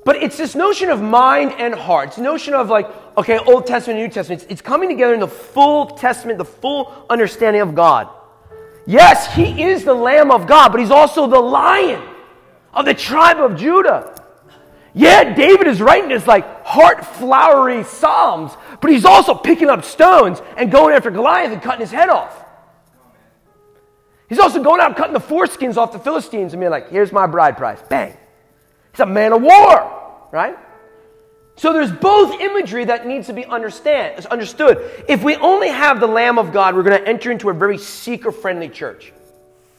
But 0.05 0.17
it's 0.17 0.37
this 0.37 0.55
notion 0.55 0.91
of 0.91 1.03
mind 1.03 1.53
and 1.59 1.75
heart. 1.75 2.11
It's 2.11 2.19
notion 2.19 2.55
of 2.55 2.69
like, 2.69 2.89
okay, 3.17 3.39
Old 3.39 3.67
Testament, 3.67 3.99
New 3.99 4.09
Testament. 4.09 4.43
It's, 4.43 4.53
it's 4.53 4.61
coming 4.61 4.89
together 4.89 5.15
in 5.15 5.21
the 5.21 5.27
full 5.27 5.87
Testament, 5.87 6.39
the 6.39 6.45
full 6.45 7.07
understanding 7.09 7.63
of 7.63 7.75
God. 7.75 8.09
Yes, 8.87 9.35
He 9.35 9.63
is 9.63 9.85
the 9.85 9.95
Lamb 9.95 10.31
of 10.31 10.47
God, 10.47 10.69
but 10.71 10.81
He's 10.81 10.93
also 10.93 11.27
the 11.27 11.41
Lion 11.41 12.03
of 12.73 12.85
the 12.85 12.95
tribe 12.95 13.39
of 13.39 13.57
Judah. 13.59 14.15
Yeah, 14.99 15.35
David 15.35 15.67
is 15.67 15.83
writing 15.83 16.09
this 16.09 16.27
like 16.27 16.65
heart 16.65 17.05
flowery 17.05 17.85
psalms, 17.85 18.53
but 18.81 18.91
he's 18.91 19.05
also 19.05 19.35
picking 19.35 19.69
up 19.69 19.85
stones 19.85 20.41
and 20.57 20.73
going 20.73 20.95
after 20.95 21.11
Goliath 21.11 21.53
and 21.53 21.61
cutting 21.61 21.83
his 21.83 21.91
head 21.91 22.09
off. 22.09 22.43
He's 24.31 24.39
also 24.39 24.63
going 24.63 24.81
out 24.81 24.97
cutting 24.97 25.13
the 25.13 25.21
foreskins 25.21 25.77
off 25.77 25.93
the 25.93 25.99
Philistines 25.99 26.55
and 26.55 26.61
being 26.61 26.71
like, 26.71 26.89
here's 26.89 27.13
my 27.13 27.27
bride 27.27 27.59
price. 27.59 27.79
Bang. 27.91 28.17
He's 28.91 29.01
a 29.01 29.05
man 29.05 29.35
of 29.35 29.43
war, 29.43 30.29
right? 30.33 30.57
So 31.57 31.75
there's 31.75 31.93
both 31.93 32.41
imagery 32.41 32.87
that 32.87 33.07
needs 33.07 33.27
to 33.27 33.35
be 33.35 33.45
understand, 33.45 34.25
understood. 34.25 35.05
If 35.09 35.23
we 35.23 35.37
only 35.37 35.69
have 35.69 36.01
the 36.01 36.07
Lamb 36.07 36.39
of 36.39 36.55
God, 36.55 36.75
we're 36.75 36.85
going 36.85 37.03
to 37.03 37.07
enter 37.07 37.31
into 37.31 37.51
a 37.51 37.55
very 37.55 37.77
seeker 37.77 38.33
friendly 38.33 38.71
church. 38.71 39.13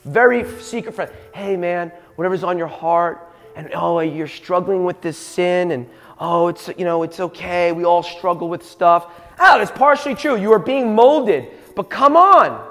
Very 0.04 0.48
seeker 0.60 0.92
friendly. 0.92 1.16
Hey, 1.34 1.56
man, 1.56 1.90
whatever's 2.14 2.44
on 2.44 2.56
your 2.56 2.68
heart, 2.68 3.27
and 3.58 3.70
oh, 3.74 3.98
you're 3.98 4.28
struggling 4.28 4.84
with 4.84 5.00
this 5.00 5.18
sin, 5.18 5.72
and 5.72 5.88
oh, 6.20 6.46
it's, 6.46 6.68
you 6.78 6.84
know, 6.84 7.02
it's 7.02 7.18
okay. 7.18 7.72
We 7.72 7.84
all 7.84 8.04
struggle 8.04 8.48
with 8.48 8.64
stuff. 8.64 9.12
Oh, 9.40 9.58
that's 9.58 9.72
partially 9.72 10.14
true. 10.14 10.36
You 10.36 10.52
are 10.52 10.60
being 10.60 10.94
molded. 10.94 11.48
But 11.74 11.90
come 11.90 12.16
on. 12.16 12.66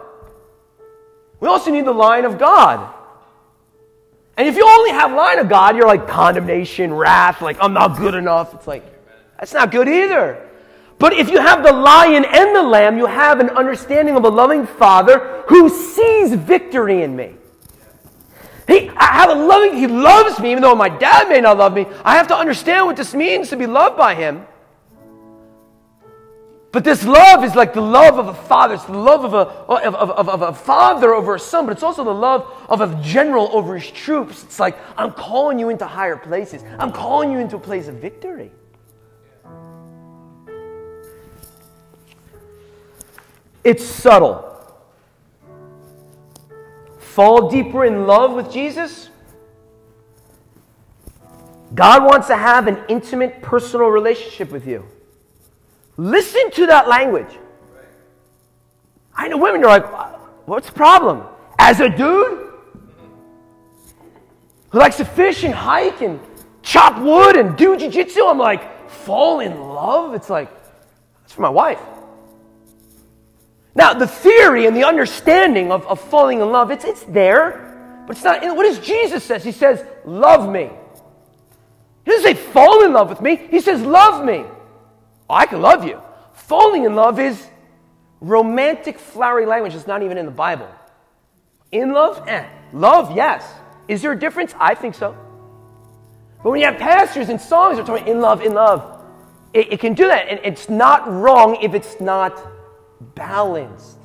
We 1.41 1.49
also 1.49 1.71
need 1.71 1.85
the 1.85 1.91
line 1.91 2.23
of 2.23 2.39
God. 2.39 2.93
And 4.37 4.47
if 4.47 4.55
you 4.55 4.65
only 4.65 4.91
have 4.91 5.11
line 5.11 5.39
of 5.39 5.49
God, 5.49 5.75
you're 5.75 5.87
like 5.87 6.07
condemnation, 6.07 6.93
wrath, 6.93 7.41
like 7.41 7.57
I'm 7.59 7.73
not 7.73 7.97
good 7.97 8.15
enough. 8.15 8.53
It's 8.53 8.67
like, 8.67 8.83
that's 9.37 9.53
not 9.53 9.71
good 9.71 9.89
either. 9.89 10.47
But 10.99 11.13
if 11.13 11.29
you 11.29 11.39
have 11.39 11.63
the 11.63 11.73
lion 11.73 12.23
and 12.23 12.55
the 12.55 12.63
lamb, 12.63 12.97
you 12.97 13.07
have 13.07 13.39
an 13.39 13.49
understanding 13.49 14.15
of 14.15 14.23
a 14.23 14.29
loving 14.29 14.65
father 14.65 15.43
who 15.47 15.69
sees 15.69 16.33
victory 16.33 17.01
in 17.01 17.15
me. 17.15 17.36
He, 18.67 18.89
I 18.89 19.05
have 19.05 19.29
a 19.29 19.35
loving, 19.35 19.77
he 19.77 19.87
loves 19.87 20.39
me, 20.39 20.51
even 20.51 20.61
though 20.61 20.75
my 20.75 20.89
dad 20.89 21.29
may 21.29 21.39
not 21.39 21.57
love 21.57 21.73
me. 21.73 21.85
I 22.03 22.17
have 22.17 22.27
to 22.27 22.35
understand 22.35 22.85
what 22.85 22.97
this 22.97 23.13
means 23.13 23.49
to 23.49 23.55
be 23.57 23.65
loved 23.65 23.97
by 23.97 24.13
him. 24.13 24.45
But 26.73 26.83
this 26.83 27.05
love 27.05 27.45
is 27.45 27.55
like 27.55 27.73
the 27.73 27.81
love 27.81 28.19
of 28.19 28.27
a 28.27 28.33
father. 28.33 28.73
It's 28.73 28.83
the 28.83 28.91
love 28.97 29.23
of 29.23 29.33
a, 29.33 29.37
of, 29.37 29.95
of, 29.95 30.29
of, 30.29 30.41
a 30.41 30.53
father 30.53 31.13
over 31.13 31.35
a 31.35 31.39
son, 31.39 31.65
but 31.65 31.71
it's 31.71 31.81
also 31.81 32.03
the 32.03 32.13
love 32.13 32.45
of 32.67 32.81
a 32.81 33.01
general 33.01 33.49
over 33.53 33.77
his 33.77 33.89
troops. 33.89 34.43
It's 34.43 34.59
like, 34.59 34.77
I'm 34.97 35.13
calling 35.13 35.59
you 35.59 35.69
into 35.69 35.87
higher 35.87 36.17
places. 36.17 36.63
I'm 36.77 36.91
calling 36.91 37.31
you 37.31 37.39
into 37.39 37.55
a 37.55 37.59
place 37.59 37.87
of 37.87 37.95
victory. 37.95 38.51
It's 43.63 43.85
subtle. 43.85 44.46
Fall 47.17 47.49
deeper 47.49 47.83
in 47.83 48.05
love 48.05 48.33
with 48.33 48.51
Jesus. 48.51 49.09
God 51.73 52.03
wants 52.03 52.27
to 52.27 52.37
have 52.37 52.67
an 52.67 52.77
intimate, 52.89 53.41
personal 53.41 53.87
relationship 53.87 54.51
with 54.51 54.67
you. 54.67 54.85
Listen 55.97 56.51
to 56.51 56.67
that 56.67 56.87
language. 56.87 57.39
I 59.15 59.29
know 59.29 59.37
women 59.37 59.63
are 59.63 59.79
like, 59.79 59.87
what's 60.45 60.67
the 60.67 60.73
problem? 60.73 61.23
As 61.57 61.79
a 61.79 61.89
dude 61.89 62.51
who 64.69 64.77
likes 64.77 64.97
to 64.97 65.05
fish 65.05 65.43
and 65.43 65.55
hike 65.55 66.03
and 66.03 66.19
chop 66.61 67.01
wood 67.01 67.35
and 67.35 67.57
do 67.57 67.75
jujitsu, 67.75 68.29
I'm 68.29 68.37
like, 68.37 68.91
fall 68.91 69.39
in 69.39 69.59
love? 69.59 70.13
It's 70.13 70.29
like, 70.29 70.51
that's 71.21 71.33
for 71.33 71.41
my 71.41 71.49
wife. 71.49 71.79
Now, 73.77 73.93
the 73.93 74.07
theory 74.07 74.65
and 74.65 74.75
the 74.75 74.85
understanding 74.85 75.71
of, 75.71 75.85
of 75.85 76.01
falling 76.01 76.41
in 76.41 76.51
love, 76.51 76.71
it's, 76.71 76.83
it's 76.83 77.03
there, 77.03 78.03
but 78.07 78.15
it's 78.15 78.25
not. 78.25 78.41
What 78.55 78.63
does 78.63 78.79
Jesus 78.79 79.23
says? 79.23 79.43
He 79.43 79.51
says, 79.51 79.85
love 80.03 80.51
me. 80.51 80.71
He 82.03 82.09
doesn't 82.09 82.23
say 82.25 82.33
fall 82.33 82.83
in 82.83 82.91
love 82.91 83.07
with 83.07 83.21
me. 83.21 83.35
He 83.35 83.59
says, 83.59 83.83
love 83.83 84.25
me. 84.25 84.45
Oh, 85.29 85.35
I 85.35 85.45
can 85.45 85.61
love 85.61 85.85
you. 85.85 86.01
Falling 86.33 86.85
in 86.85 86.95
love 86.95 87.19
is 87.19 87.47
romantic, 88.19 88.97
flowery 88.97 89.45
language 89.45 89.73
that's 89.73 89.85
not 89.85 90.01
even 90.01 90.17
in 90.17 90.25
the 90.25 90.31
Bible. 90.31 90.69
In 91.71 91.93
love? 91.93 92.27
Eh. 92.27 92.49
Love? 92.73 93.15
Yes. 93.15 93.45
Is 93.87 94.01
there 94.01 94.11
a 94.11 94.19
difference? 94.19 94.55
I 94.59 94.73
think 94.73 94.95
so. 94.95 95.15
But 96.41 96.49
when 96.49 96.61
you 96.61 96.65
have 96.65 96.79
pastors 96.79 97.29
and 97.29 97.39
songs 97.39 97.77
that 97.77 97.83
are 97.83 97.85
talking 97.85 98.07
in 98.07 98.21
love, 98.21 98.41
in 98.41 98.55
love, 98.55 99.05
it, 99.53 99.73
it 99.73 99.79
can 99.79 99.93
do 99.93 100.07
that. 100.07 100.29
And 100.29 100.39
it's 100.43 100.67
not 100.67 101.07
wrong 101.07 101.57
if 101.61 101.75
it's 101.75 102.01
not 102.01 102.56
balanced. 103.01 103.97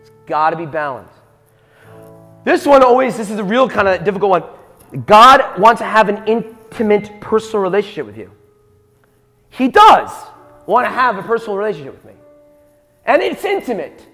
It's 0.00 0.10
got 0.26 0.50
to 0.50 0.56
be 0.56 0.66
balanced. 0.66 1.12
This 2.44 2.64
one 2.64 2.82
always, 2.82 3.16
this 3.16 3.30
is 3.30 3.38
a 3.38 3.44
real 3.44 3.68
kind 3.68 3.88
of 3.88 4.04
difficult 4.04 4.30
one. 4.30 5.04
God 5.04 5.58
wants 5.58 5.80
to 5.80 5.84
have 5.84 6.08
an 6.08 6.24
intimate 6.26 7.20
personal 7.20 7.60
relationship 7.62 8.06
with 8.06 8.16
you. 8.16 8.30
He 9.50 9.68
does 9.68 10.10
want 10.66 10.86
to 10.86 10.90
have 10.90 11.18
a 11.18 11.22
personal 11.22 11.56
relationship 11.56 11.94
with 11.94 12.04
me. 12.04 12.12
And 13.04 13.22
it's 13.22 13.44
intimate. 13.44 14.06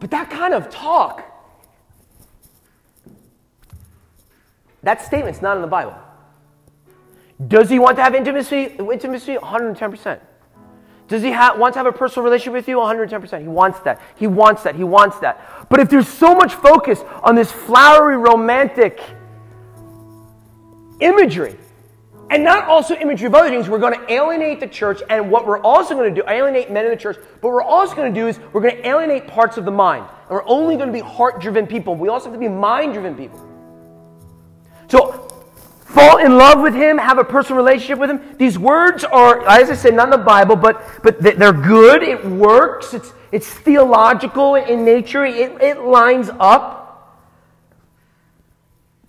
But 0.00 0.10
that 0.10 0.30
kind 0.30 0.54
of 0.54 0.70
talk, 0.70 1.22
that 4.82 5.02
statement's 5.02 5.42
not 5.42 5.56
in 5.56 5.62
the 5.62 5.68
Bible. 5.68 5.96
Does 7.46 7.70
he 7.70 7.78
want 7.78 7.96
to 7.96 8.02
have 8.02 8.14
intimacy? 8.14 8.74
Intimacy, 8.78 9.36
110%. 9.36 10.20
Does 11.12 11.22
he 11.22 11.30
ha- 11.30 11.54
want 11.58 11.74
to 11.74 11.78
have 11.78 11.84
a 11.84 11.92
personal 11.92 12.24
relationship 12.24 12.54
with 12.54 12.68
you? 12.68 12.78
110%. 12.78 13.42
He 13.42 13.46
wants 13.46 13.80
that. 13.80 14.00
He 14.16 14.26
wants 14.26 14.62
that. 14.62 14.74
He 14.74 14.82
wants 14.82 15.18
that. 15.18 15.68
But 15.68 15.78
if 15.80 15.90
there's 15.90 16.08
so 16.08 16.34
much 16.34 16.54
focus 16.54 17.04
on 17.22 17.34
this 17.34 17.52
flowery, 17.52 18.16
romantic 18.16 18.98
imagery, 21.00 21.58
and 22.30 22.42
not 22.42 22.64
also 22.64 22.94
imagery 22.94 23.26
of 23.26 23.34
other 23.34 23.50
things. 23.50 23.68
We're 23.68 23.78
going 23.78 23.92
to 23.92 24.10
alienate 24.10 24.58
the 24.58 24.66
church, 24.66 25.02
and 25.10 25.30
what 25.30 25.46
we're 25.46 25.60
also 25.60 25.94
going 25.94 26.14
to 26.14 26.18
do, 26.18 26.26
alienate 26.26 26.70
men 26.70 26.86
in 26.86 26.90
the 26.90 26.96
church, 26.96 27.18
but 27.42 27.48
we're 27.48 27.62
also 27.62 27.94
going 27.94 28.14
to 28.14 28.18
do 28.18 28.26
is 28.26 28.40
we're 28.54 28.62
going 28.62 28.76
to 28.76 28.88
alienate 28.88 29.26
parts 29.26 29.58
of 29.58 29.66
the 29.66 29.70
mind. 29.70 30.06
And 30.06 30.30
we're 30.30 30.48
only 30.48 30.76
going 30.76 30.86
to 30.86 30.94
be 30.94 31.00
heart 31.00 31.42
driven 31.42 31.66
people. 31.66 31.94
We 31.94 32.08
also 32.08 32.30
have 32.30 32.32
to 32.32 32.40
be 32.40 32.48
mind 32.48 32.94
driven 32.94 33.14
people. 33.14 33.46
So, 34.88 35.28
fall 35.92 36.18
in 36.18 36.36
love 36.36 36.60
with 36.60 36.74
Him, 36.74 36.98
have 36.98 37.18
a 37.18 37.24
personal 37.24 37.62
relationship 37.62 37.98
with 37.98 38.10
Him. 38.10 38.20
These 38.38 38.58
words 38.58 39.04
are, 39.04 39.46
as 39.46 39.70
I 39.70 39.74
said, 39.74 39.94
not 39.94 40.04
in 40.04 40.10
the 40.10 40.18
Bible, 40.18 40.56
but, 40.56 40.82
but 41.02 41.20
they're 41.20 41.52
good. 41.52 42.02
It 42.02 42.24
works. 42.24 42.94
It's, 42.94 43.12
it's 43.30 43.48
theological 43.48 44.56
in 44.56 44.84
nature, 44.84 45.24
it, 45.24 45.60
it 45.62 45.80
lines 45.80 46.30
up. 46.38 46.82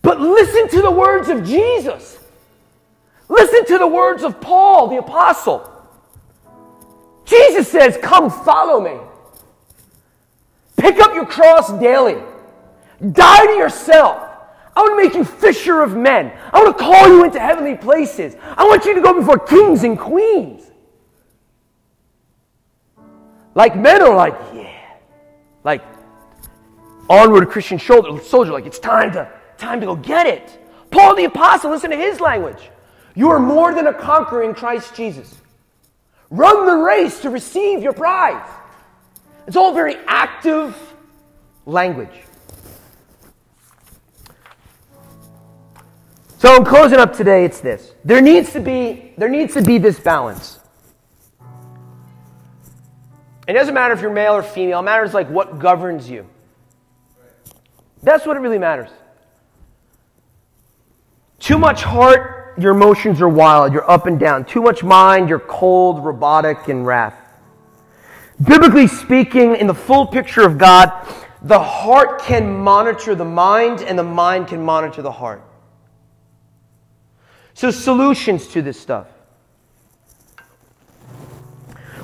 But 0.01 0.19
listen 0.19 0.69
to 0.69 0.81
the 0.81 0.91
words 0.91 1.29
of 1.29 1.45
Jesus. 1.45 2.19
Listen 3.29 3.65
to 3.65 3.77
the 3.77 3.88
words 3.88 4.23
of 4.23 4.39
Paul, 4.41 4.89
the 4.89 4.97
apostle. 4.97 5.69
Jesus 7.25 7.69
says, 7.69 7.97
Come 8.01 8.29
follow 8.29 8.81
me. 8.81 8.99
Pick 10.77 10.99
up 10.99 11.15
your 11.15 11.25
cross 11.25 11.71
daily. 11.79 12.21
Die 13.11 13.45
to 13.45 13.53
yourself. 13.53 14.22
I 14.76 14.82
want 14.82 14.99
to 14.99 15.03
make 15.05 15.15
you 15.15 15.24
fisher 15.24 15.82
of 15.82 15.95
men. 15.95 16.32
I 16.51 16.63
want 16.63 16.78
to 16.78 16.84
call 16.84 17.07
you 17.07 17.24
into 17.24 17.39
heavenly 17.39 17.76
places. 17.76 18.36
I 18.57 18.65
want 18.65 18.86
you 18.86 18.95
to 18.95 19.01
go 19.01 19.13
before 19.13 19.38
kings 19.38 19.84
and 19.84 19.97
queens. 19.97 20.71
Like 23.55 23.76
men 23.76 24.01
are 24.01 24.15
like, 24.15 24.34
yeah. 24.53 24.71
Like 25.63 25.84
onward 27.09 27.49
Christian 27.49 27.80
soldier, 27.80 28.51
like 28.51 28.65
it's 28.65 28.80
time 28.80 29.11
to 29.13 29.32
time 29.57 29.80
to 29.80 29.86
go 29.86 29.95
get 29.95 30.26
it. 30.26 30.59
Paul 30.89 31.15
the 31.15 31.26
apostle, 31.26 31.71
listen 31.71 31.91
to 31.91 31.97
his 31.97 32.19
language. 32.19 32.69
You 33.15 33.30
are 33.30 33.39
more 33.39 33.74
than 33.74 33.88
a 33.88 33.93
conqueror 33.93 34.43
in 34.43 34.55
Christ 34.55 34.95
Jesus. 34.95 35.36
Run 36.30 36.65
the 36.65 36.84
race 36.84 37.21
to 37.21 37.30
receive 37.30 37.84
your 37.84 37.93
prize. 37.93 38.49
It's 39.45 39.55
all 39.55 39.74
very 39.74 39.97
active 40.07 40.76
language. 41.65 42.22
So 46.43 46.57
in 46.57 46.65
closing 46.65 46.99
up 46.99 47.15
today, 47.15 47.45
it's 47.45 47.61
this. 47.61 47.93
There 48.03 48.19
needs 48.19 48.51
to 48.51 48.59
be, 48.59 49.13
there 49.17 49.29
needs 49.29 49.53
to 49.53 49.61
be 49.61 49.77
this 49.77 49.97
balance. 49.97 50.59
It 53.47 53.53
doesn't 53.53 53.73
matter 53.73 53.93
if 53.93 54.01
you're 54.01 54.11
male 54.11 54.33
or 54.33 54.43
female, 54.43 54.81
it 54.81 54.83
matters 54.83 55.13
like 55.13 55.29
what 55.29 55.57
governs 55.57 56.09
you. 56.09 56.27
That's 58.01 58.25
what 58.25 58.35
it 58.35 58.41
really 58.41 58.57
matters. 58.57 58.89
Too 61.39 61.57
much 61.57 61.81
heart, 61.81 62.55
your 62.59 62.73
emotions 62.75 63.21
are 63.21 63.29
wild, 63.29 63.71
you're 63.71 63.89
up 63.89 64.05
and 64.05 64.19
down. 64.19 64.43
Too 64.43 64.61
much 64.61 64.83
mind, 64.83 65.29
you're 65.29 65.39
cold, 65.39 66.03
robotic, 66.03 66.67
and 66.67 66.85
wrath. 66.85 67.15
Biblically 68.45 68.87
speaking, 68.87 69.55
in 69.55 69.65
the 69.65 69.73
full 69.73 70.05
picture 70.05 70.41
of 70.41 70.57
God, 70.57 70.91
the 71.41 71.57
heart 71.57 72.21
can 72.21 72.53
monitor 72.53 73.15
the 73.15 73.23
mind 73.23 73.79
and 73.79 73.97
the 73.97 74.03
mind 74.03 74.49
can 74.49 74.61
monitor 74.61 75.01
the 75.01 75.13
heart. 75.13 75.41
So, 77.53 77.71
solutions 77.71 78.47
to 78.49 78.61
this 78.61 78.79
stuff. 78.79 79.07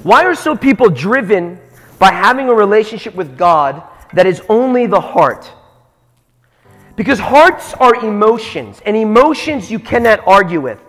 Why 0.04 0.24
are 0.24 0.36
so 0.36 0.56
people 0.56 0.90
driven 0.90 1.60
by 1.98 2.12
having 2.12 2.48
a 2.48 2.54
relationship 2.54 3.16
with 3.16 3.38
God 3.38 3.84
that 4.14 4.26
is 4.26 4.42
only 4.48 4.88
the 4.88 5.02
heart? 5.02 5.52
Because 6.96 7.20
hearts 7.20 7.74
are 7.76 7.96
emotions, 7.96 8.82
and 8.86 8.96
emotions 8.96 9.72
you 9.72 9.80
cannot 9.80 10.26
argue 10.28 10.62
with. 10.62 10.82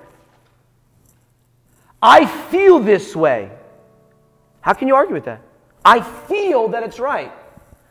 I 2.02 2.26
feel 2.26 2.80
this 2.80 3.14
way. 3.14 3.50
How 4.60 4.72
can 4.72 4.88
you 4.88 4.94
argue 4.94 5.14
with 5.14 5.24
that? 5.24 5.40
I 5.84 6.00
feel 6.00 6.68
that 6.68 6.82
it's 6.82 6.98
right. 6.98 7.32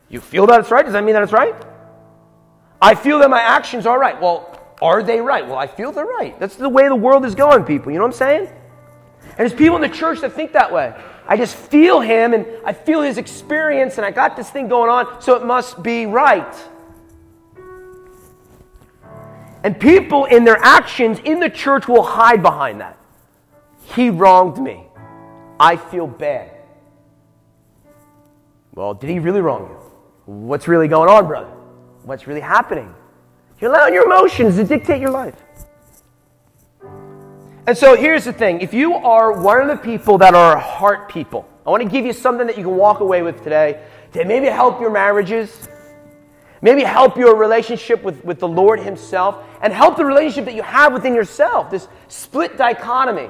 You 0.09 0.19
feel 0.19 0.47
that 0.47 0.59
it's 0.59 0.71
right? 0.71 0.83
Does 0.83 0.93
that 0.93 1.03
mean 1.03 1.13
that 1.13 1.23
it's 1.23 1.33
right? 1.33 1.55
I 2.81 2.95
feel 2.95 3.19
that 3.19 3.29
my 3.29 3.41
actions 3.41 3.85
are 3.85 3.99
right. 3.99 4.19
Well, 4.19 4.58
are 4.81 5.03
they 5.03 5.19
right? 5.19 5.45
Well, 5.45 5.57
I 5.57 5.67
feel 5.67 5.91
they're 5.91 6.05
right. 6.05 6.39
That's 6.39 6.55
the 6.55 6.69
way 6.69 6.87
the 6.87 6.95
world 6.95 7.25
is 7.25 7.35
going, 7.35 7.63
people. 7.63 7.91
You 7.91 7.97
know 7.97 8.05
what 8.05 8.13
I'm 8.13 8.17
saying? 8.17 8.47
And 8.47 9.37
there's 9.37 9.53
people 9.53 9.75
in 9.75 9.81
the 9.81 9.89
church 9.89 10.21
that 10.21 10.33
think 10.33 10.53
that 10.53 10.71
way. 10.71 10.93
I 11.27 11.37
just 11.37 11.55
feel 11.55 11.99
him 11.99 12.33
and 12.33 12.45
I 12.65 12.73
feel 12.73 13.01
his 13.01 13.17
experience 13.17 13.97
and 13.97 14.05
I 14.05 14.11
got 14.11 14.35
this 14.35 14.49
thing 14.49 14.67
going 14.67 14.89
on, 14.89 15.21
so 15.21 15.35
it 15.35 15.45
must 15.45 15.83
be 15.83 16.05
right. 16.05 16.55
And 19.63 19.79
people 19.79 20.25
in 20.25 20.45
their 20.45 20.57
actions 20.57 21.19
in 21.23 21.39
the 21.39 21.49
church 21.49 21.87
will 21.87 22.03
hide 22.03 22.41
behind 22.41 22.81
that. 22.81 22.97
He 23.95 24.09
wronged 24.09 24.57
me. 24.57 24.85
I 25.59 25.75
feel 25.75 26.07
bad. 26.07 26.51
Well, 28.73 28.93
did 28.93 29.09
he 29.09 29.19
really 29.19 29.41
wrong 29.41 29.67
you? 29.69 30.33
What's 30.33 30.67
really 30.67 30.87
going 30.87 31.09
on, 31.09 31.27
brother? 31.27 31.49
What's 32.03 32.27
really 32.27 32.39
happening? 32.39 32.93
You're 33.59 33.71
allowing 33.71 33.93
your 33.93 34.05
emotions 34.05 34.55
to 34.55 34.63
dictate 34.63 35.01
your 35.01 35.11
life. 35.11 35.35
And 37.67 37.77
so 37.77 37.95
here's 37.95 38.25
the 38.25 38.33
thing 38.33 38.61
if 38.61 38.73
you 38.73 38.95
are 38.95 39.43
one 39.43 39.61
of 39.61 39.67
the 39.67 39.83
people 39.83 40.17
that 40.19 40.33
are 40.33 40.57
heart 40.57 41.09
people, 41.09 41.47
I 41.67 41.69
want 41.69 41.83
to 41.83 41.89
give 41.89 42.05
you 42.05 42.13
something 42.13 42.47
that 42.47 42.57
you 42.57 42.63
can 42.63 42.75
walk 42.77 42.99
away 42.99 43.21
with 43.21 43.43
today 43.43 43.83
to 44.13 44.25
maybe 44.25 44.47
help 44.47 44.79
your 44.79 44.89
marriages, 44.89 45.69
maybe 46.61 46.83
help 46.83 47.17
your 47.17 47.35
relationship 47.35 48.01
with, 48.01 48.23
with 48.25 48.39
the 48.39 48.47
Lord 48.47 48.79
Himself, 48.79 49.43
and 49.61 49.71
help 49.71 49.97
the 49.97 50.05
relationship 50.05 50.45
that 50.45 50.55
you 50.55 50.63
have 50.63 50.93
within 50.93 51.13
yourself, 51.13 51.69
this 51.69 51.87
split 52.07 52.57
dichotomy. 52.57 53.29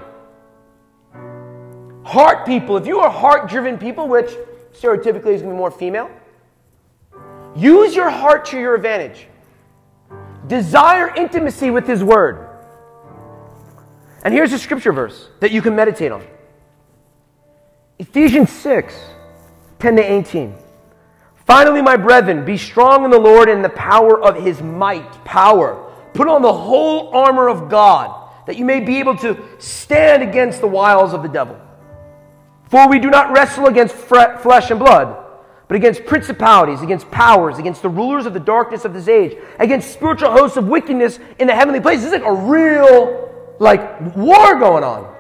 Heart 2.04 2.46
people, 2.46 2.78
if 2.78 2.88
you 2.88 3.00
are 3.00 3.10
heart 3.10 3.50
driven 3.50 3.78
people, 3.78 4.08
which 4.08 4.30
stereotypically 4.72 5.34
is 5.34 5.42
going 5.42 5.50
to 5.50 5.50
be 5.50 5.58
more 5.58 5.72
female, 5.72 6.10
use 7.56 7.96
your 7.96 8.10
heart 8.10 8.46
to 8.46 8.60
your 8.60 8.76
advantage. 8.76 9.28
Desire 10.50 11.14
intimacy 11.16 11.70
with 11.70 11.88
His 11.88 12.04
Word. 12.04 12.50
And 14.24 14.34
here's 14.34 14.52
a 14.52 14.58
scripture 14.60 14.92
verse 14.92 15.30
that 15.40 15.52
you 15.52 15.62
can 15.62 15.76
meditate 15.76 16.12
on 16.12 16.26
Ephesians 18.00 18.50
6 18.50 18.94
10 19.78 19.96
to 19.96 20.02
18. 20.02 20.56
Finally, 21.46 21.82
my 21.82 21.96
brethren, 21.96 22.44
be 22.44 22.58
strong 22.58 23.06
in 23.06 23.12
the 23.12 23.20
Lord 23.20 23.48
and 23.48 23.64
the 23.64 23.70
power 23.70 24.22
of 24.22 24.44
His 24.44 24.62
might. 24.62 25.24
Power. 25.24 25.92
Put 26.14 26.28
on 26.28 26.42
the 26.42 26.52
whole 26.52 27.16
armor 27.16 27.48
of 27.48 27.70
God 27.70 28.30
that 28.48 28.58
you 28.58 28.66
may 28.66 28.80
be 28.80 28.98
able 28.98 29.16
to 29.18 29.38
stand 29.60 30.24
against 30.24 30.62
the 30.62 30.68
wiles 30.68 31.14
of 31.14 31.22
the 31.22 31.30
devil. 31.30 31.60
For 32.72 32.90
we 32.90 32.98
do 32.98 33.12
not 33.12 33.32
wrestle 33.32 33.68
against 33.68 33.94
flesh 33.94 34.72
and 34.72 34.80
blood 34.80 35.29
but 35.70 35.76
against 35.76 36.04
principalities, 36.08 36.82
against 36.82 37.10
powers, 37.12 37.60
against 37.60 37.84
the 37.84 37.90
rulers 37.90 38.26
of 38.26 38.34
the 38.34 38.40
darkness 38.40 38.86
of 38.86 38.94
this 38.94 39.08
age, 39.08 39.38
against 39.60 39.94
spiritual 39.94 40.32
hosts 40.32 40.58
of 40.58 40.68
wickedness 40.68 41.20
in 41.38 41.46
the 41.46 41.54
heavenly 41.54 41.80
places. 41.80 42.06
Is 42.06 42.12
like 42.12 42.26
a 42.26 42.34
real, 42.34 43.32
like, 43.60 44.16
war 44.16 44.58
going 44.58 44.84
on. 44.84 45.16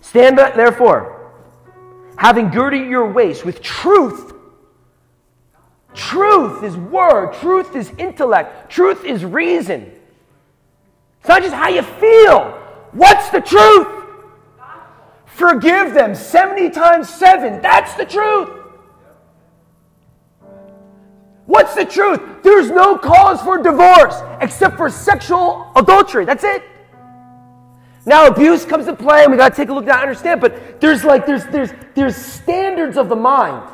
Stand 0.00 0.36
therefore, 0.36 1.30
having 2.16 2.50
girded 2.50 2.88
your 2.88 3.08
waist 3.08 3.44
with 3.44 3.62
truth. 3.62 4.32
Truth 5.94 6.64
is 6.64 6.76
word, 6.76 7.34
truth 7.34 7.76
is 7.76 7.92
intellect, 7.98 8.68
truth 8.68 9.04
is 9.04 9.24
reason. 9.24 9.92
It's 11.20 11.28
not 11.28 11.40
just 11.40 11.54
how 11.54 11.68
you 11.68 11.82
feel. 11.82 12.50
What's 12.90 13.30
the 13.30 13.40
truth? 13.40 13.95
Forgive 15.36 15.92
them 15.92 16.14
70 16.14 16.70
times 16.70 17.10
7. 17.10 17.60
That's 17.60 17.92
the 17.92 18.06
truth. 18.06 18.48
What's 21.44 21.74
the 21.74 21.84
truth? 21.84 22.22
There's 22.42 22.70
no 22.70 22.96
cause 22.96 23.42
for 23.42 23.62
divorce 23.62 24.16
except 24.40 24.78
for 24.78 24.88
sexual 24.88 25.70
adultery. 25.76 26.24
That's 26.24 26.42
it. 26.42 26.62
Now 28.06 28.26
abuse 28.28 28.64
comes 28.64 28.88
into 28.88 29.02
play 29.02 29.24
and 29.24 29.30
we 29.30 29.36
got 29.36 29.50
to 29.50 29.56
take 29.56 29.68
a 29.68 29.74
look 29.74 29.84
at 29.84 29.88
that 29.88 30.00
understand, 30.00 30.40
but 30.40 30.80
there's 30.80 31.04
like 31.04 31.26
there's 31.26 31.44
there's 31.48 31.70
there's 31.94 32.16
standards 32.16 32.96
of 32.96 33.10
the 33.10 33.16
mind. 33.16 33.68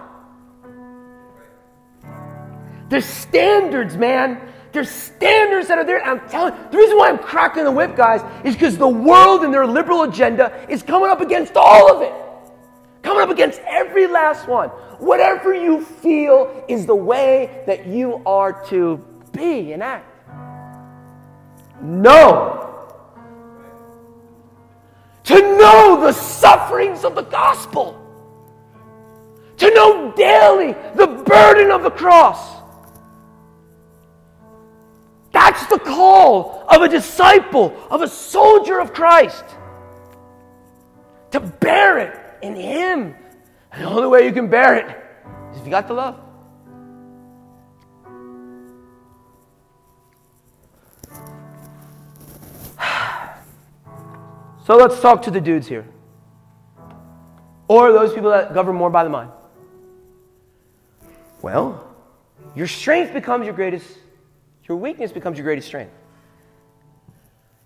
There's 2.88 3.06
standards, 3.06 3.96
man. 3.96 4.51
There's 4.72 4.88
standards 4.88 5.68
that 5.68 5.76
are 5.76 5.84
there. 5.84 6.02
I'm 6.02 6.26
telling 6.30 6.54
the 6.70 6.78
reason 6.78 6.96
why 6.96 7.10
I'm 7.10 7.18
cracking 7.18 7.64
the 7.64 7.70
whip, 7.70 7.94
guys, 7.94 8.22
is 8.44 8.54
because 8.54 8.78
the 8.78 8.88
world 8.88 9.44
and 9.44 9.52
their 9.52 9.66
liberal 9.66 10.02
agenda 10.04 10.66
is 10.68 10.82
coming 10.82 11.10
up 11.10 11.20
against 11.20 11.56
all 11.56 11.94
of 11.94 12.00
it. 12.00 12.12
Coming 13.02 13.22
up 13.22 13.28
against 13.28 13.60
every 13.66 14.06
last 14.06 14.48
one. 14.48 14.70
Whatever 14.98 15.54
you 15.54 15.84
feel 15.84 16.64
is 16.68 16.86
the 16.86 16.94
way 16.94 17.62
that 17.66 17.86
you 17.86 18.22
are 18.24 18.64
to 18.68 19.04
be 19.32 19.72
and 19.72 19.82
act. 19.82 20.06
No. 21.82 22.88
To 25.24 25.34
know 25.34 26.00
the 26.00 26.12
sufferings 26.12 27.04
of 27.04 27.14
the 27.14 27.22
gospel. 27.22 27.98
To 29.58 29.70
know 29.74 30.12
daily 30.16 30.72
the 30.94 31.06
burden 31.26 31.70
of 31.70 31.82
the 31.82 31.90
cross 31.90 32.61
that's 35.42 35.66
the 35.66 35.78
call 35.78 36.64
of 36.68 36.82
a 36.82 36.88
disciple, 36.88 37.76
of 37.90 38.00
a 38.00 38.06
soldier 38.06 38.78
of 38.78 38.92
Christ. 38.92 39.44
To 41.32 41.40
bear 41.40 41.98
it 41.98 42.16
in 42.42 42.54
Him. 42.54 43.16
And 43.72 43.84
the 43.84 43.88
only 43.88 44.06
way 44.06 44.24
you 44.24 44.32
can 44.32 44.48
bear 44.48 44.76
it 44.76 44.86
is 45.52 45.58
if 45.58 45.64
you 45.64 45.70
got 45.70 45.88
the 45.88 45.94
love. 45.94 46.20
So 54.64 54.76
let's 54.76 55.00
talk 55.00 55.22
to 55.22 55.32
the 55.32 55.40
dudes 55.40 55.66
here. 55.66 55.84
Or 57.66 57.90
those 57.90 58.14
people 58.14 58.30
that 58.30 58.54
govern 58.54 58.76
more 58.76 58.90
by 58.90 59.02
the 59.02 59.10
mind. 59.10 59.32
Well, 61.42 61.92
your 62.54 62.68
strength 62.68 63.12
becomes 63.12 63.44
your 63.44 63.54
greatest 63.54 63.98
your 64.68 64.76
weakness 64.76 65.12
becomes 65.12 65.38
your 65.38 65.44
greatest 65.44 65.66
strength. 65.66 65.92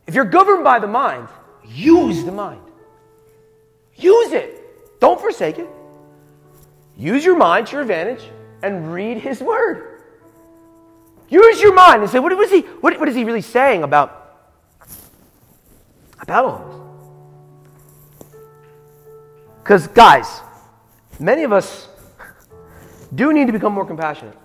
If 0.06 0.14
you're 0.14 0.24
governed 0.24 0.64
by 0.64 0.78
the 0.78 0.86
mind, 0.86 1.28
use 1.64 2.24
the 2.24 2.32
mind. 2.32 2.60
Use 3.96 4.32
it. 4.32 5.00
Don't 5.00 5.20
forsake 5.20 5.58
it. 5.58 5.68
use 6.96 7.24
your 7.24 7.36
mind 7.36 7.66
to 7.66 7.72
your 7.72 7.82
advantage 7.82 8.22
and 8.62 8.92
read 8.92 9.18
his 9.18 9.40
word. 9.40 10.00
Use 11.28 11.60
your 11.60 11.74
mind 11.74 12.02
and 12.02 12.10
say, 12.10 12.18
what, 12.18 12.34
what, 12.34 12.44
is, 12.44 12.50
he, 12.50 12.60
what, 12.60 12.98
what 12.98 13.08
is 13.08 13.14
he 13.14 13.24
really 13.24 13.40
saying 13.40 13.82
about, 13.82 14.38
about 16.20 16.44
all 16.44 16.58
this? 16.58 16.76
Because, 19.62 19.88
guys, 19.88 20.40
many 21.18 21.42
of 21.42 21.52
us 21.52 21.88
do 23.14 23.32
need 23.32 23.48
to 23.48 23.52
become 23.52 23.72
more 23.72 23.84
compassionate 23.84 24.36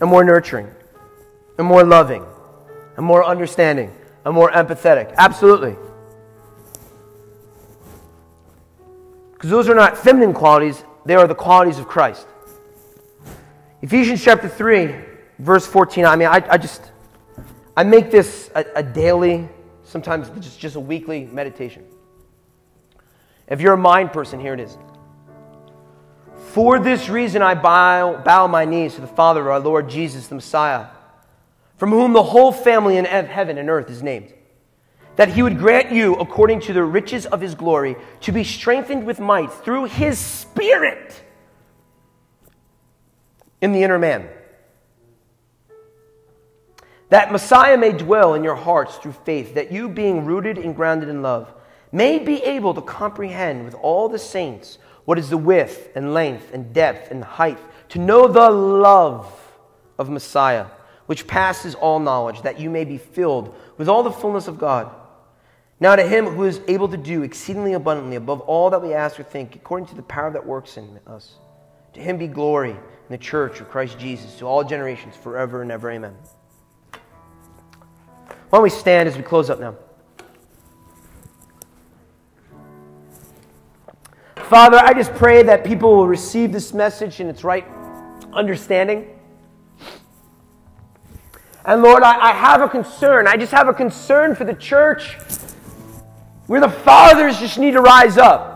and 0.00 0.10
more 0.10 0.24
nurturing 0.24 0.68
and 1.58 1.66
more 1.66 1.84
loving 1.84 2.24
and 2.96 3.04
more 3.04 3.24
understanding 3.24 3.92
and 4.24 4.34
more 4.34 4.50
empathetic. 4.50 5.14
Absolutely. 5.16 5.76
Because 9.32 9.50
those 9.50 9.68
are 9.68 9.74
not 9.74 9.96
feminine 9.98 10.32
qualities, 10.32 10.82
they 11.04 11.14
are 11.14 11.26
the 11.26 11.34
qualities 11.34 11.78
of 11.78 11.86
Christ. 11.86 12.26
Ephesians 13.82 14.22
chapter 14.22 14.48
3, 14.48 14.94
verse 15.38 15.66
14. 15.66 16.06
I 16.06 16.16
mean, 16.16 16.28
I, 16.28 16.42
I 16.48 16.58
just, 16.58 16.90
I 17.76 17.84
make 17.84 18.10
this 18.10 18.50
a, 18.54 18.64
a 18.76 18.82
daily, 18.82 19.48
sometimes 19.84 20.30
just, 20.40 20.58
just 20.58 20.76
a 20.76 20.80
weekly 20.80 21.26
meditation. 21.26 21.84
If 23.46 23.60
you're 23.60 23.74
a 23.74 23.78
mind 23.78 24.12
person, 24.12 24.40
here 24.40 24.54
it 24.54 24.60
is. 24.60 24.76
For 26.52 26.78
this 26.78 27.08
reason, 27.08 27.42
I 27.42 27.54
bow, 27.54 28.22
bow 28.24 28.46
my 28.46 28.64
knees 28.64 28.94
to 28.94 29.02
the 29.02 29.06
Father 29.06 29.42
of 29.42 29.46
our 29.48 29.60
Lord 29.60 29.88
Jesus, 29.88 30.26
the 30.26 30.34
Messiah, 30.34 30.86
from 31.76 31.90
whom 31.90 32.12
the 32.12 32.22
whole 32.22 32.52
family 32.52 32.96
in 32.96 33.04
heaven 33.04 33.58
and 33.58 33.68
earth 33.68 33.90
is 33.90 34.02
named, 34.02 34.32
that 35.16 35.28
he 35.28 35.42
would 35.42 35.58
grant 35.58 35.92
you, 35.92 36.14
according 36.14 36.60
to 36.60 36.72
the 36.72 36.82
riches 36.82 37.26
of 37.26 37.40
his 37.40 37.54
glory, 37.54 37.96
to 38.20 38.32
be 38.32 38.44
strengthened 38.44 39.04
with 39.06 39.20
might 39.20 39.52
through 39.52 39.84
his 39.84 40.18
Spirit 40.18 41.22
in 43.60 43.72
the 43.72 43.82
inner 43.82 43.98
man. 43.98 44.28
That 47.08 47.30
Messiah 47.30 47.78
may 47.78 47.92
dwell 47.92 48.34
in 48.34 48.42
your 48.42 48.56
hearts 48.56 48.96
through 48.96 49.12
faith, 49.12 49.54
that 49.54 49.70
you, 49.70 49.88
being 49.88 50.24
rooted 50.24 50.58
and 50.58 50.74
grounded 50.74 51.08
in 51.08 51.22
love, 51.22 51.52
may 51.92 52.18
be 52.18 52.42
able 52.42 52.74
to 52.74 52.82
comprehend 52.82 53.64
with 53.64 53.74
all 53.74 54.08
the 54.08 54.18
saints 54.18 54.78
what 55.04 55.18
is 55.18 55.30
the 55.30 55.38
width 55.38 55.90
and 55.94 56.12
length 56.12 56.52
and 56.52 56.74
depth 56.74 57.10
and 57.10 57.22
height, 57.22 57.58
to 57.90 58.00
know 58.00 58.26
the 58.26 58.50
love 58.50 59.32
of 59.98 60.10
Messiah, 60.10 60.66
which 61.06 61.26
passes 61.26 61.74
all 61.74 61.98
knowledge, 61.98 62.42
that 62.42 62.60
you 62.60 62.68
may 62.68 62.84
be 62.84 62.98
filled 62.98 63.54
with 63.78 63.88
all 63.88 64.02
the 64.02 64.10
fullness 64.10 64.48
of 64.48 64.58
God. 64.58 64.90
Now, 65.78 65.94
to 65.94 66.02
him 66.02 66.26
who 66.26 66.44
is 66.44 66.60
able 66.68 66.88
to 66.88 66.96
do 66.96 67.22
exceedingly 67.22 67.74
abundantly 67.74 68.16
above 68.16 68.40
all 68.40 68.70
that 68.70 68.82
we 68.82 68.94
ask 68.94 69.20
or 69.20 69.22
think, 69.22 69.56
according 69.56 69.88
to 69.88 69.94
the 69.94 70.02
power 70.02 70.30
that 70.30 70.46
works 70.46 70.76
in 70.76 70.98
us, 71.06 71.34
to 71.92 72.00
him 72.00 72.18
be 72.18 72.26
glory 72.26 72.70
in 72.70 72.78
the 73.10 73.18
church 73.18 73.60
of 73.60 73.68
Christ 73.68 73.98
Jesus 73.98 74.36
to 74.38 74.46
all 74.46 74.64
generations, 74.64 75.14
forever 75.16 75.62
and 75.62 75.70
ever. 75.70 75.90
Amen. 75.90 76.14
Why 78.48 78.58
don't 78.58 78.62
we 78.62 78.70
stand 78.70 79.08
as 79.08 79.16
we 79.16 79.22
close 79.22 79.50
up 79.50 79.60
now? 79.60 79.76
Father, 84.36 84.78
I 84.78 84.92
just 84.92 85.12
pray 85.14 85.42
that 85.42 85.64
people 85.64 85.96
will 85.96 86.06
receive 86.06 86.52
this 86.52 86.72
message 86.72 87.20
in 87.20 87.28
its 87.28 87.42
right 87.42 87.66
understanding. 88.32 89.15
And 91.66 91.82
Lord, 91.82 92.04
I, 92.04 92.28
I, 92.28 92.32
have 92.32 92.62
a 92.62 92.68
concern. 92.68 93.26
I 93.26 93.36
just 93.36 93.50
have 93.50 93.66
a 93.66 93.74
concern 93.74 94.36
for 94.36 94.44
the 94.44 94.54
church 94.54 95.14
where 96.46 96.60
the 96.60 96.68
fathers 96.68 97.40
just 97.40 97.58
need 97.58 97.72
to 97.72 97.80
rise 97.80 98.16
up. 98.16 98.52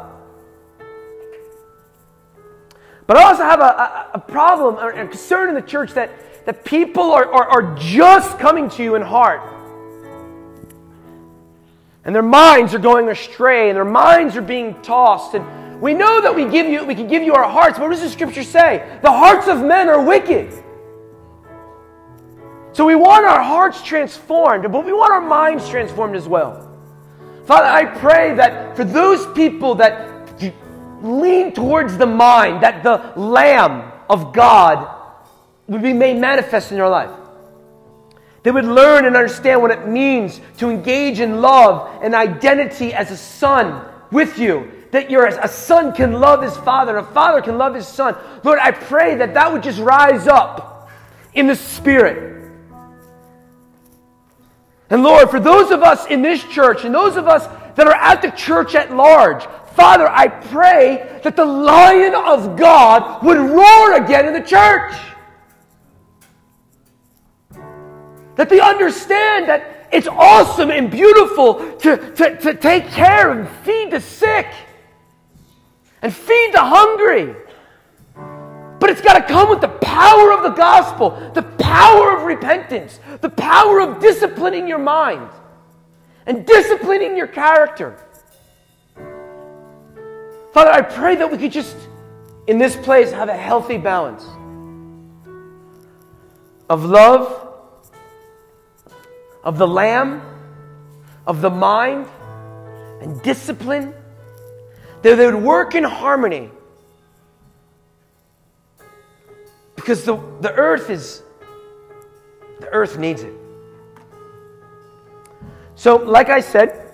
But 3.09 3.17
I 3.17 3.25
also 3.25 3.43
have 3.43 3.59
a, 3.59 3.65
a, 3.65 4.11
a 4.15 4.19
problem, 4.21 4.77
a 4.77 4.93
concern 5.09 5.49
in 5.49 5.57
the 5.57 5.63
church 5.63 5.93
that, 5.95 6.13
that 6.47 6.65
people 6.65 7.11
are, 7.11 7.27
are, 7.27 7.49
are 7.49 7.75
just 7.77 8.39
coming 8.39 8.71
to 8.71 8.85
you 8.85 8.95
in 8.95 9.03
heart. 9.03 9.43
And 12.05 12.15
their 12.15 12.23
minds 12.23 12.73
are 12.75 12.79
going 12.79 13.09
astray, 13.09 13.71
and 13.71 13.77
their 13.77 13.85
minds 13.85 14.37
are 14.37 14.43
being 14.43 14.81
tossed. 14.83 15.35
And 15.35 15.81
we 15.81 15.95
know 15.95 16.21
that 16.21 16.33
we 16.33 16.45
give 16.45 16.69
you 16.69 16.85
we 16.85 16.95
can 16.95 17.09
give 17.09 17.25
you 17.25 17.35
our 17.35 17.51
hearts, 17.51 17.77
but 17.77 17.89
what 17.89 17.91
does 17.91 18.03
the 18.03 18.09
scripture 18.09 18.45
say? 18.45 18.99
The 19.03 19.11
hearts 19.11 19.49
of 19.49 19.65
men 19.65 19.89
are 19.89 20.01
wicked. 20.01 20.53
So 22.73 22.87
we 22.87 22.95
want 22.95 23.25
our 23.25 23.43
hearts 23.43 23.83
transformed, 23.83 24.71
but 24.71 24.85
we 24.85 24.93
want 24.93 25.13
our 25.13 25.21
minds 25.21 25.69
transformed 25.69 26.17
as 26.17 26.29
well. 26.29 26.69
Father, 27.47 27.67
I 27.67 27.85
pray 27.85 28.35
that 28.35 28.77
for 28.77 28.85
those 28.85 29.27
people 29.35 29.75
that 29.77 30.09
lean 31.03 31.53
towards 31.53 31.97
the 31.97 32.07
mind, 32.07 32.63
that 32.63 32.83
the 32.83 33.19
Lamb 33.21 33.91
of 34.09 34.33
God 34.33 34.97
would 35.67 35.83
be 35.83 35.93
made 35.93 36.19
manifest 36.19 36.71
in 36.71 36.77
your 36.77 36.89
life. 36.89 37.11
They 38.43 38.51
would 38.51 38.65
learn 38.65 39.05
and 39.05 39.17
understand 39.17 39.61
what 39.61 39.71
it 39.71 39.87
means 39.87 40.41
to 40.59 40.71
engage 40.71 41.21
in 41.21 41.41
love 41.41 42.03
and 42.03 42.15
identity 42.15 42.95
as 42.95 43.11
a 43.11 43.17
son 43.17 43.85
with 44.11 44.39
you 44.39 44.71
that 44.91 45.11
you're 45.11 45.27
a 45.27 45.49
son 45.49 45.95
can 45.95 46.15
love 46.15 46.43
his 46.43 46.57
father 46.59 46.97
and 46.97 47.07
a 47.07 47.11
father 47.13 47.41
can 47.41 47.59
love 47.59 47.75
his 47.75 47.87
son. 47.87 48.17
Lord, 48.43 48.59
I 48.59 48.73
pray 48.73 49.15
that 49.17 49.35
that 49.35 49.53
would 49.53 49.63
just 49.63 49.79
rise 49.79 50.27
up 50.27 50.91
in 51.35 51.47
the 51.47 51.55
spirit. 51.55 52.40
And 54.91 55.05
Lord, 55.05 55.31
for 55.31 55.39
those 55.39 55.71
of 55.71 55.83
us 55.83 56.07
in 56.07 56.21
this 56.21 56.43
church 56.45 56.85
and 56.85 56.93
those 56.93 57.17
of 57.17 57.29
us 57.29 57.47
that 57.77 57.87
are 57.87 57.95
at 57.95 58.23
the 58.23 58.31
church 58.31 58.75
at 58.75 58.95
large, 58.95 59.45
Father, 59.75 60.09
I 60.09 60.27
pray 60.27 61.21
that 61.23 61.37
the 61.37 61.45
lion 61.45 62.15
of 62.15 62.59
God 62.59 63.25
would 63.25 63.39
roar 63.39 63.95
again 63.95 64.27
in 64.27 64.35
the 64.35 64.41
church. 64.41 64.93
That 68.35 68.49
they 68.49 68.61
understand 68.61 69.49
that 69.49 69.89
it's 69.93 70.09
awesome 70.09 70.71
and 70.71 70.91
beautiful 70.91 71.77
to, 71.79 72.15
to, 72.15 72.37
to 72.39 72.55
take 72.55 72.89
care 72.89 73.31
and 73.31 73.49
feed 73.65 73.93
the 73.93 74.01
sick 74.01 74.47
and 76.03 76.13
feed 76.13 76.51
the 76.53 76.61
hungry. 76.61 77.35
But 78.81 78.91
it's 78.91 79.03
got 79.03 79.15
to 79.15 79.33
come 79.33 79.51
with 79.51 79.61
the 79.61 79.69
power 79.69 80.33
of 80.33 80.43
the 80.43 80.51
gospel, 80.51 81.11
the 81.35 81.43
power 81.43 82.17
of 82.17 82.25
repentance, 82.25 82.99
the 83.21 83.29
power 83.29 83.81
of 83.81 84.01
disciplining 84.01 84.67
your 84.67 84.79
mind 84.79 85.31
and 86.27 86.47
disciplining 86.47 87.17
your 87.17 87.27
character. 87.27 87.99
Father, 90.53 90.71
I 90.71 90.81
pray 90.81 91.15
that 91.17 91.31
we 91.31 91.39
could 91.39 91.53
just, 91.53 91.77
in 92.47 92.59
this 92.59 92.75
place, 92.75 93.13
have 93.13 93.29
a 93.29 93.37
healthy 93.37 93.77
balance 93.77 94.25
of 96.69 96.85
love, 96.85 97.49
of 99.45 99.59
the 99.59 99.69
Lamb, 99.69 100.23
of 101.27 101.41
the 101.41 101.51
mind, 101.51 102.07
and 103.03 103.21
discipline 103.23 103.93
that 105.03 105.17
they 105.17 105.27
would 105.27 105.43
work 105.43 105.75
in 105.75 105.85
harmony. 105.85 106.51
Because 109.81 110.05
the, 110.05 110.17
the 110.43 110.53
earth 110.53 110.91
is, 110.91 111.23
the 112.61 112.69
earth 112.69 112.99
needs 112.99 113.23
it. 113.23 113.33
So, 115.75 115.97
like 115.97 116.29
I 116.29 116.41
said, 116.41 116.93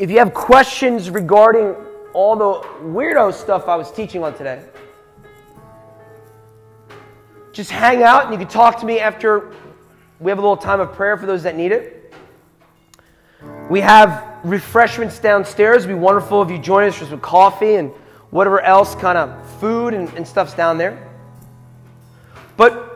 if 0.00 0.10
you 0.10 0.18
have 0.18 0.34
questions 0.34 1.10
regarding 1.10 1.76
all 2.12 2.34
the 2.34 2.68
weirdo 2.82 3.32
stuff 3.32 3.68
I 3.68 3.76
was 3.76 3.92
teaching 3.92 4.24
on 4.24 4.36
today, 4.36 4.64
just 7.52 7.70
hang 7.70 8.02
out 8.02 8.24
and 8.24 8.32
you 8.32 8.38
can 8.38 8.48
talk 8.48 8.80
to 8.80 8.86
me 8.86 8.98
after 8.98 9.52
we 10.18 10.32
have 10.32 10.38
a 10.38 10.42
little 10.42 10.56
time 10.56 10.80
of 10.80 10.92
prayer 10.94 11.16
for 11.16 11.26
those 11.26 11.44
that 11.44 11.54
need 11.54 11.70
it. 11.70 12.12
We 13.70 13.80
have 13.80 14.40
refreshments 14.42 15.20
downstairs. 15.20 15.84
It'd 15.84 15.96
be 15.96 16.00
wonderful 16.00 16.42
if 16.42 16.50
you 16.50 16.58
join 16.58 16.88
us 16.88 16.96
for 16.96 17.04
some 17.04 17.20
coffee 17.20 17.76
and 17.76 17.92
whatever 18.30 18.60
else 18.60 18.96
kind 18.96 19.16
of 19.16 19.60
food 19.60 19.94
and, 19.94 20.12
and 20.14 20.26
stuff's 20.26 20.54
down 20.54 20.78
there. 20.78 21.11
But 22.56 22.92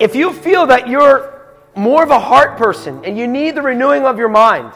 if 0.00 0.14
you 0.14 0.32
feel 0.32 0.66
that 0.66 0.88
you're 0.88 1.42
more 1.76 2.02
of 2.02 2.10
a 2.10 2.20
heart 2.20 2.56
person 2.56 3.04
and 3.04 3.18
you 3.18 3.26
need 3.26 3.54
the 3.54 3.62
renewing 3.62 4.04
of 4.04 4.18
your 4.18 4.28
mind, 4.28 4.72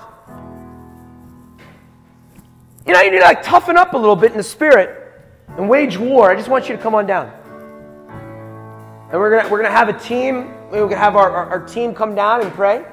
you 2.86 2.92
know, 2.94 3.00
you 3.00 3.10
need 3.10 3.18
to 3.18 3.24
like 3.24 3.42
toughen 3.42 3.76
up 3.76 3.92
a 3.92 3.96
little 3.96 4.16
bit 4.16 4.32
in 4.32 4.38
the 4.38 4.42
spirit 4.42 5.12
and 5.56 5.68
wage 5.68 5.98
war. 5.98 6.30
I 6.30 6.36
just 6.36 6.48
want 6.48 6.68
you 6.68 6.76
to 6.76 6.82
come 6.82 6.94
on 6.94 7.06
down. 7.06 7.30
And 9.10 9.20
we're 9.20 9.36
gonna 9.36 9.48
we're 9.48 9.62
gonna 9.62 9.74
have 9.74 9.88
a 9.88 9.98
team. 9.98 10.54
We're 10.70 10.84
gonna 10.84 10.96
have 10.96 11.16
our, 11.16 11.30
our, 11.30 11.50
our 11.50 11.66
team 11.66 11.94
come 11.94 12.14
down 12.14 12.42
and 12.42 12.52
pray. 12.52 12.84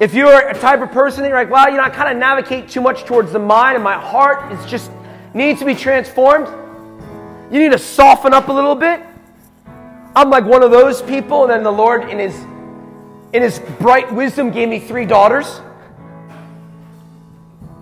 If 0.00 0.14
you're 0.14 0.48
a 0.48 0.58
type 0.58 0.80
of 0.80 0.90
person 0.90 1.22
that 1.22 1.28
you're 1.28 1.38
like, 1.38 1.50
well, 1.50 1.70
you 1.70 1.76
know, 1.76 1.84
I 1.84 1.90
kind 1.90 2.10
of 2.10 2.16
navigate 2.16 2.68
too 2.68 2.80
much 2.80 3.04
towards 3.04 3.32
the 3.32 3.38
mind 3.38 3.76
and 3.76 3.84
my 3.84 3.94
heart 3.94 4.52
is 4.52 4.64
just 4.66 4.90
needs 5.34 5.60
to 5.60 5.64
be 5.64 5.74
transformed, 5.74 6.48
you 7.52 7.60
need 7.60 7.72
to 7.72 7.78
soften 7.78 8.32
up 8.34 8.48
a 8.48 8.52
little 8.52 8.74
bit. 8.74 9.00
I'm 10.14 10.30
like 10.30 10.44
one 10.44 10.62
of 10.62 10.70
those 10.70 11.00
people, 11.02 11.42
and 11.42 11.50
then 11.50 11.62
the 11.62 11.72
Lord, 11.72 12.08
in 12.08 12.18
His 12.18 12.38
in 13.32 13.42
His 13.42 13.58
bright 13.80 14.12
wisdom, 14.12 14.50
gave 14.50 14.68
me 14.68 14.78
three 14.78 15.06
daughters. 15.06 15.60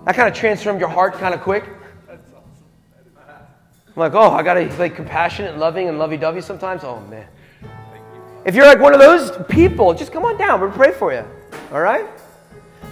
That 0.05 0.15
kind 0.15 0.27
of 0.27 0.33
transformed 0.33 0.79
your 0.79 0.89
heart 0.89 1.13
kind 1.15 1.33
of 1.33 1.41
quick. 1.41 1.65
I'm 2.09 3.99
like, 3.99 4.13
oh, 4.13 4.31
I 4.31 4.41
gotta 4.43 4.73
like 4.77 4.95
compassionate 4.95 5.51
and 5.51 5.59
loving 5.59 5.89
and 5.89 5.99
lovey 5.99 6.17
dovey 6.17 6.41
sometimes. 6.41 6.83
Oh 6.83 7.01
man. 7.01 7.27
If 8.45 8.55
you're 8.55 8.65
like 8.65 8.79
one 8.79 8.93
of 8.93 8.99
those 8.99 9.37
people, 9.49 9.93
just 9.93 10.11
come 10.11 10.25
on 10.25 10.37
down. 10.37 10.61
We'll 10.61 10.71
pray 10.71 10.91
for 10.91 11.13
you. 11.13 11.25
All 11.71 11.81
right? 11.81 12.07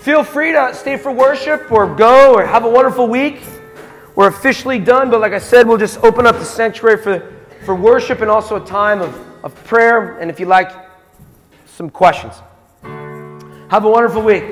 Feel 0.02 0.24
free 0.24 0.52
to 0.52 0.74
stay 0.74 0.98
for 0.98 1.12
worship 1.12 1.72
or 1.72 1.94
go 1.94 2.34
or 2.34 2.46
have 2.46 2.66
a 2.66 2.70
wonderful 2.70 3.08
week. 3.08 3.42
We're 4.16 4.28
officially 4.28 4.80
done, 4.80 5.10
but 5.10 5.22
like 5.22 5.34
I 5.34 5.40
said, 5.40 5.68
we'll 5.68 5.78
just 5.78 6.04
open 6.04 6.28
up 6.28 6.38
the 6.38 6.46
sanctuary 6.46 7.02
for, 7.02 7.34
for 7.66 7.74
worship 7.74 8.22
and 8.22 8.30
also 8.30 8.62
a 8.62 8.66
time 8.66 9.02
of, 9.02 9.16
of 9.44 9.56
prayer. 9.66 10.18
And 10.20 10.30
if 10.30 10.40
you 10.40 10.46
like, 10.46 10.72
some 11.66 11.90
questions. 11.90 12.34
Have 12.84 13.86
a 13.86 13.90
wonderful 13.90 14.22
week. 14.22 14.44